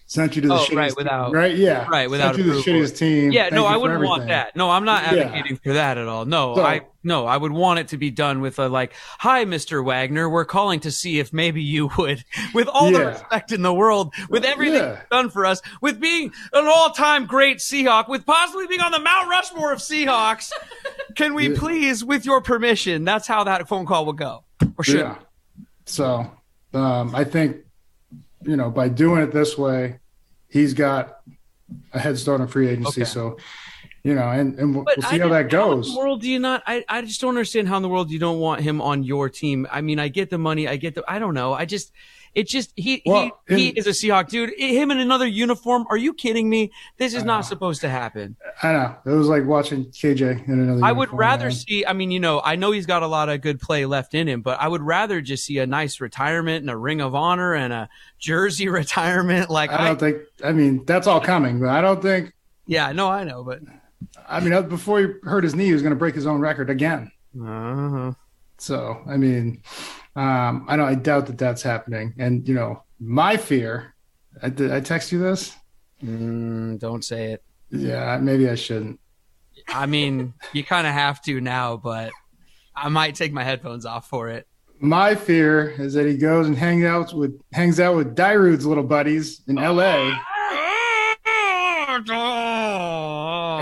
sent 0.06 0.36
you 0.36 0.42
to 0.42 0.48
the 0.48 0.54
Oh, 0.54 0.58
shittiest 0.58 0.76
right, 0.76 0.88
team, 0.88 0.94
without- 0.96 1.32
right, 1.34 1.56
yeah, 1.56 1.86
right, 1.88 2.08
without 2.10 2.34
sent 2.34 2.46
you 2.46 2.52
to 2.52 2.56
the 2.58 2.62
shittiest 2.62 2.96
team. 2.98 3.32
Yeah, 3.32 3.44
Thank 3.44 3.54
no, 3.54 3.64
I 3.66 3.76
wouldn't 3.76 4.02
want 4.02 4.28
that. 4.28 4.54
No, 4.56 4.70
I'm 4.70 4.84
not 4.84 5.04
Yeah. 5.04 5.22
advocating 5.24 5.58
for 5.62 5.72
that 5.74 5.96
at 5.98 6.06
all. 6.08 6.24
No, 6.26 6.54
So- 6.56 6.64
I 6.64 6.82
no, 7.04 7.26
I 7.26 7.36
would 7.36 7.50
want 7.52 7.78
it 7.80 7.88
to 7.88 7.96
be 7.96 8.10
done 8.10 8.40
with 8.42 8.58
a 8.58 8.68
like, 8.68 8.92
"Hi, 9.20 9.44
Mr. 9.44 9.82
Wagner, 9.84 10.28
we're 10.30 10.44
calling 10.44 10.80
to 10.80 10.90
see 10.90 11.18
if 11.18 11.32
maybe 11.32 11.62
you 11.62 11.90
would, 11.98 12.24
with 12.54 12.68
all 12.68 12.90
the 12.92 13.06
respect 13.06 13.52
in 13.52 13.62
the 13.62 13.72
world, 13.74 14.14
with 14.28 14.44
everything 14.44 14.82
Yeah. 14.82 15.00
done 15.10 15.28
for 15.30 15.44
us, 15.46 15.60
with 15.80 15.98
being 16.00 16.30
an 16.52 16.66
all-time 16.66 17.24
great 17.26 17.58
Seahawk, 17.58 18.08
with 18.08 18.24
possibly 18.26 18.66
being 18.66 18.80
on 18.82 18.92
the 18.92 19.00
Mount 19.00 19.28
Rushmore 19.28 19.72
of 19.72 19.78
Seahawks, 19.80 20.52
can 21.16 21.34
we 21.34 21.48
Yeah. 21.50 21.58
please, 21.58 22.04
with 22.04 22.24
your 22.26 22.40
permission?" 22.40 23.04
That's 23.04 23.26
how 23.26 23.44
that 23.44 23.66
phone 23.66 23.84
call 23.86 24.04
would 24.06 24.16
go, 24.18 24.44
or 24.78 24.84
should. 24.84 25.10
Yeah. 25.86 25.92
So 25.92 26.30
um, 26.74 27.14
I 27.14 27.24
think, 27.24 27.58
you 28.42 28.56
know, 28.56 28.70
by 28.70 28.88
doing 28.88 29.22
it 29.22 29.32
this 29.32 29.56
way, 29.56 30.00
he's 30.48 30.74
got 30.74 31.18
a 31.92 31.98
head 31.98 32.18
start 32.18 32.40
on 32.40 32.48
free 32.48 32.68
agency. 32.68 33.02
Okay. 33.02 33.10
So, 33.10 33.36
you 34.02 34.14
know, 34.14 34.28
and, 34.28 34.58
and 34.58 34.74
we'll, 34.74 34.84
we'll 34.84 35.06
I 35.06 35.10
see 35.10 35.18
how 35.18 35.28
that 35.28 35.48
goes. 35.48 35.88
in 35.88 35.94
the 35.94 35.98
world 35.98 36.20
do 36.22 36.30
you 36.30 36.40
not? 36.40 36.62
I, 36.66 36.84
I 36.88 37.02
just 37.02 37.20
don't 37.20 37.30
understand 37.30 37.68
how 37.68 37.76
in 37.76 37.82
the 37.82 37.88
world 37.88 38.10
you 38.10 38.18
don't 38.18 38.40
want 38.40 38.60
him 38.60 38.80
on 38.80 39.04
your 39.04 39.28
team. 39.28 39.66
I 39.70 39.80
mean, 39.80 39.98
I 40.00 40.08
get 40.08 40.28
the 40.28 40.38
money, 40.38 40.66
I 40.66 40.76
get 40.76 40.94
the. 40.94 41.04
I 41.06 41.18
don't 41.18 41.34
know. 41.34 41.52
I 41.52 41.66
just, 41.66 41.92
it 42.34 42.48
just 42.48 42.72
he 42.76 43.02
Well, 43.04 43.42
he, 43.48 43.56
he 43.56 43.68
is 43.68 43.86
a 43.86 43.90
Seahawk 43.90 44.28
dude. 44.28 44.52
Him 44.58 44.90
in 44.90 44.98
another 44.98 45.26
uniform. 45.26 45.86
Are 45.90 45.96
you 45.96 46.14
kidding 46.14 46.48
me? 46.48 46.72
This 46.96 47.14
is 47.14 47.24
not 47.24 47.42
supposed 47.42 47.82
to 47.82 47.88
happen. 47.88 48.36
I 48.62 48.72
know. 48.72 48.96
It 49.04 49.10
was 49.10 49.28
like 49.28 49.44
watching 49.44 49.86
KJ 49.86 50.48
in 50.48 50.60
another 50.60 50.84
I 50.84 50.92
would 50.92 51.12
rather 51.12 51.46
man. 51.46 51.52
see. 51.52 51.84
I 51.84 51.92
mean, 51.92 52.10
you 52.10 52.20
know, 52.20 52.40
I 52.42 52.56
know 52.56 52.72
he's 52.72 52.86
got 52.86 53.02
a 53.02 53.06
lot 53.06 53.28
of 53.28 53.40
good 53.42 53.60
play 53.60 53.84
left 53.84 54.14
in 54.14 54.28
him, 54.28 54.40
but 54.40 54.58
I 54.60 54.68
would 54.68 54.82
rather 54.82 55.20
just 55.20 55.44
see 55.44 55.58
a 55.58 55.66
nice 55.66 56.00
retirement 56.00 56.62
and 56.62 56.70
a 56.70 56.76
ring 56.76 57.00
of 57.00 57.14
honor 57.14 57.54
and 57.54 57.72
a 57.72 57.88
jersey 58.18 58.68
retirement. 58.70 59.50
Like, 59.50 59.70
I 59.70 59.84
I, 59.84 59.88
don't 59.88 60.00
think. 60.00 60.22
I 60.42 60.52
mean, 60.52 60.84
that's 60.86 61.06
all 61.06 61.20
coming, 61.20 61.60
but 61.60 61.68
I 61.68 61.80
don't 61.80 62.00
think. 62.00 62.32
yeah, 62.66 62.92
no, 62.92 63.10
I 63.10 63.24
know, 63.24 63.44
but 63.44 63.60
I 64.28 64.40
mean, 64.40 64.68
before 64.68 65.00
he 65.00 65.06
hurt 65.24 65.44
his 65.44 65.54
knee, 65.54 65.66
he 65.66 65.72
was 65.72 65.82
going 65.82 65.90
to 65.92 65.98
break 65.98 66.14
his 66.14 66.26
own 66.26 66.40
record 66.40 66.70
again. 66.70 67.10
uh 67.44 68.12
So, 68.58 69.02
I 69.06 69.16
mean, 69.16 69.62
um, 70.14 70.66
I 70.68 70.76
don't. 70.76 70.88
I 70.88 70.94
doubt 70.94 71.26
that 71.26 71.38
that's 71.38 71.62
happening. 71.62 72.14
And 72.18 72.46
you 72.46 72.54
know, 72.54 72.82
my 73.00 73.36
fear. 73.36 73.94
I, 74.42 74.48
did 74.48 74.72
I 74.72 74.80
text 74.80 75.12
you 75.12 75.18
this? 75.18 75.54
mm, 76.02 76.78
don't 76.78 77.04
say 77.04 77.32
it. 77.32 77.44
Yeah, 77.70 78.18
maybe 78.20 78.48
I 78.48 78.54
shouldn't. 78.54 79.00
I 79.68 79.86
mean, 79.86 80.34
you 80.52 80.64
kind 80.64 80.86
of 80.86 80.92
have 80.92 81.22
to 81.22 81.40
now, 81.40 81.76
but 81.76 82.10
I 82.74 82.88
might 82.88 83.14
take 83.14 83.32
my 83.32 83.44
headphones 83.44 83.86
off 83.86 84.08
for 84.08 84.28
it. 84.28 84.46
My 84.80 85.14
fear 85.14 85.70
is 85.70 85.94
that 85.94 86.06
he 86.06 86.16
goes 86.16 86.46
and 86.48 86.56
hangs 86.56 86.84
out 86.84 87.14
with 87.14 87.40
hangs 87.52 87.78
out 87.78 87.96
with 87.96 88.16
Dairude's 88.16 88.66
little 88.66 88.82
buddies 88.82 89.42
in 89.46 89.58
L.A. 89.58 90.12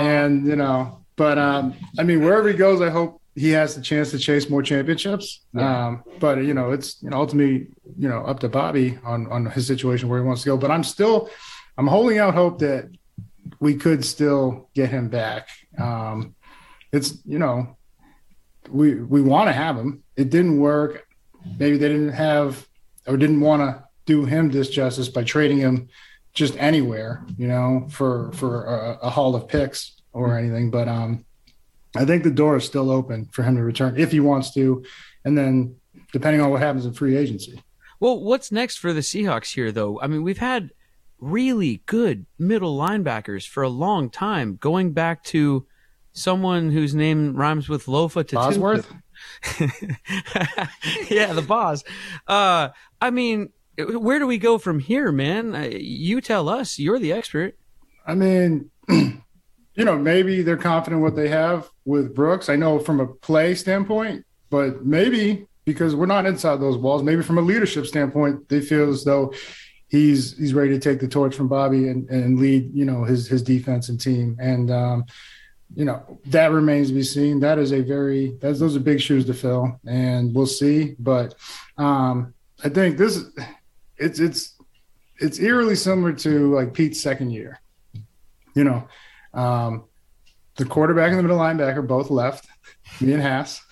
and 0.01 0.47
you 0.47 0.57
know, 0.57 1.05
but 1.17 1.37
um, 1.37 1.75
I 1.99 2.05
mean, 2.05 2.25
wherever 2.25 2.49
he 2.49 2.55
goes, 2.55 2.81
I 2.81 2.89
hope 2.89 3.20
he 3.35 3.51
has 3.51 3.75
the 3.75 3.83
chance 3.83 4.11
to 4.11 4.19
chase 4.19 4.51
more 4.51 4.63
championships. 4.63 5.45
Um, 5.65 6.05
but 6.19 6.39
you 6.45 6.55
know, 6.55 6.73
it's 6.73 7.03
you 7.03 7.11
know 7.11 7.19
ultimately 7.19 7.69
you 7.99 8.09
know 8.09 8.21
up 8.25 8.41
to 8.41 8.49
Bobby 8.49 8.99
on 9.05 9.31
on 9.31 9.47
his 9.47 9.67
situation 9.67 10.09
where 10.09 10.21
he 10.21 10.27
wants 10.27 10.43
to 10.43 10.47
go. 10.47 10.57
But 10.57 10.71
I'm 10.71 10.85
still, 10.85 11.31
I'm 11.79 11.87
holding 11.87 12.19
out 12.19 12.35
hope 12.35 12.59
that 12.61 12.91
we 13.61 13.75
could 13.75 14.05
still 14.05 14.69
get 14.75 14.91
him 14.91 15.09
back. 15.09 15.49
Um, 15.79 16.35
it's 16.93 17.19
you 17.25 17.39
know, 17.39 17.77
we 18.69 18.95
we 18.97 19.23
want 19.23 19.49
to 19.49 19.53
have 19.53 19.77
him. 19.77 20.03
It 20.17 20.31
didn't 20.31 20.59
work. 20.59 21.07
Maybe 21.59 21.79
they 21.79 21.89
didn't 21.89 22.13
have 22.13 22.67
or 23.07 23.17
didn't 23.17 23.41
want 23.41 23.63
to 23.63 23.85
do 24.07 24.25
him 24.25 24.51
this 24.51 24.69
justice 24.69 25.09
by 25.09 25.25
trading 25.25 25.59
him 25.59 25.89
just 26.33 26.57
anywhere, 26.59 27.25
you 27.37 27.49
know, 27.49 27.87
for 27.91 28.33
for 28.33 28.65
a, 28.65 28.99
a 29.03 29.11
haul 29.11 29.35
of 29.35 29.49
picks 29.49 30.01
or 30.13 30.37
anything. 30.37 30.71
But 30.71 30.89
um, 30.89 31.25
I 31.97 32.05
think 32.05 32.23
the 32.23 32.31
door 32.31 32.57
is 32.57 32.65
still 32.65 32.91
open 32.91 33.27
for 33.33 33.43
him 33.43 33.57
to 33.57 33.63
return 33.63 33.99
if 33.99 34.13
he 34.13 34.21
wants 34.21 34.53
to, 34.55 34.85
and 35.25 35.37
then 35.37 35.77
depending 36.13 36.41
on 36.41 36.51
what 36.51 36.61
happens 36.61 36.87
in 36.87 36.93
free 36.93 37.17
agency. 37.17 37.63
Well, 37.99 38.21
what's 38.21 38.51
next 38.51 38.77
for 38.79 38.93
the 38.93 39.01
Seahawks 39.01 39.53
here, 39.55 39.73
though? 39.73 40.01
I 40.01 40.07
mean, 40.07 40.23
we've 40.23 40.39
had 40.39 40.71
really 41.19 41.83
good 41.87 42.27
middle 42.39 42.79
linebackers 42.79 43.47
for 43.47 43.63
a 43.63 43.69
long 43.69 44.09
time, 44.09 44.57
going 44.57 44.93
back 44.93 45.23
to 45.25 45.67
someone 46.13 46.71
whose 46.71 46.95
name 46.95 47.37
rhymes 47.37 47.69
with 47.69 47.87
Lofa 47.87 48.27
to 48.29 48.35
Bosworth, 48.37 48.91
yeah, 51.11 51.33
the 51.33 51.45
boss. 51.47 51.85
Uh, 52.27 52.71
I 53.01 53.11
mean, 53.11 53.51
where 53.79 54.19
do 54.19 54.27
we 54.27 54.39
go 54.39 54.59
from 54.59 54.79
here, 54.79 55.13
man? 55.13 55.55
Uh, 55.55 55.69
You 55.73 56.21
tell 56.21 56.49
us. 56.49 56.79
You're 56.79 56.99
the 56.99 57.13
expert. 57.13 57.57
I 58.07 58.15
mean, 58.15 58.71
you 59.81 59.87
know, 59.87 59.97
maybe 59.97 60.43
they're 60.43 60.59
confident 60.59 61.01
what 61.01 61.17
they 61.17 61.29
have 61.29 61.71
with 61.87 62.15
Brooks. 62.15 62.51
I 62.51 62.57
know 62.57 62.79
from 62.79 63.01
a 63.01 63.07
play 63.07 63.55
standpoint, 63.55 64.27
but 64.51 64.85
maybe 64.85 65.47
because 65.65 65.95
we're 65.95 66.05
not 66.05 66.27
inside 66.27 66.61
those 66.61 66.77
walls, 66.77 67.03
maybe 67.03 67.23
from 67.23 67.39
a 67.39 67.41
leadership 67.41 67.87
standpoint, 67.87 68.47
they 68.51 68.61
feel 68.61 68.91
as 68.91 69.05
though 69.05 69.33
he's 69.89 70.37
he's 70.37 70.53
ready 70.53 70.73
to 70.73 70.79
take 70.79 71.01
the 71.01 71.09
torch 71.09 71.35
from 71.35 71.49
Bobby 71.49 71.89
and, 71.89 72.07
and 72.11 72.39
lead, 72.39 72.71
you 72.75 72.85
know, 72.85 73.05
his 73.05 73.27
his 73.27 73.43
defense 73.43 73.89
and 73.89 73.99
team. 73.99 74.37
And 74.39 74.71
um, 74.71 75.07
you 75.75 75.87
know, 75.87 76.21
that 76.27 76.53
remains 76.53 76.89
to 76.89 76.95
be 76.95 77.03
seen. 77.03 77.41
That 77.41 77.59
is 77.59 77.73
a 77.73 77.81
very 77.81 78.37
that's 78.39 78.61
those 78.61 78.77
are 78.77 78.81
big 78.81 79.01
shoes 79.01 79.25
to 79.29 79.33
fill, 79.33 79.81
and 79.87 80.35
we'll 80.35 80.45
see. 80.45 80.95
But 80.99 81.37
um, 81.79 82.35
I 82.63 82.69
think 82.69 82.99
this 82.99 83.25
it's 83.97 84.21
it's 84.21 84.59
it's 85.21 85.41
eerily 85.41 85.75
similar 85.75 86.13
to 86.13 86.55
like 86.55 86.75
Pete's 86.75 87.01
second 87.01 87.31
year. 87.31 87.63
You 88.55 88.65
know, 88.65 88.87
um, 89.35 89.85
the 90.57 90.65
quarterback 90.65 91.11
and 91.11 91.19
the 91.19 91.23
middle 91.23 91.39
linebacker 91.39 91.87
both 91.87 92.11
left. 92.11 92.47
Me 93.01 93.13
and 93.13 93.23
Haas. 93.23 93.63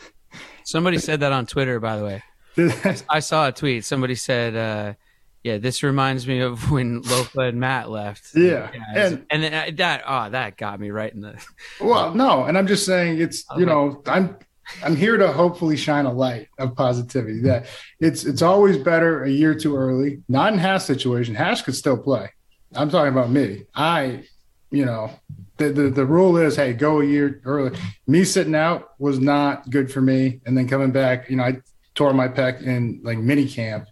Somebody 0.64 0.98
said 0.98 1.20
that 1.20 1.32
on 1.32 1.46
Twitter, 1.46 1.80
by 1.80 1.96
the 1.96 2.04
way. 2.04 2.22
I 3.09 3.20
saw 3.20 3.48
a 3.48 3.52
tweet. 3.52 3.84
Somebody 3.84 4.14
said, 4.14 4.56
uh, 4.56 4.94
"Yeah, 5.42 5.59
this 5.59 5.82
reminds 5.82 6.26
me 6.26 6.40
of 6.40 6.70
when 6.70 7.02
Lofa 7.02 7.48
and 7.48 7.61
Matt 7.61 7.88
left." 7.90 8.34
Yeah, 8.34 8.70
and, 8.94 9.24
and 9.30 9.42
then, 9.42 9.54
uh, 9.54 9.70
that 9.76 10.02
oh, 10.06 10.30
that 10.30 10.56
got 10.56 10.80
me 10.80 10.90
right 10.90 11.12
in 11.12 11.20
the. 11.20 11.42
well, 11.80 12.14
no, 12.14 12.44
and 12.44 12.59
I'm 12.59 12.66
just 12.66 12.84
saying 12.84 13.20
it's 13.20 13.44
you 13.56 13.66
know 13.66 14.02
I'm 14.06 14.36
I'm 14.82 14.96
here 14.96 15.16
to 15.16 15.32
hopefully 15.32 15.76
shine 15.76 16.04
a 16.04 16.12
light 16.12 16.48
of 16.59 16.74
positivity 16.74 17.40
that 17.42 17.66
it's 18.00 18.24
it's 18.24 18.42
always 18.42 18.76
better 18.76 19.22
a 19.24 19.30
year 19.30 19.54
too 19.54 19.76
early. 19.76 20.22
Not 20.28 20.52
in 20.52 20.59
Hash 20.59 20.84
situation. 20.84 21.34
Hash 21.34 21.62
could 21.62 21.76
still 21.76 21.96
play. 21.96 22.30
I'm 22.74 22.90
talking 22.90 23.12
about 23.12 23.30
me. 23.30 23.64
I, 23.74 24.24
you 24.70 24.84
know, 24.84 25.11
the, 25.59 25.70
the 25.70 25.90
the 25.90 26.06
rule 26.06 26.36
is 26.36 26.56
hey, 26.56 26.72
go 26.72 27.00
a 27.00 27.04
year 27.04 27.40
early. 27.44 27.76
Me 28.06 28.24
sitting 28.24 28.54
out 28.54 28.90
was 28.98 29.18
not 29.18 29.68
good 29.70 29.92
for 29.92 30.00
me, 30.00 30.40
and 30.46 30.56
then 30.56 30.66
coming 30.66 30.90
back, 30.90 31.28
you 31.28 31.36
know, 31.36 31.44
I 31.44 31.61
tore 31.94 32.12
my 32.14 32.28
pec 32.28 32.62
in 32.62 33.00
like 33.02 33.18
mini 33.18 33.46
camp. 33.46 33.86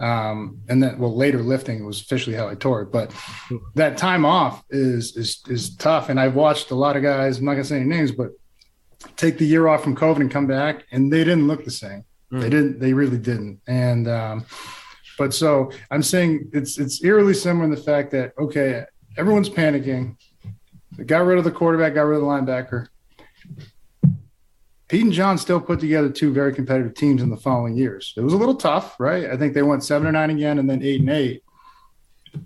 Um, 0.00 0.60
and 0.68 0.80
then 0.80 0.96
well 0.98 1.14
later 1.14 1.42
lifting 1.42 1.84
was 1.84 2.00
officially 2.00 2.36
how 2.36 2.48
I 2.48 2.54
tore 2.54 2.82
it. 2.82 2.92
But 2.92 3.12
that 3.74 3.98
time 3.98 4.24
off 4.24 4.62
is 4.70 5.16
is 5.16 5.42
is 5.48 5.76
tough. 5.76 6.08
And 6.08 6.20
I've 6.20 6.36
watched 6.36 6.70
a 6.70 6.76
lot 6.76 6.96
of 6.96 7.02
guys, 7.02 7.38
I'm 7.38 7.44
not 7.44 7.52
gonna 7.52 7.64
say 7.64 7.76
any 7.76 7.86
names, 7.86 8.12
but 8.12 8.30
take 9.16 9.38
the 9.38 9.46
year 9.46 9.68
off 9.68 9.82
from 9.82 9.96
COVID 9.96 10.20
and 10.20 10.30
come 10.30 10.46
back, 10.46 10.84
and 10.92 11.12
they 11.12 11.24
didn't 11.24 11.48
look 11.48 11.64
the 11.64 11.70
same. 11.70 12.04
Mm. 12.32 12.40
They 12.40 12.50
didn't. 12.50 12.78
They 12.78 12.92
really 12.92 13.18
didn't. 13.18 13.60
And 13.66 14.08
um, 14.08 14.46
but 15.16 15.34
so 15.34 15.72
I'm 15.90 16.02
saying 16.02 16.50
it's 16.52 16.78
it's 16.78 17.02
eerily 17.02 17.34
similar 17.34 17.64
in 17.64 17.70
the 17.70 17.76
fact 17.76 18.10
that 18.12 18.32
okay, 18.38 18.84
everyone's 19.16 19.50
panicking. 19.50 20.16
Got 21.06 21.26
rid 21.26 21.38
of 21.38 21.44
the 21.44 21.50
quarterback, 21.50 21.94
got 21.94 22.02
rid 22.02 22.16
of 22.16 22.22
the 22.22 22.28
linebacker. 22.28 22.88
Pete 24.88 25.04
and 25.04 25.12
John 25.12 25.36
still 25.36 25.60
put 25.60 25.80
together 25.80 26.08
two 26.08 26.32
very 26.32 26.54
competitive 26.54 26.94
teams 26.94 27.22
in 27.22 27.28
the 27.28 27.36
following 27.36 27.76
years. 27.76 28.14
It 28.16 28.22
was 28.22 28.32
a 28.32 28.38
little 28.38 28.54
tough, 28.54 28.98
right? 28.98 29.30
I 29.30 29.36
think 29.36 29.52
they 29.52 29.62
went 29.62 29.84
seven 29.84 30.08
or 30.08 30.12
nine 30.12 30.30
again, 30.30 30.58
and 30.58 30.68
then 30.68 30.82
eight 30.82 31.00
and 31.00 31.10
eight. 31.10 31.42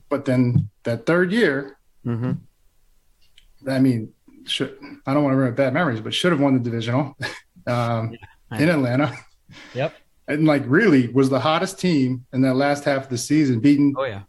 But 0.09 0.25
then 0.25 0.69
that 0.83 1.07
third 1.07 1.33
year, 1.33 1.79
mm-hmm. 2.05 2.33
I 3.71 3.79
mean, 3.79 4.13
should 4.45 4.77
I 5.07 5.15
don't 5.15 5.23
want 5.23 5.35
to 5.35 5.39
ruin 5.39 5.55
bad 5.55 5.73
memories, 5.73 6.01
but 6.01 6.13
should 6.13 6.33
have 6.33 6.41
won 6.41 6.55
the 6.55 6.61
divisional 6.61 7.17
um, 7.67 8.17
yeah, 8.51 8.59
in 8.59 8.69
Atlanta. 8.69 9.17
Yep. 9.75 9.95
And 10.29 10.47
like 10.47 10.65
really 10.67 11.09
was 11.09 11.31
the 11.31 11.41
hottest 11.41 11.79
team 11.79 12.27
in 12.33 12.43
that 12.43 12.55
last 12.55 12.85
half 12.85 13.05
of 13.05 13.09
the 13.09 13.19
season, 13.19 13.61
beaten. 13.61 13.95
Oh 13.97 14.05
yeah. 14.05 14.23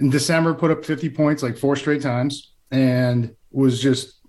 In 0.00 0.10
December, 0.10 0.54
put 0.54 0.70
up 0.70 0.84
50 0.84 1.10
points 1.10 1.42
like 1.42 1.58
four 1.58 1.76
straight 1.76 2.02
times, 2.02 2.52
and 2.70 3.36
was 3.52 3.80
just 3.80 4.20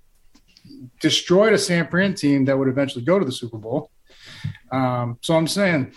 destroyed 1.00 1.54
a 1.54 1.58
San 1.58 1.88
Fran 1.88 2.14
team 2.14 2.46
that 2.46 2.58
would 2.58 2.68
eventually 2.68 3.04
go 3.04 3.20
to 3.20 3.26
the 3.26 3.32
Super 3.32 3.58
Bowl. 3.58 3.90
Um, 4.72 5.18
so 5.22 5.36
I'm 5.36 5.48
saying 5.48 5.94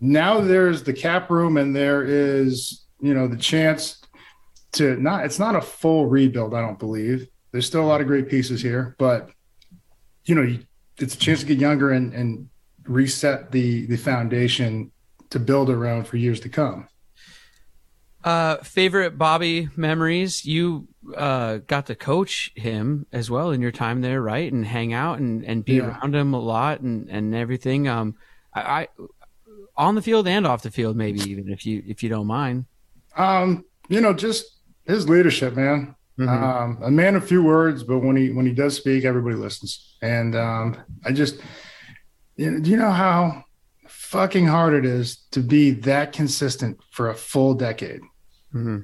now 0.00 0.40
there's 0.40 0.82
the 0.82 0.92
cap 0.92 1.30
room 1.30 1.56
and 1.56 1.74
there 1.74 2.02
is 2.02 2.84
you 3.00 3.14
know 3.14 3.28
the 3.28 3.36
chance 3.36 4.00
to 4.72 4.96
not 4.96 5.24
it's 5.24 5.38
not 5.38 5.54
a 5.54 5.60
full 5.60 6.06
rebuild 6.06 6.54
i 6.54 6.60
don't 6.60 6.78
believe 6.78 7.28
there's 7.52 7.66
still 7.66 7.82
a 7.82 7.86
lot 7.86 8.00
of 8.00 8.06
great 8.06 8.28
pieces 8.28 8.60
here, 8.60 8.96
but 8.98 9.30
you 10.24 10.34
know, 10.34 10.58
it's 10.98 11.14
a 11.14 11.18
chance 11.18 11.40
to 11.40 11.46
get 11.46 11.58
younger 11.58 11.92
and, 11.92 12.12
and 12.14 12.48
reset 12.84 13.52
the 13.52 13.86
the 13.86 13.96
foundation 13.96 14.90
to 15.30 15.38
build 15.38 15.70
around 15.70 16.06
for 16.06 16.16
years 16.16 16.40
to 16.40 16.48
come. 16.48 16.88
Uh, 18.24 18.56
favorite 18.58 19.18
Bobby 19.18 19.68
memories? 19.76 20.44
You 20.44 20.88
uh, 21.16 21.58
got 21.66 21.86
to 21.86 21.94
coach 21.94 22.52
him 22.54 23.06
as 23.12 23.30
well 23.30 23.50
in 23.50 23.60
your 23.60 23.72
time 23.72 24.00
there, 24.00 24.22
right? 24.22 24.52
And 24.52 24.64
hang 24.64 24.92
out 24.92 25.18
and, 25.18 25.44
and 25.44 25.64
be 25.64 25.74
yeah. 25.74 25.98
around 25.98 26.14
him 26.14 26.34
a 26.34 26.40
lot 26.40 26.80
and, 26.80 27.08
and 27.08 27.34
everything. 27.34 27.88
Um, 27.88 28.14
I, 28.54 28.60
I 28.60 28.88
on 29.76 29.94
the 29.94 30.02
field 30.02 30.28
and 30.28 30.46
off 30.46 30.62
the 30.62 30.70
field, 30.70 30.96
maybe 30.96 31.20
even 31.30 31.50
if 31.50 31.66
you 31.66 31.82
if 31.86 32.02
you 32.02 32.08
don't 32.08 32.26
mind. 32.26 32.66
Um, 33.16 33.64
you 33.88 34.00
know, 34.00 34.12
just 34.12 34.58
his 34.84 35.08
leadership, 35.08 35.56
man. 35.56 35.94
Mm-hmm. 36.18 36.28
Um, 36.28 36.78
a 36.82 36.90
man 36.90 37.16
of 37.16 37.26
few 37.26 37.42
words, 37.42 37.82
but 37.82 38.00
when 38.00 38.16
he 38.16 38.30
when 38.30 38.46
he 38.46 38.52
does 38.52 38.76
speak, 38.76 39.04
everybody 39.04 39.34
listens. 39.34 39.96
And 40.02 40.36
um, 40.36 40.76
I 41.04 41.12
just, 41.12 41.40
you 42.36 42.50
know, 42.50 42.60
do 42.60 42.70
you 42.70 42.76
know 42.76 42.90
how 42.90 43.44
fucking 43.88 44.46
hard 44.46 44.74
it 44.74 44.84
is 44.84 45.16
to 45.30 45.40
be 45.40 45.70
that 45.70 46.12
consistent 46.12 46.78
for 46.90 47.08
a 47.08 47.14
full 47.14 47.54
decade? 47.54 48.00
Mm-hmm. 48.54 48.78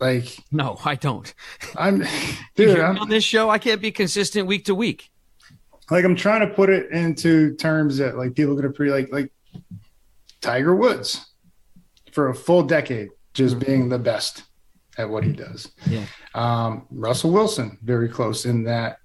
Like, 0.00 0.36
no, 0.50 0.78
I 0.84 0.96
don't. 0.96 1.32
I'm, 1.76 2.04
dude, 2.56 2.78
I'm, 2.78 2.98
on 2.98 3.08
this 3.08 3.24
show. 3.24 3.48
I 3.50 3.58
can't 3.58 3.80
be 3.80 3.92
consistent 3.92 4.46
week 4.46 4.64
to 4.66 4.74
week. 4.74 5.10
Like, 5.90 6.04
I'm 6.04 6.16
trying 6.16 6.40
to 6.40 6.54
put 6.54 6.70
it 6.70 6.90
into 6.90 7.54
terms 7.56 7.98
that 7.98 8.16
like 8.16 8.34
people 8.34 8.56
could 8.56 8.64
appreciate, 8.64 9.12
like 9.12 9.32
like 9.54 9.62
Tiger 10.40 10.74
Woods 10.74 11.24
for 12.12 12.28
a 12.28 12.34
full 12.34 12.62
decade, 12.62 13.10
just 13.32 13.56
mm-hmm. 13.56 13.64
being 13.64 13.88
the 13.88 13.98
best 13.98 14.44
at 14.98 15.08
what 15.08 15.24
he 15.24 15.32
does. 15.32 15.70
Yeah. 15.86 16.04
Um, 16.34 16.86
Russell 16.90 17.30
Wilson, 17.30 17.78
very 17.82 18.08
close 18.08 18.44
in 18.44 18.64
that, 18.64 18.98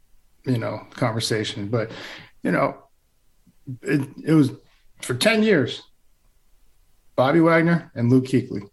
you 0.46 0.58
know, 0.58 0.86
conversation. 0.92 1.68
But, 1.68 1.92
you 2.44 2.52
know, 2.52 2.76
it, 3.82 4.08
it 4.26 4.34
was 4.34 4.52
for 5.02 5.14
10 5.14 5.44
years, 5.44 5.84
Bobby 7.16 7.40
Wagner 7.40 7.92
and 7.96 8.12
Luke 8.12 8.26
Kuechly. 8.26 8.70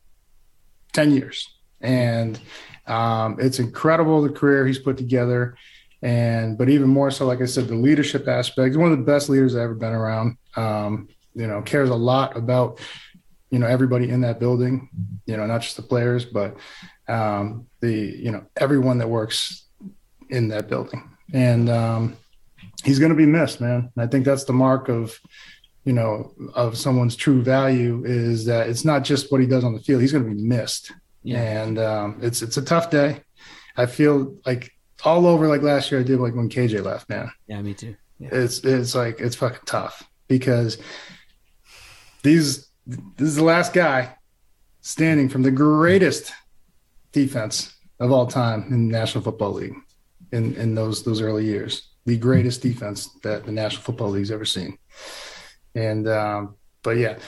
10 0.94 1.12
years. 1.12 1.48
And 1.80 2.40
um, 2.86 3.36
it's 3.38 3.58
incredible 3.58 4.22
the 4.22 4.30
career 4.30 4.66
he's 4.66 4.78
put 4.78 4.96
together. 4.96 5.56
And, 6.02 6.56
but 6.56 6.68
even 6.68 6.88
more 6.88 7.10
so, 7.10 7.26
like 7.26 7.40
I 7.40 7.46
said, 7.46 7.68
the 7.68 7.74
leadership 7.74 8.26
aspect, 8.28 8.76
one 8.76 8.92
of 8.92 8.98
the 8.98 9.04
best 9.04 9.28
leaders 9.28 9.54
I've 9.54 9.62
ever 9.62 9.74
been 9.74 9.92
around. 9.92 10.36
Um, 10.56 11.08
you 11.34 11.46
know, 11.46 11.62
cares 11.62 11.90
a 11.90 11.94
lot 11.94 12.36
about, 12.36 12.78
you 13.50 13.58
know, 13.58 13.66
everybody 13.66 14.08
in 14.08 14.20
that 14.22 14.38
building, 14.38 14.88
you 15.26 15.36
know, 15.36 15.46
not 15.46 15.62
just 15.62 15.76
the 15.76 15.82
players, 15.82 16.24
but 16.24 16.56
um, 17.08 17.66
the 17.80 17.92
you 17.92 18.30
know 18.30 18.44
everyone 18.56 18.98
that 18.98 19.08
works 19.08 19.66
in 20.30 20.48
that 20.48 20.68
building, 20.68 21.10
and 21.32 21.68
um, 21.68 22.16
he's 22.82 22.98
going 22.98 23.10
to 23.10 23.16
be 23.16 23.26
missed, 23.26 23.60
man. 23.60 23.90
I 23.96 24.06
think 24.06 24.24
that's 24.24 24.44
the 24.44 24.52
mark 24.52 24.88
of 24.88 25.18
you 25.84 25.92
know 25.92 26.32
of 26.54 26.76
someone's 26.76 27.16
true 27.16 27.42
value 27.42 28.02
is 28.04 28.44
that 28.46 28.68
it's 28.68 28.84
not 28.84 29.04
just 29.04 29.30
what 29.30 29.40
he 29.40 29.46
does 29.46 29.64
on 29.64 29.74
the 29.74 29.80
field; 29.80 30.00
he's 30.00 30.12
going 30.12 30.24
to 30.24 30.34
be 30.34 30.42
missed, 30.42 30.92
yeah. 31.22 31.62
and 31.62 31.78
um, 31.78 32.18
it's 32.22 32.42
it's 32.42 32.56
a 32.56 32.62
tough 32.62 32.90
day. 32.90 33.20
I 33.76 33.86
feel 33.86 34.36
like 34.46 34.70
all 35.04 35.26
over 35.26 35.48
like 35.48 35.62
last 35.62 35.90
year 35.90 36.00
I 36.00 36.04
did 36.04 36.20
like 36.20 36.34
when 36.34 36.48
KJ 36.48 36.84
left, 36.84 37.08
man. 37.08 37.30
Yeah, 37.46 37.60
me 37.60 37.74
too. 37.74 37.96
Yeah. 38.18 38.30
It's 38.32 38.60
it's 38.60 38.94
like 38.94 39.20
it's 39.20 39.36
fucking 39.36 39.60
tough 39.66 40.08
because 40.28 40.78
these 42.22 42.68
this 42.86 43.28
is 43.28 43.36
the 43.36 43.44
last 43.44 43.72
guy 43.72 44.16
standing 44.80 45.28
from 45.28 45.42
the 45.42 45.50
greatest 45.50 46.32
defense 47.12 47.74
of 48.00 48.12
all 48.12 48.26
time 48.26 48.64
in 48.64 48.88
the 48.88 48.92
National 48.92 49.22
Football 49.22 49.52
League 49.52 49.74
in, 50.32 50.54
in 50.56 50.74
those 50.74 51.02
those 51.02 51.20
early 51.20 51.44
years. 51.44 51.90
The 52.06 52.18
greatest 52.18 52.60
defense 52.60 53.08
that 53.22 53.46
the 53.46 53.52
National 53.52 53.82
Football 53.82 54.10
League's 54.10 54.30
ever 54.30 54.44
seen. 54.44 54.78
And 55.74 56.08
um, 56.08 56.56
but 56.82 56.96
yeah, 56.96 57.18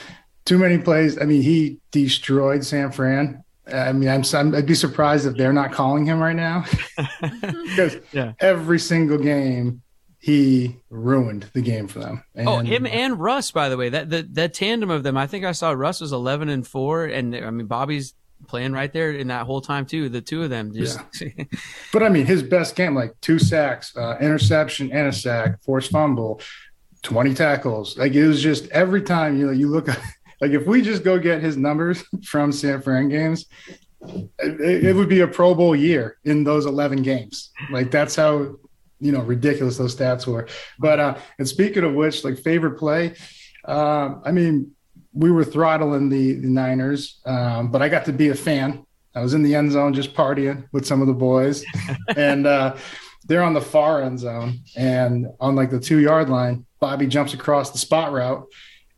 too 0.44 0.58
many 0.58 0.78
plays. 0.78 1.20
I 1.20 1.24
mean, 1.24 1.42
he 1.42 1.80
destroyed 1.90 2.64
San 2.64 2.92
Fran. 2.92 3.42
I 3.72 3.92
mean, 3.92 4.08
I'm, 4.08 4.22
I'm 4.32 4.54
I'd 4.54 4.66
be 4.66 4.74
surprised 4.74 5.26
if 5.26 5.36
they're 5.36 5.52
not 5.52 5.72
calling 5.72 6.06
him 6.06 6.20
right 6.20 6.36
now 6.36 6.64
because 7.20 7.96
yeah. 8.12 8.34
every 8.38 8.78
single 8.78 9.18
game 9.18 9.82
he 10.20 10.76
ruined 10.88 11.48
the 11.52 11.60
game 11.60 11.88
for 11.88 11.98
them. 11.98 12.22
And, 12.34 12.48
oh, 12.48 12.58
him 12.58 12.86
and 12.86 13.18
Russ, 13.18 13.50
by 13.50 13.68
the 13.68 13.76
way, 13.76 13.88
that 13.88 14.10
the 14.10 14.22
that 14.32 14.54
tandem 14.54 14.90
of 14.90 15.02
them. 15.02 15.16
I 15.16 15.26
think 15.26 15.44
I 15.44 15.52
saw 15.52 15.72
Russ 15.72 16.00
was 16.00 16.12
11 16.12 16.48
and 16.48 16.66
four, 16.66 17.04
and 17.04 17.34
I 17.34 17.50
mean 17.50 17.66
Bobby's 17.66 18.14
playing 18.46 18.72
right 18.72 18.92
there 18.92 19.12
in 19.12 19.28
that 19.28 19.46
whole 19.46 19.60
time 19.60 19.86
too. 19.86 20.08
The 20.08 20.20
two 20.20 20.42
of 20.42 20.50
them 20.50 20.72
just. 20.72 20.98
Yeah. 21.20 21.44
but 21.92 22.02
I 22.02 22.08
mean, 22.08 22.26
his 22.26 22.42
best 22.42 22.76
game 22.76 22.94
like 22.94 23.14
two 23.20 23.38
sacks, 23.38 23.96
uh, 23.96 24.16
interception, 24.20 24.92
and 24.92 25.08
a 25.08 25.12
sack, 25.12 25.62
forced 25.62 25.90
fumble, 25.90 26.40
twenty 27.06 27.32
tackles. 27.34 27.96
Like 27.96 28.14
it 28.14 28.26
was 28.26 28.42
just 28.42 28.68
every 28.70 29.00
time 29.00 29.38
you 29.38 29.46
know 29.46 29.52
you 29.52 29.68
look 29.68 29.86
like 30.40 30.50
if 30.50 30.66
we 30.66 30.82
just 30.82 31.04
go 31.04 31.18
get 31.18 31.40
his 31.40 31.56
numbers 31.56 32.04
from 32.24 32.50
San 32.50 32.82
Fran 32.82 33.08
games, 33.08 33.46
it, 34.40 34.84
it 34.84 34.96
would 34.96 35.08
be 35.08 35.20
a 35.20 35.28
Pro 35.28 35.54
Bowl 35.54 35.76
year 35.76 36.18
in 36.24 36.42
those 36.42 36.66
11 36.66 37.02
games. 37.02 37.52
Like 37.70 37.92
that's 37.92 38.16
how 38.16 38.56
you 38.98 39.12
know 39.12 39.20
ridiculous 39.20 39.78
those 39.78 39.94
stats 39.94 40.26
were. 40.26 40.48
But 40.80 40.98
uh, 40.98 41.18
and 41.38 41.48
speaking 41.48 41.84
of 41.84 41.94
which, 41.94 42.24
like 42.24 42.38
favorite 42.38 42.76
play, 42.76 43.14
um, 43.64 44.20
I 44.24 44.32
mean, 44.32 44.72
we 45.12 45.30
were 45.30 45.44
throttling 45.44 46.08
the, 46.08 46.34
the 46.34 46.48
Niners, 46.48 47.20
um, 47.24 47.70
but 47.70 47.82
I 47.82 47.88
got 47.88 48.04
to 48.06 48.12
be 48.12 48.28
a 48.28 48.34
fan. 48.34 48.84
I 49.14 49.22
was 49.22 49.32
in 49.32 49.42
the 49.42 49.54
end 49.54 49.72
zone 49.72 49.94
just 49.94 50.12
partying 50.12 50.68
with 50.72 50.86
some 50.86 51.00
of 51.00 51.06
the 51.06 51.14
boys, 51.14 51.64
and 52.16 52.46
uh, 52.46 52.76
they're 53.26 53.44
on 53.44 53.54
the 53.54 53.60
far 53.60 54.02
end 54.02 54.18
zone, 54.18 54.58
and 54.76 55.28
on 55.38 55.54
like 55.54 55.70
the 55.70 55.80
two 55.80 55.98
yard 55.98 56.28
line, 56.28 56.65
Bobby 56.80 57.06
jumps 57.06 57.34
across 57.34 57.70
the 57.70 57.78
spot 57.78 58.12
route, 58.12 58.46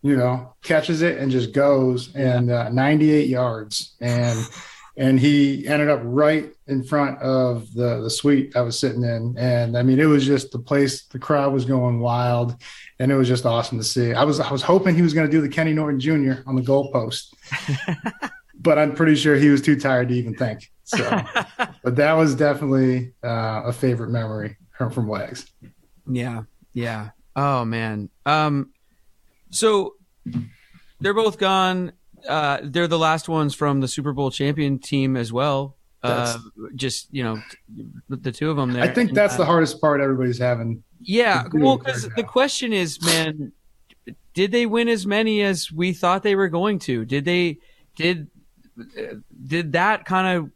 you 0.03 0.17
know, 0.17 0.55
catches 0.63 1.03
it 1.03 1.19
and 1.19 1.31
just 1.31 1.53
goes 1.53 2.15
and 2.15 2.51
uh, 2.51 2.69
98 2.71 3.29
yards, 3.29 3.95
and 4.01 4.39
and 4.97 5.21
he 5.21 5.67
ended 5.69 5.89
up 5.89 6.01
right 6.03 6.53
in 6.67 6.83
front 6.83 7.21
of 7.21 7.73
the 7.73 8.01
the 8.03 8.11
suite 8.11 8.57
I 8.57 8.63
was 8.63 8.79
sitting 8.79 9.05
in, 9.05 9.37
and 9.39 9.77
I 9.77 9.83
mean 9.83 10.01
it 10.01 10.07
was 10.07 10.27
just 10.27 10.51
the 10.51 10.59
place, 10.59 11.05
the 11.05 11.19
crowd 11.19 11.53
was 11.53 11.65
going 11.65 12.01
wild, 12.01 12.57
and 12.99 13.13
it 13.13 13.17
was 13.17 13.29
just 13.29 13.47
awesome 13.47 13.79
to 13.79 13.85
see. 13.85 14.13
I 14.13 14.25
was 14.25 14.41
I 14.41 14.51
was 14.51 14.63
hoping 14.63 14.95
he 14.95 15.03
was 15.03 15.15
going 15.15 15.27
to 15.27 15.31
do 15.31 15.41
the 15.41 15.49
Kenny 15.49 15.73
Norton 15.73 16.01
Jr. 16.01 16.43
on 16.47 16.57
the 16.57 16.63
goalpost, 16.63 17.33
but 18.61 18.79
I'm 18.79 18.95
pretty 18.95 19.15
sure 19.15 19.37
he 19.37 19.49
was 19.49 19.63
too 19.63 19.79
tired 19.79 20.09
to 20.09 20.15
even 20.15 20.35
think. 20.35 20.71
So, 20.85 20.99
but 21.83 21.97
that 21.97 22.15
was 22.15 22.35
definitely 22.35 23.13
uh, 23.23 23.63
a 23.67 23.73
favorite 23.73 24.11
memory 24.11 24.57
from, 24.77 24.91
from 24.91 25.07
Wags. 25.07 25.47
Yeah, 26.11 26.43
yeah. 26.73 27.11
Oh 27.41 27.65
man. 27.65 28.09
Um, 28.27 28.71
so 29.51 29.95
they're 31.01 31.15
both 31.15 31.39
gone. 31.39 31.93
Uh, 32.29 32.59
they're 32.65 32.89
the 32.89 32.99
last 32.99 33.29
ones 33.29 33.55
from 33.55 33.81
the 33.81 33.87
Super 33.87 34.13
Bowl 34.13 34.33
champion 34.33 34.81
team 34.81 35.17
as 35.17 35.33
well. 35.33 35.77
Uh, 36.03 36.37
just 36.75 37.07
you 37.13 37.23
know, 37.23 37.41
the, 38.09 38.17
the 38.17 38.33
two 38.33 38.51
of 38.51 38.57
them. 38.57 38.73
There. 38.73 38.83
I 38.83 38.89
think 38.89 39.15
that's 39.15 39.35
And, 39.35 39.41
the 39.41 39.45
uh, 39.45 39.47
hardest 39.47 39.81
part 39.81 40.01
everybody's 40.01 40.39
having. 40.39 40.83
Yeah, 41.01 41.45
well, 41.53 41.79
because 41.79 42.09
the 42.17 42.25
question 42.25 42.73
is, 42.73 43.01
man, 43.05 43.53
did 44.35 44.51
they 44.51 44.67
win 44.67 44.89
as 44.89 45.07
many 45.07 45.43
as 45.43 45.71
we 45.71 45.93
thought 45.93 46.25
they 46.25 46.35
were 46.35 46.49
going 46.49 46.81
to? 46.81 47.05
Did 47.05 47.25
they? 47.25 47.59
Did 47.95 48.29
did 49.47 49.73
that 49.73 50.07
kind 50.07 50.39
of? 50.39 50.51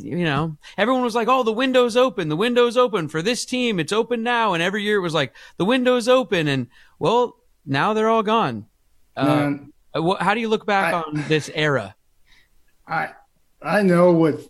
You 0.00 0.24
know, 0.24 0.56
everyone 0.78 1.02
was 1.02 1.14
like, 1.14 1.28
"Oh, 1.28 1.42
the 1.42 1.52
window's 1.52 1.96
open. 1.96 2.28
The 2.28 2.36
window's 2.36 2.76
open 2.76 3.08
for 3.08 3.22
this 3.22 3.44
team. 3.44 3.78
It's 3.80 3.92
open 3.92 4.22
now." 4.22 4.54
And 4.54 4.62
every 4.62 4.82
year 4.82 4.96
it 4.96 5.00
was 5.02 5.14
like, 5.14 5.34
"The 5.58 5.64
window's 5.64 6.08
open." 6.08 6.48
And 6.48 6.68
well, 6.98 7.36
now 7.66 7.92
they're 7.92 8.08
all 8.08 8.22
gone. 8.22 8.66
Uh, 9.16 9.24
Man, 9.26 9.72
wh- 9.94 10.20
how 10.20 10.34
do 10.34 10.40
you 10.40 10.48
look 10.48 10.66
back 10.66 10.94
I- 10.94 10.98
on 11.00 11.24
this 11.28 11.50
era? 11.54 11.94
I 12.88 13.10
I 13.62 13.82
know 13.82 14.12
what 14.12 14.40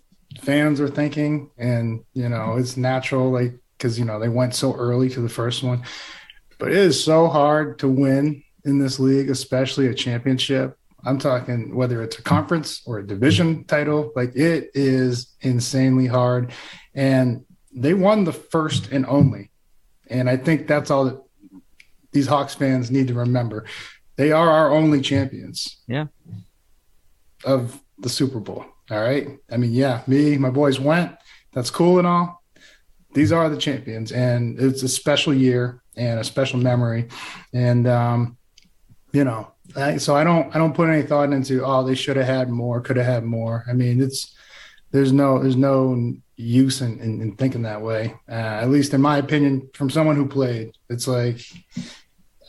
fans 0.41 0.81
are 0.81 0.89
thinking, 0.89 1.51
and 1.59 2.05
you 2.14 2.28
know 2.28 2.57
it's 2.57 2.76
natural, 2.76 3.31
like 3.31 3.59
because 3.76 3.99
you 3.99 4.05
know 4.05 4.18
they 4.20 4.28
went 4.28 4.55
so 4.55 4.74
early 4.74 5.09
to 5.11 5.20
the 5.20 5.28
first 5.28 5.62
one, 5.62 5.83
but 6.59 6.70
it 6.70 6.76
is 6.76 7.03
so 7.03 7.28
hard 7.28 7.78
to 7.81 7.89
win 7.89 8.43
in 8.64 8.78
this 8.78 9.01
league, 9.01 9.31
especially 9.31 9.87
a 9.89 9.95
championship. 9.95 10.76
I'm 11.05 11.19
talking 11.19 11.75
whether 11.75 12.03
it's 12.03 12.19
a 12.19 12.23
conference 12.23 12.83
or 12.87 12.99
a 12.99 13.07
division 13.07 13.65
title, 13.65 14.13
like 14.15 14.35
it 14.37 14.71
is 14.75 15.35
insanely 15.41 16.07
hard, 16.07 16.53
and 16.95 17.45
they 17.75 17.95
won 17.95 18.25
the 18.25 18.33
first 18.33 18.91
and 18.93 19.07
only, 19.07 19.51
and 20.09 20.29
I 20.29 20.37
think 20.37 20.67
that's 20.67 20.91
all 20.91 21.05
that 21.07 21.21
these 22.13 22.27
Hawks 22.27 22.55
fans 22.55 22.91
need 22.91 23.09
to 23.09 23.15
remember. 23.15 23.65
They 24.17 24.33
are 24.33 24.51
our 24.51 24.71
only 24.73 25.01
champions 25.01 25.79
Yeah. 25.87 26.07
of 27.45 27.81
the 27.99 28.09
Super 28.09 28.41
Bowl. 28.41 28.65
All 28.91 29.01
right. 29.01 29.29
I 29.51 29.57
mean, 29.57 29.73
yeah, 29.73 30.03
me, 30.07 30.37
my 30.37 30.51
boys 30.51 30.81
went. 30.81 31.13
That's 31.53 31.71
cool 31.71 31.99
and 31.99 32.07
all. 32.07 32.43
These 33.15 33.33
are 33.33 33.49
the 33.49 33.57
champions, 33.57 34.13
and 34.13 34.59
it's 34.61 34.83
a 34.83 34.89
special 34.89 35.33
year 35.35 35.83
and 35.97 36.21
a 36.21 36.25
special 36.25 36.59
memory. 36.61 37.09
And 37.53 37.87
um, 37.89 38.37
you 39.13 39.25
know, 39.25 39.53
I, 39.77 39.97
so 39.97 40.16
I 40.16 40.25
don't 40.25 40.55
I 40.55 40.59
don't 40.59 40.75
put 40.75 40.89
any 40.89 41.03
thought 41.03 41.33
into 41.33 41.64
oh 41.64 41.85
they 41.85 41.95
should 41.95 42.16
have 42.16 42.27
had 42.27 42.51
more, 42.51 42.81
could 42.81 42.97
have 42.97 43.07
had 43.07 43.25
more. 43.25 43.64
I 43.68 43.73
mean, 43.73 44.03
it's 44.03 44.35
there's 44.91 45.12
no 45.12 45.39
there's 45.39 45.57
no 45.57 46.14
use 46.37 46.81
in, 46.81 46.99
in, 47.01 47.21
in 47.21 47.37
thinking 47.37 47.62
that 47.62 47.83
way. 47.83 48.14
Uh, 48.29 48.33
at 48.33 48.71
least 48.71 48.95
in 48.95 49.01
my 49.01 49.18
opinion, 49.18 49.68
from 49.75 49.91
someone 49.91 50.16
who 50.16 50.27
played, 50.27 50.73
it's 50.89 51.07
like, 51.07 51.41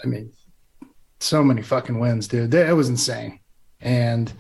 I 0.04 0.08
mean, 0.08 0.32
so 1.20 1.44
many 1.44 1.62
fucking 1.62 2.00
wins, 2.00 2.28
dude. 2.28 2.54
It 2.54 2.76
was 2.76 2.90
insane, 2.90 3.40
and 3.80 4.32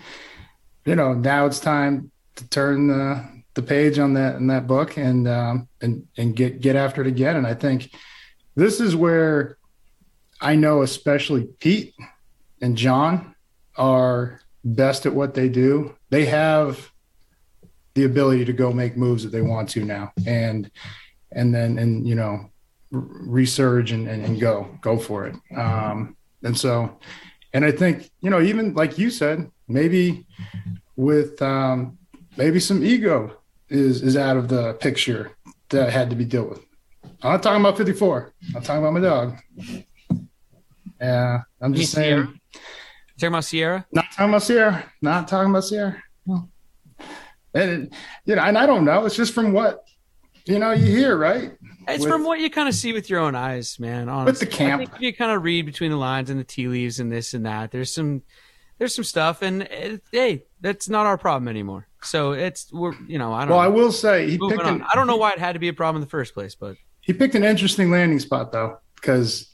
you 0.86 0.95
know 0.95 1.13
now 1.13 1.45
it's 1.45 1.59
time 1.59 2.11
to 2.36 2.47
turn 2.49 2.88
the 2.88 3.41
the 3.53 3.61
page 3.61 3.99
on 3.99 4.13
that 4.13 4.36
in 4.36 4.47
that 4.47 4.67
book 4.67 4.97
and 4.97 5.27
um 5.27 5.67
and 5.82 6.07
and 6.17 6.36
get 6.36 6.61
get 6.61 6.75
after 6.75 7.01
it 7.01 7.07
again 7.07 7.36
and 7.36 7.45
i 7.45 7.53
think 7.53 7.93
this 8.55 8.79
is 8.79 8.95
where 8.95 9.57
i 10.39 10.55
know 10.55 10.82
especially 10.82 11.47
pete 11.59 11.93
and 12.62 12.78
john 12.78 13.36
are 13.78 14.39
best 14.64 15.05
at 15.05 15.14
what 15.14 15.34
they 15.34 15.49
do 15.49 15.95
they 16.09 16.26
have 16.26 16.91
the 17.93 18.03
ability 18.05 18.45
to 18.45 18.53
go 18.53 18.72
make 18.72 18.95
moves 18.95 19.24
that 19.24 19.32
they 19.32 19.41
want 19.41 19.68
to 19.68 19.84
now 19.84 20.12
and 20.26 20.70
and 21.32 21.53
then 21.53 21.78
and 21.78 22.07
you 22.07 22.16
know 22.16 22.49
resurge 22.93 23.93
and, 23.93 24.07
and, 24.07 24.26
and 24.26 24.39
go 24.39 24.68
go 24.82 24.97
for 24.97 25.26
it 25.26 25.36
um 25.57 26.16
and 26.43 26.57
so 26.57 26.97
and 27.53 27.64
i 27.66 27.72
think 27.72 28.09
you 28.22 28.30
know 28.30 28.41
even 28.41 28.74
like 28.74 28.97
you 28.97 29.09
said 29.09 29.49
maybe 29.68 30.26
with 30.95 31.41
um, 31.41 31.97
maybe 32.38 32.59
some 32.59 32.84
ego 32.84 33.38
is 33.70 34.01
is 34.01 34.18
out 34.18 34.38
of 34.38 34.47
the 34.47 34.74
picture 34.74 35.32
that 35.70 35.91
had 35.91 36.09
to 36.09 36.16
be 36.16 36.26
dealt 36.26 36.49
with. 36.49 36.66
I'm 37.24 37.34
not 37.34 37.43
talking 37.43 37.62
about 37.62 37.78
54. 37.78 38.34
I'm 38.55 38.62
talking 38.62 38.84
about 38.84 38.93
my 38.93 38.99
dog. 38.99 39.38
Yeah, 41.01 41.41
I'm 41.59 41.73
just 41.73 41.91
saying. 41.93 42.07
Sierra? 42.07 42.33
Talking 43.19 43.27
about 43.29 43.43
Sierra? 43.43 43.85
Not 43.91 44.05
talking 44.11 44.29
about 44.29 44.43
Sierra. 44.43 44.91
Not 45.01 45.27
talking 45.27 45.49
about 45.49 45.63
Sierra. 45.63 46.01
No. 46.25 46.49
And 47.53 47.93
you 48.25 48.35
know, 48.35 48.43
and 48.43 48.57
I 48.57 48.65
don't 48.65 48.85
know. 48.85 49.05
It's 49.05 49.15
just 49.15 49.33
from 49.33 49.51
what 49.51 49.83
you 50.45 50.59
know 50.59 50.71
you 50.71 50.85
hear, 50.85 51.17
right? 51.17 51.51
It's 51.87 52.03
With- 52.03 52.11
from 52.11 52.23
what 52.23 52.39
you 52.39 52.49
kind 52.49 52.69
of 52.69 52.75
see 52.75 52.93
with 52.93 53.09
your 53.09 53.19
own 53.19 53.35
eyes, 53.35 53.79
man. 53.79 54.09
Honestly, 54.09 54.45
the 54.45 54.51
camp. 54.51 54.81
I 54.81 54.85
think 54.85 54.95
if 54.95 55.01
you 55.01 55.13
kind 55.13 55.31
of 55.31 55.43
read 55.43 55.65
between 55.65 55.91
the 55.91 55.97
lines 55.97 56.29
and 56.29 56.39
the 56.39 56.43
tea 56.43 56.67
leaves 56.67 56.99
and 56.99 57.11
this 57.11 57.33
and 57.33 57.45
that, 57.45 57.71
there's 57.71 57.93
some, 57.93 58.21
there's 58.77 58.95
some 58.95 59.03
stuff, 59.03 59.41
and 59.41 59.63
it, 59.63 60.01
hey, 60.11 60.43
that's 60.61 60.87
not 60.87 61.07
our 61.07 61.17
problem 61.17 61.47
anymore. 61.47 61.87
So 62.03 62.31
it's 62.31 62.71
we're, 62.71 62.93
you 63.07 63.17
know, 63.17 63.33
I 63.33 63.41
don't. 63.41 63.49
Well, 63.49 63.59
I 63.59 63.67
will 63.67 63.91
say 63.91 64.29
he 64.29 64.37
Moving 64.37 64.59
picked 64.59 64.69
an, 64.69 64.83
I 64.83 64.95
don't 64.95 65.07
know 65.07 65.17
why 65.17 65.31
it 65.31 65.39
had 65.39 65.53
to 65.53 65.59
be 65.59 65.67
a 65.67 65.73
problem 65.73 65.97
in 65.97 66.05
the 66.05 66.09
first 66.09 66.33
place, 66.33 66.55
but 66.55 66.77
he 67.01 67.13
picked 67.13 67.35
an 67.35 67.43
interesting 67.43 67.91
landing 67.91 68.19
spot 68.19 68.51
though, 68.51 68.77
because 68.95 69.50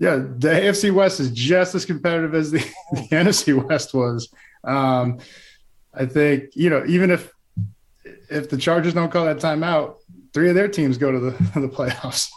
yeah, 0.00 0.16
the 0.16 0.48
AFC 0.48 0.90
West 0.92 1.20
is 1.20 1.30
just 1.30 1.74
as 1.74 1.84
competitive 1.84 2.34
as 2.34 2.50
the, 2.50 2.58
the 2.92 3.08
NFC 3.10 3.54
West 3.68 3.92
was. 3.92 4.32
Um, 4.64 5.18
I 5.92 6.06
think 6.06 6.56
you 6.56 6.70
know 6.70 6.84
even 6.86 7.10
if 7.10 7.30
if 8.30 8.48
the 8.48 8.56
Chargers 8.56 8.94
don't 8.94 9.12
call 9.12 9.26
that 9.26 9.36
timeout, 9.36 9.96
three 10.32 10.48
of 10.48 10.54
their 10.54 10.68
teams 10.68 10.96
go 10.96 11.12
to 11.12 11.20
the 11.20 11.30
the 11.60 11.68
playoffs. 11.68 12.30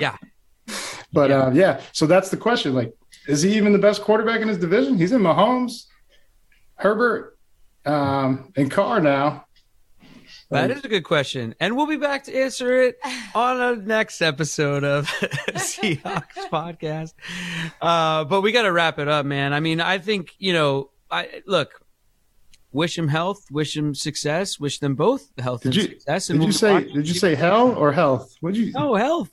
Yeah. 0.00 0.16
but 1.12 1.30
Yeah. 1.30 1.38
Uh, 1.38 1.50
yeah, 1.50 1.80
so 1.92 2.06
that's 2.06 2.30
the 2.30 2.36
question. 2.36 2.74
Like, 2.74 2.94
is 3.28 3.42
he 3.42 3.56
even 3.56 3.72
the 3.72 3.78
best 3.78 4.02
quarterback 4.02 4.40
in 4.40 4.48
his 4.48 4.58
division? 4.58 4.96
He's 4.96 5.12
in 5.12 5.20
Mahomes, 5.20 5.84
Herbert, 6.76 7.38
um, 7.84 8.52
and 8.56 8.70
Carr 8.70 9.00
now. 9.00 9.44
That 10.52 10.68
Like, 10.68 10.78
is 10.78 10.84
a 10.84 10.88
good 10.88 11.04
question, 11.04 11.54
and 11.60 11.76
we'll 11.76 11.86
be 11.86 11.96
back 11.96 12.24
to 12.24 12.36
answer 12.36 12.82
it 12.82 12.98
on 13.34 13.60
a 13.60 13.76
next 13.76 14.20
episode 14.20 14.84
of 14.84 15.06
Seahawks 15.56 16.24
podcast. 16.52 17.14
Uh, 17.80 18.24
but 18.24 18.42
we 18.42 18.52
got 18.52 18.62
to 18.62 18.72
wrap 18.72 18.98
it 18.98 19.08
up, 19.08 19.24
man. 19.24 19.52
I 19.54 19.60
mean, 19.60 19.80
I 19.80 19.98
think 19.98 20.34
you 20.38 20.52
know, 20.52 20.90
I 21.10 21.42
look. 21.46 21.80
Wish 22.70 22.96
him 22.96 23.08
health. 23.08 23.44
Wish 23.50 23.76
him 23.76 23.94
success. 23.94 24.58
Wish 24.58 24.78
them 24.78 24.94
both 24.94 25.30
health 25.38 25.62
Did 25.62 25.68
and 25.68 25.76
you 25.76 25.82
success. 25.82 26.30
And 26.30 26.38
did 26.38 26.40
we'll 26.40 26.48
you 26.48 26.52
say 26.52 26.84
did 26.84 27.06
you 27.08 27.14
say 27.14 27.34
hell 27.34 27.74
or 27.74 27.92
health? 27.92 28.34
Would 28.40 28.56
you? 28.56 28.72
Oh, 28.74 28.94
health. 28.94 29.30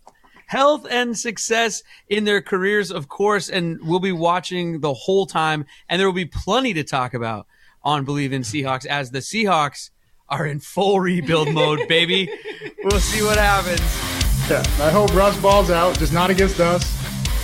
Health 0.47 0.85
and 0.89 1.17
success 1.17 1.83
in 2.09 2.23
their 2.25 2.41
careers, 2.41 2.91
of 2.91 3.07
course, 3.07 3.49
and 3.49 3.77
we'll 3.83 3.99
be 3.99 4.11
watching 4.11 4.79
the 4.81 4.93
whole 4.93 5.25
time, 5.25 5.65
and 5.87 5.99
there 5.99 6.07
will 6.07 6.13
be 6.13 6.25
plenty 6.25 6.73
to 6.73 6.83
talk 6.83 7.13
about 7.13 7.45
on 7.83 8.05
Bleav 8.05 8.31
in 8.31 8.41
Seahawks 8.41 8.85
as 8.85 9.11
the 9.11 9.19
Seahawks 9.19 9.89
are 10.29 10.45
in 10.45 10.59
full 10.59 10.99
rebuild 10.99 11.51
mode, 11.53 11.87
baby. 11.87 12.29
We'll 12.83 12.99
see 12.99 13.23
what 13.23 13.37
happens. 13.37 13.81
Yeah, 14.49 14.63
I 14.85 14.89
hope 14.91 15.13
Russ 15.15 15.37
balls 15.41 15.69
out, 15.69 15.97
just 15.99 16.13
not 16.13 16.29
against 16.29 16.59
us. 16.59 16.83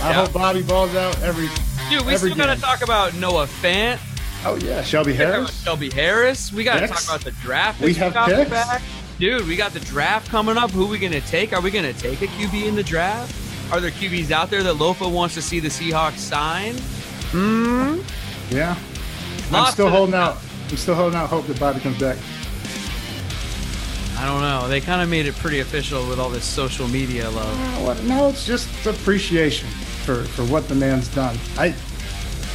I 0.02 0.10
Yeah. 0.10 0.14
hope 0.14 0.32
Bobby 0.32 0.62
balls 0.62 0.94
out 0.94 1.20
every. 1.22 1.48
Dude, 1.90 2.04
we 2.06 2.14
every 2.14 2.30
still 2.32 2.46
got 2.46 2.54
to 2.54 2.60
talk 2.60 2.82
about 2.82 3.14
Noah 3.14 3.46
Fant. 3.46 3.98
Oh 4.44 4.56
yeah, 4.56 4.82
Shelby 4.82 5.12
We 5.12 5.18
gotta 5.18 5.30
talk 5.32 5.38
about 5.38 5.46
Harris. 5.48 5.62
Shelby 5.62 5.90
Harris. 5.90 6.52
We 6.52 6.64
got 6.64 6.80
to 6.80 6.86
talk 6.88 7.02
about 7.04 7.20
the 7.22 7.30
draft. 7.42 7.80
We 7.80 7.94
have 7.94 8.12
coming 8.12 8.36
picks. 8.36 8.50
back. 8.50 8.82
Dude, 9.18 9.46
we 9.48 9.56
got 9.56 9.72
the 9.72 9.80
draft 9.80 10.28
coming 10.30 10.56
up. 10.58 10.70
Who 10.72 10.86
we 10.86 10.98
going 10.98 11.12
to 11.12 11.22
take? 11.22 11.52
Are 11.54 11.60
we 11.62 11.70
going 11.70 11.90
to 11.92 11.98
take 11.98 12.20
a 12.22 12.26
QB 12.26 12.66
in 12.66 12.74
the 12.76 12.82
draft? 12.82 13.34
Are 13.72 13.80
there 13.80 13.90
QBs 13.90 14.30
out 14.30 14.50
there 14.50 14.62
that 14.62 14.76
Lofa 14.76 15.10
wants 15.10 15.34
to 15.36 15.42
see 15.42 15.58
the 15.58 15.68
Seahawks 15.68 16.18
sign? 16.18 16.74
Hmm. 17.32 18.00
Yeah. 18.54 18.76
I'm 19.52 19.72
still 19.72 19.88
holding 19.88 20.14
out. 20.14 20.36
I'm 20.70 20.76
still 20.76 20.94
holding 20.94 21.18
out 21.18 21.28
hope 21.30 21.46
that 21.46 21.58
Bobby 21.58 21.80
comes 21.80 21.98
back. 21.98 22.18
I 24.18 24.24
don't 24.26 24.40
know. 24.40 24.66
They 24.68 24.80
kind 24.80 25.02
of 25.02 25.08
made 25.08 25.26
it 25.26 25.34
pretty 25.36 25.60
official 25.60 26.06
with 26.08 26.18
all 26.18 26.30
this 26.30 26.44
social 26.44 26.88
media 26.88 27.28
love. 27.30 27.88
Uh, 27.88 28.02
No, 28.04 28.28
it's 28.28 28.46
just 28.46 28.68
appreciation 28.86 29.68
for, 30.04 30.22
for 30.24 30.44
what 30.44 30.68
the 30.68 30.74
man's 30.74 31.08
done. 31.08 31.36
I. 31.58 31.74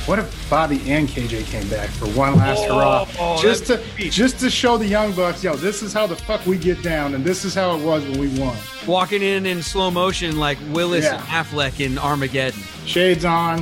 What 0.08 0.18
if 0.18 0.50
Bobby 0.50 0.82
and 0.92 1.08
KJ 1.08 1.46
came 1.46 1.70
back 1.70 1.88
for 1.90 2.08
one 2.08 2.36
last 2.36 2.64
hurrah, 2.64 3.06
Oh, 3.20 3.40
just 3.40 3.68
to 3.68 3.80
be- 3.96 4.10
just 4.10 4.40
to 4.40 4.50
show 4.50 4.76
the 4.76 4.88
young 4.88 5.14
bucks, 5.14 5.44
yo, 5.44 5.56
this 5.56 5.84
is 5.84 5.94
how 5.94 6.08
the 6.08 6.16
fuck 6.16 6.44
we 6.48 6.58
get 6.58 6.82
down, 6.82 7.14
and 7.14 7.24
this 7.24 7.46
is 7.46 7.54
how 7.54 7.76
it 7.78 7.84
was 7.84 8.04
when 8.06 8.20
we 8.20 8.28
won. 8.40 8.58
Walking 8.88 9.22
in 9.22 9.46
in 9.46 9.62
slow 9.62 9.92
motion 9.92 10.40
like 10.40 10.58
Willis 10.72 11.06
Yeah. 11.06 11.18
and 11.18 11.24
Affleck 11.26 11.80
in 11.80 12.00
Armageddon. 12.00 12.60
Shades 12.88 13.26
on, 13.26 13.62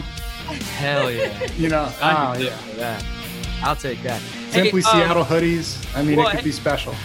Hell 0.77 1.11
yeah. 1.11 1.45
you 1.57 1.67
know. 1.67 1.91
I 2.01 2.35
oh 2.37 2.39
yeah. 2.39 2.57
That. 2.77 3.05
I'll 3.61 3.75
take 3.75 4.01
that. 4.03 4.21
Simply 4.51 4.81
Hey, 4.81 4.87
um, 4.87 5.01
Seattle 5.01 5.25
hoodies. 5.25 5.85
I 5.93 6.03
mean, 6.03 6.15
well, 6.15 6.29
it 6.29 6.35
could 6.35 6.45
be 6.45 6.53
special. 6.53 6.95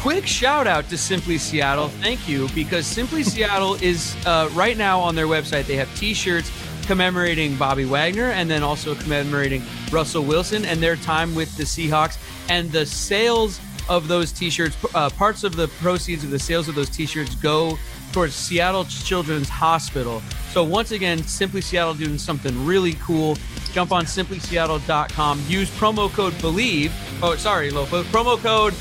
Quick 0.00 0.26
shout 0.26 0.66
out 0.66 0.88
to 0.88 0.98
Simply 0.98 1.38
Seattle. 1.38 1.88
Thank 1.88 2.28
you 2.28 2.48
because 2.54 2.86
Simply 2.86 3.22
Seattle 3.22 3.74
is 3.76 4.16
uh, 4.26 4.48
right 4.52 4.76
now 4.76 5.00
on 5.00 5.14
their 5.14 5.26
website. 5.26 5.66
They 5.66 5.76
have 5.76 5.94
T-shirts 5.96 6.50
commemorating 6.86 7.56
Bobby 7.56 7.84
Wagner 7.84 8.30
and 8.30 8.50
then 8.50 8.62
also 8.62 8.94
commemorating 8.94 9.62
Russell 9.92 10.24
Wilson 10.24 10.64
and 10.64 10.80
their 10.80 10.96
time 10.96 11.34
with 11.34 11.56
the 11.56 11.64
Seahawks. 11.64 12.18
And 12.48 12.70
the 12.72 12.84
sales 12.84 13.60
of 13.88 14.08
those 14.08 14.32
T-shirts, 14.32 14.76
uh, 14.94 15.10
parts 15.10 15.44
of 15.44 15.56
the 15.56 15.68
proceeds 15.68 16.24
of 16.24 16.30
the 16.30 16.38
sales 16.38 16.68
of 16.68 16.74
those 16.74 16.90
T-shirts 16.90 17.34
go 17.36 17.78
towards 18.12 18.34
Seattle 18.34 18.84
Children's 18.84 19.48
Hospital. 19.48 20.22
So 20.52 20.64
once 20.64 20.90
again, 20.90 21.22
Simply 21.22 21.60
Seattle 21.60 21.94
doing 21.94 22.18
something 22.18 22.66
really 22.66 22.94
cool. 22.94 23.36
Jump 23.72 23.92
on 23.92 24.04
simplyseattle.com. 24.04 25.44
Use 25.46 25.70
promo 25.70 26.10
code 26.10 26.32
BLEAV. 26.34 26.90
Oh, 27.22 27.36
sorry, 27.36 27.70
Lofa. 27.70 28.02
Promo 28.04 28.36
code 28.38 28.74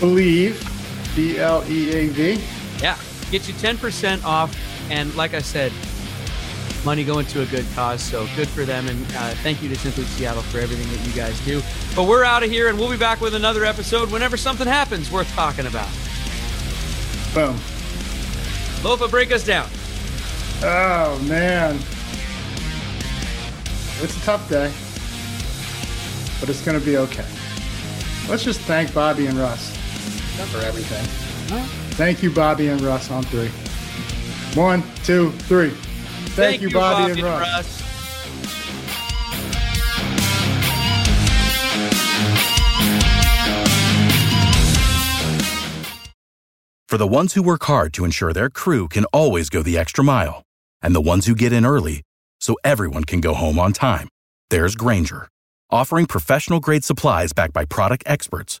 Bleav, 0.00 1.16
B 1.16 1.38
L 1.38 1.64
E 1.68 1.90
A 1.92 2.08
V. 2.08 2.42
yeah, 2.80 2.98
get 3.30 3.46
you 3.48 3.54
10% 3.54 4.24
off. 4.24 4.56
And 4.90 5.14
like 5.14 5.34
I 5.34 5.40
said, 5.40 5.72
money 6.84 7.04
going 7.04 7.26
to 7.26 7.42
a 7.42 7.46
good 7.46 7.66
cause. 7.74 8.02
So 8.02 8.26
good 8.36 8.48
for 8.48 8.64
them. 8.64 8.86
And 8.88 9.00
uh, 9.16 9.30
thank 9.42 9.62
you 9.62 9.68
to 9.68 9.76
Simply 9.76 10.04
Seattle 10.04 10.42
for 10.42 10.58
everything 10.58 10.86
that 10.96 11.06
you 11.06 11.12
guys 11.14 11.38
do. 11.44 11.62
But 11.96 12.06
we're 12.06 12.24
out 12.24 12.42
of 12.42 12.50
here 12.50 12.68
and 12.68 12.78
we'll 12.78 12.90
be 12.90 12.98
back 12.98 13.20
with 13.20 13.34
another 13.34 13.64
episode 13.64 14.10
whenever 14.10 14.36
something 14.36 14.66
happens 14.66 15.10
worth 15.10 15.30
talking 15.32 15.66
about. 15.66 15.88
Boom. 17.32 17.56
Lofa, 18.82 19.10
break 19.10 19.32
us 19.32 19.44
down. 19.44 19.68
Oh 20.62 21.18
man, 21.28 21.76
it's 24.02 24.16
a 24.16 24.20
tough 24.20 24.48
day, 24.48 24.72
but 26.40 26.48
it's 26.48 26.64
gonna 26.64 26.80
be 26.80 26.96
okay. 26.98 27.24
Let's 28.28 28.44
just 28.44 28.60
thank 28.60 28.94
Bobby 28.94 29.26
and 29.26 29.36
Russ 29.38 29.73
for 30.42 30.58
everything. 30.58 31.04
Thank 31.94 32.22
you, 32.22 32.30
Bobby 32.30 32.68
and 32.68 32.80
Russ 32.80 33.10
on 33.10 33.22
three. 33.24 33.48
One, 34.60 34.82
two, 35.04 35.30
three. 35.32 35.70
Thank, 36.34 36.62
you, 36.62 36.70
Bobby, 36.70 37.12
and 37.12 37.22
Russ. 37.22 37.82
For 46.88 46.98
the 46.98 47.06
ones 47.06 47.34
who 47.34 47.42
work 47.42 47.64
hard 47.64 47.92
to 47.94 48.04
ensure 48.04 48.32
their 48.32 48.50
crew 48.50 48.88
can 48.88 49.04
always 49.06 49.48
go 49.48 49.62
the 49.62 49.76
extra 49.76 50.04
mile, 50.04 50.42
and 50.82 50.94
the 50.94 51.00
ones 51.00 51.26
who 51.26 51.34
get 51.34 51.52
in 51.52 51.66
early 51.66 52.02
so 52.40 52.56
everyone 52.62 53.04
can 53.04 53.20
go 53.20 53.34
home 53.34 53.58
on 53.58 53.72
time, 53.72 54.08
there's 54.50 54.76
Grainger, 54.76 55.28
offering 55.70 56.06
professional 56.06 56.60
grade 56.60 56.84
supplies 56.84 57.32
backed 57.32 57.52
by 57.52 57.64
product 57.64 58.04
experts 58.06 58.60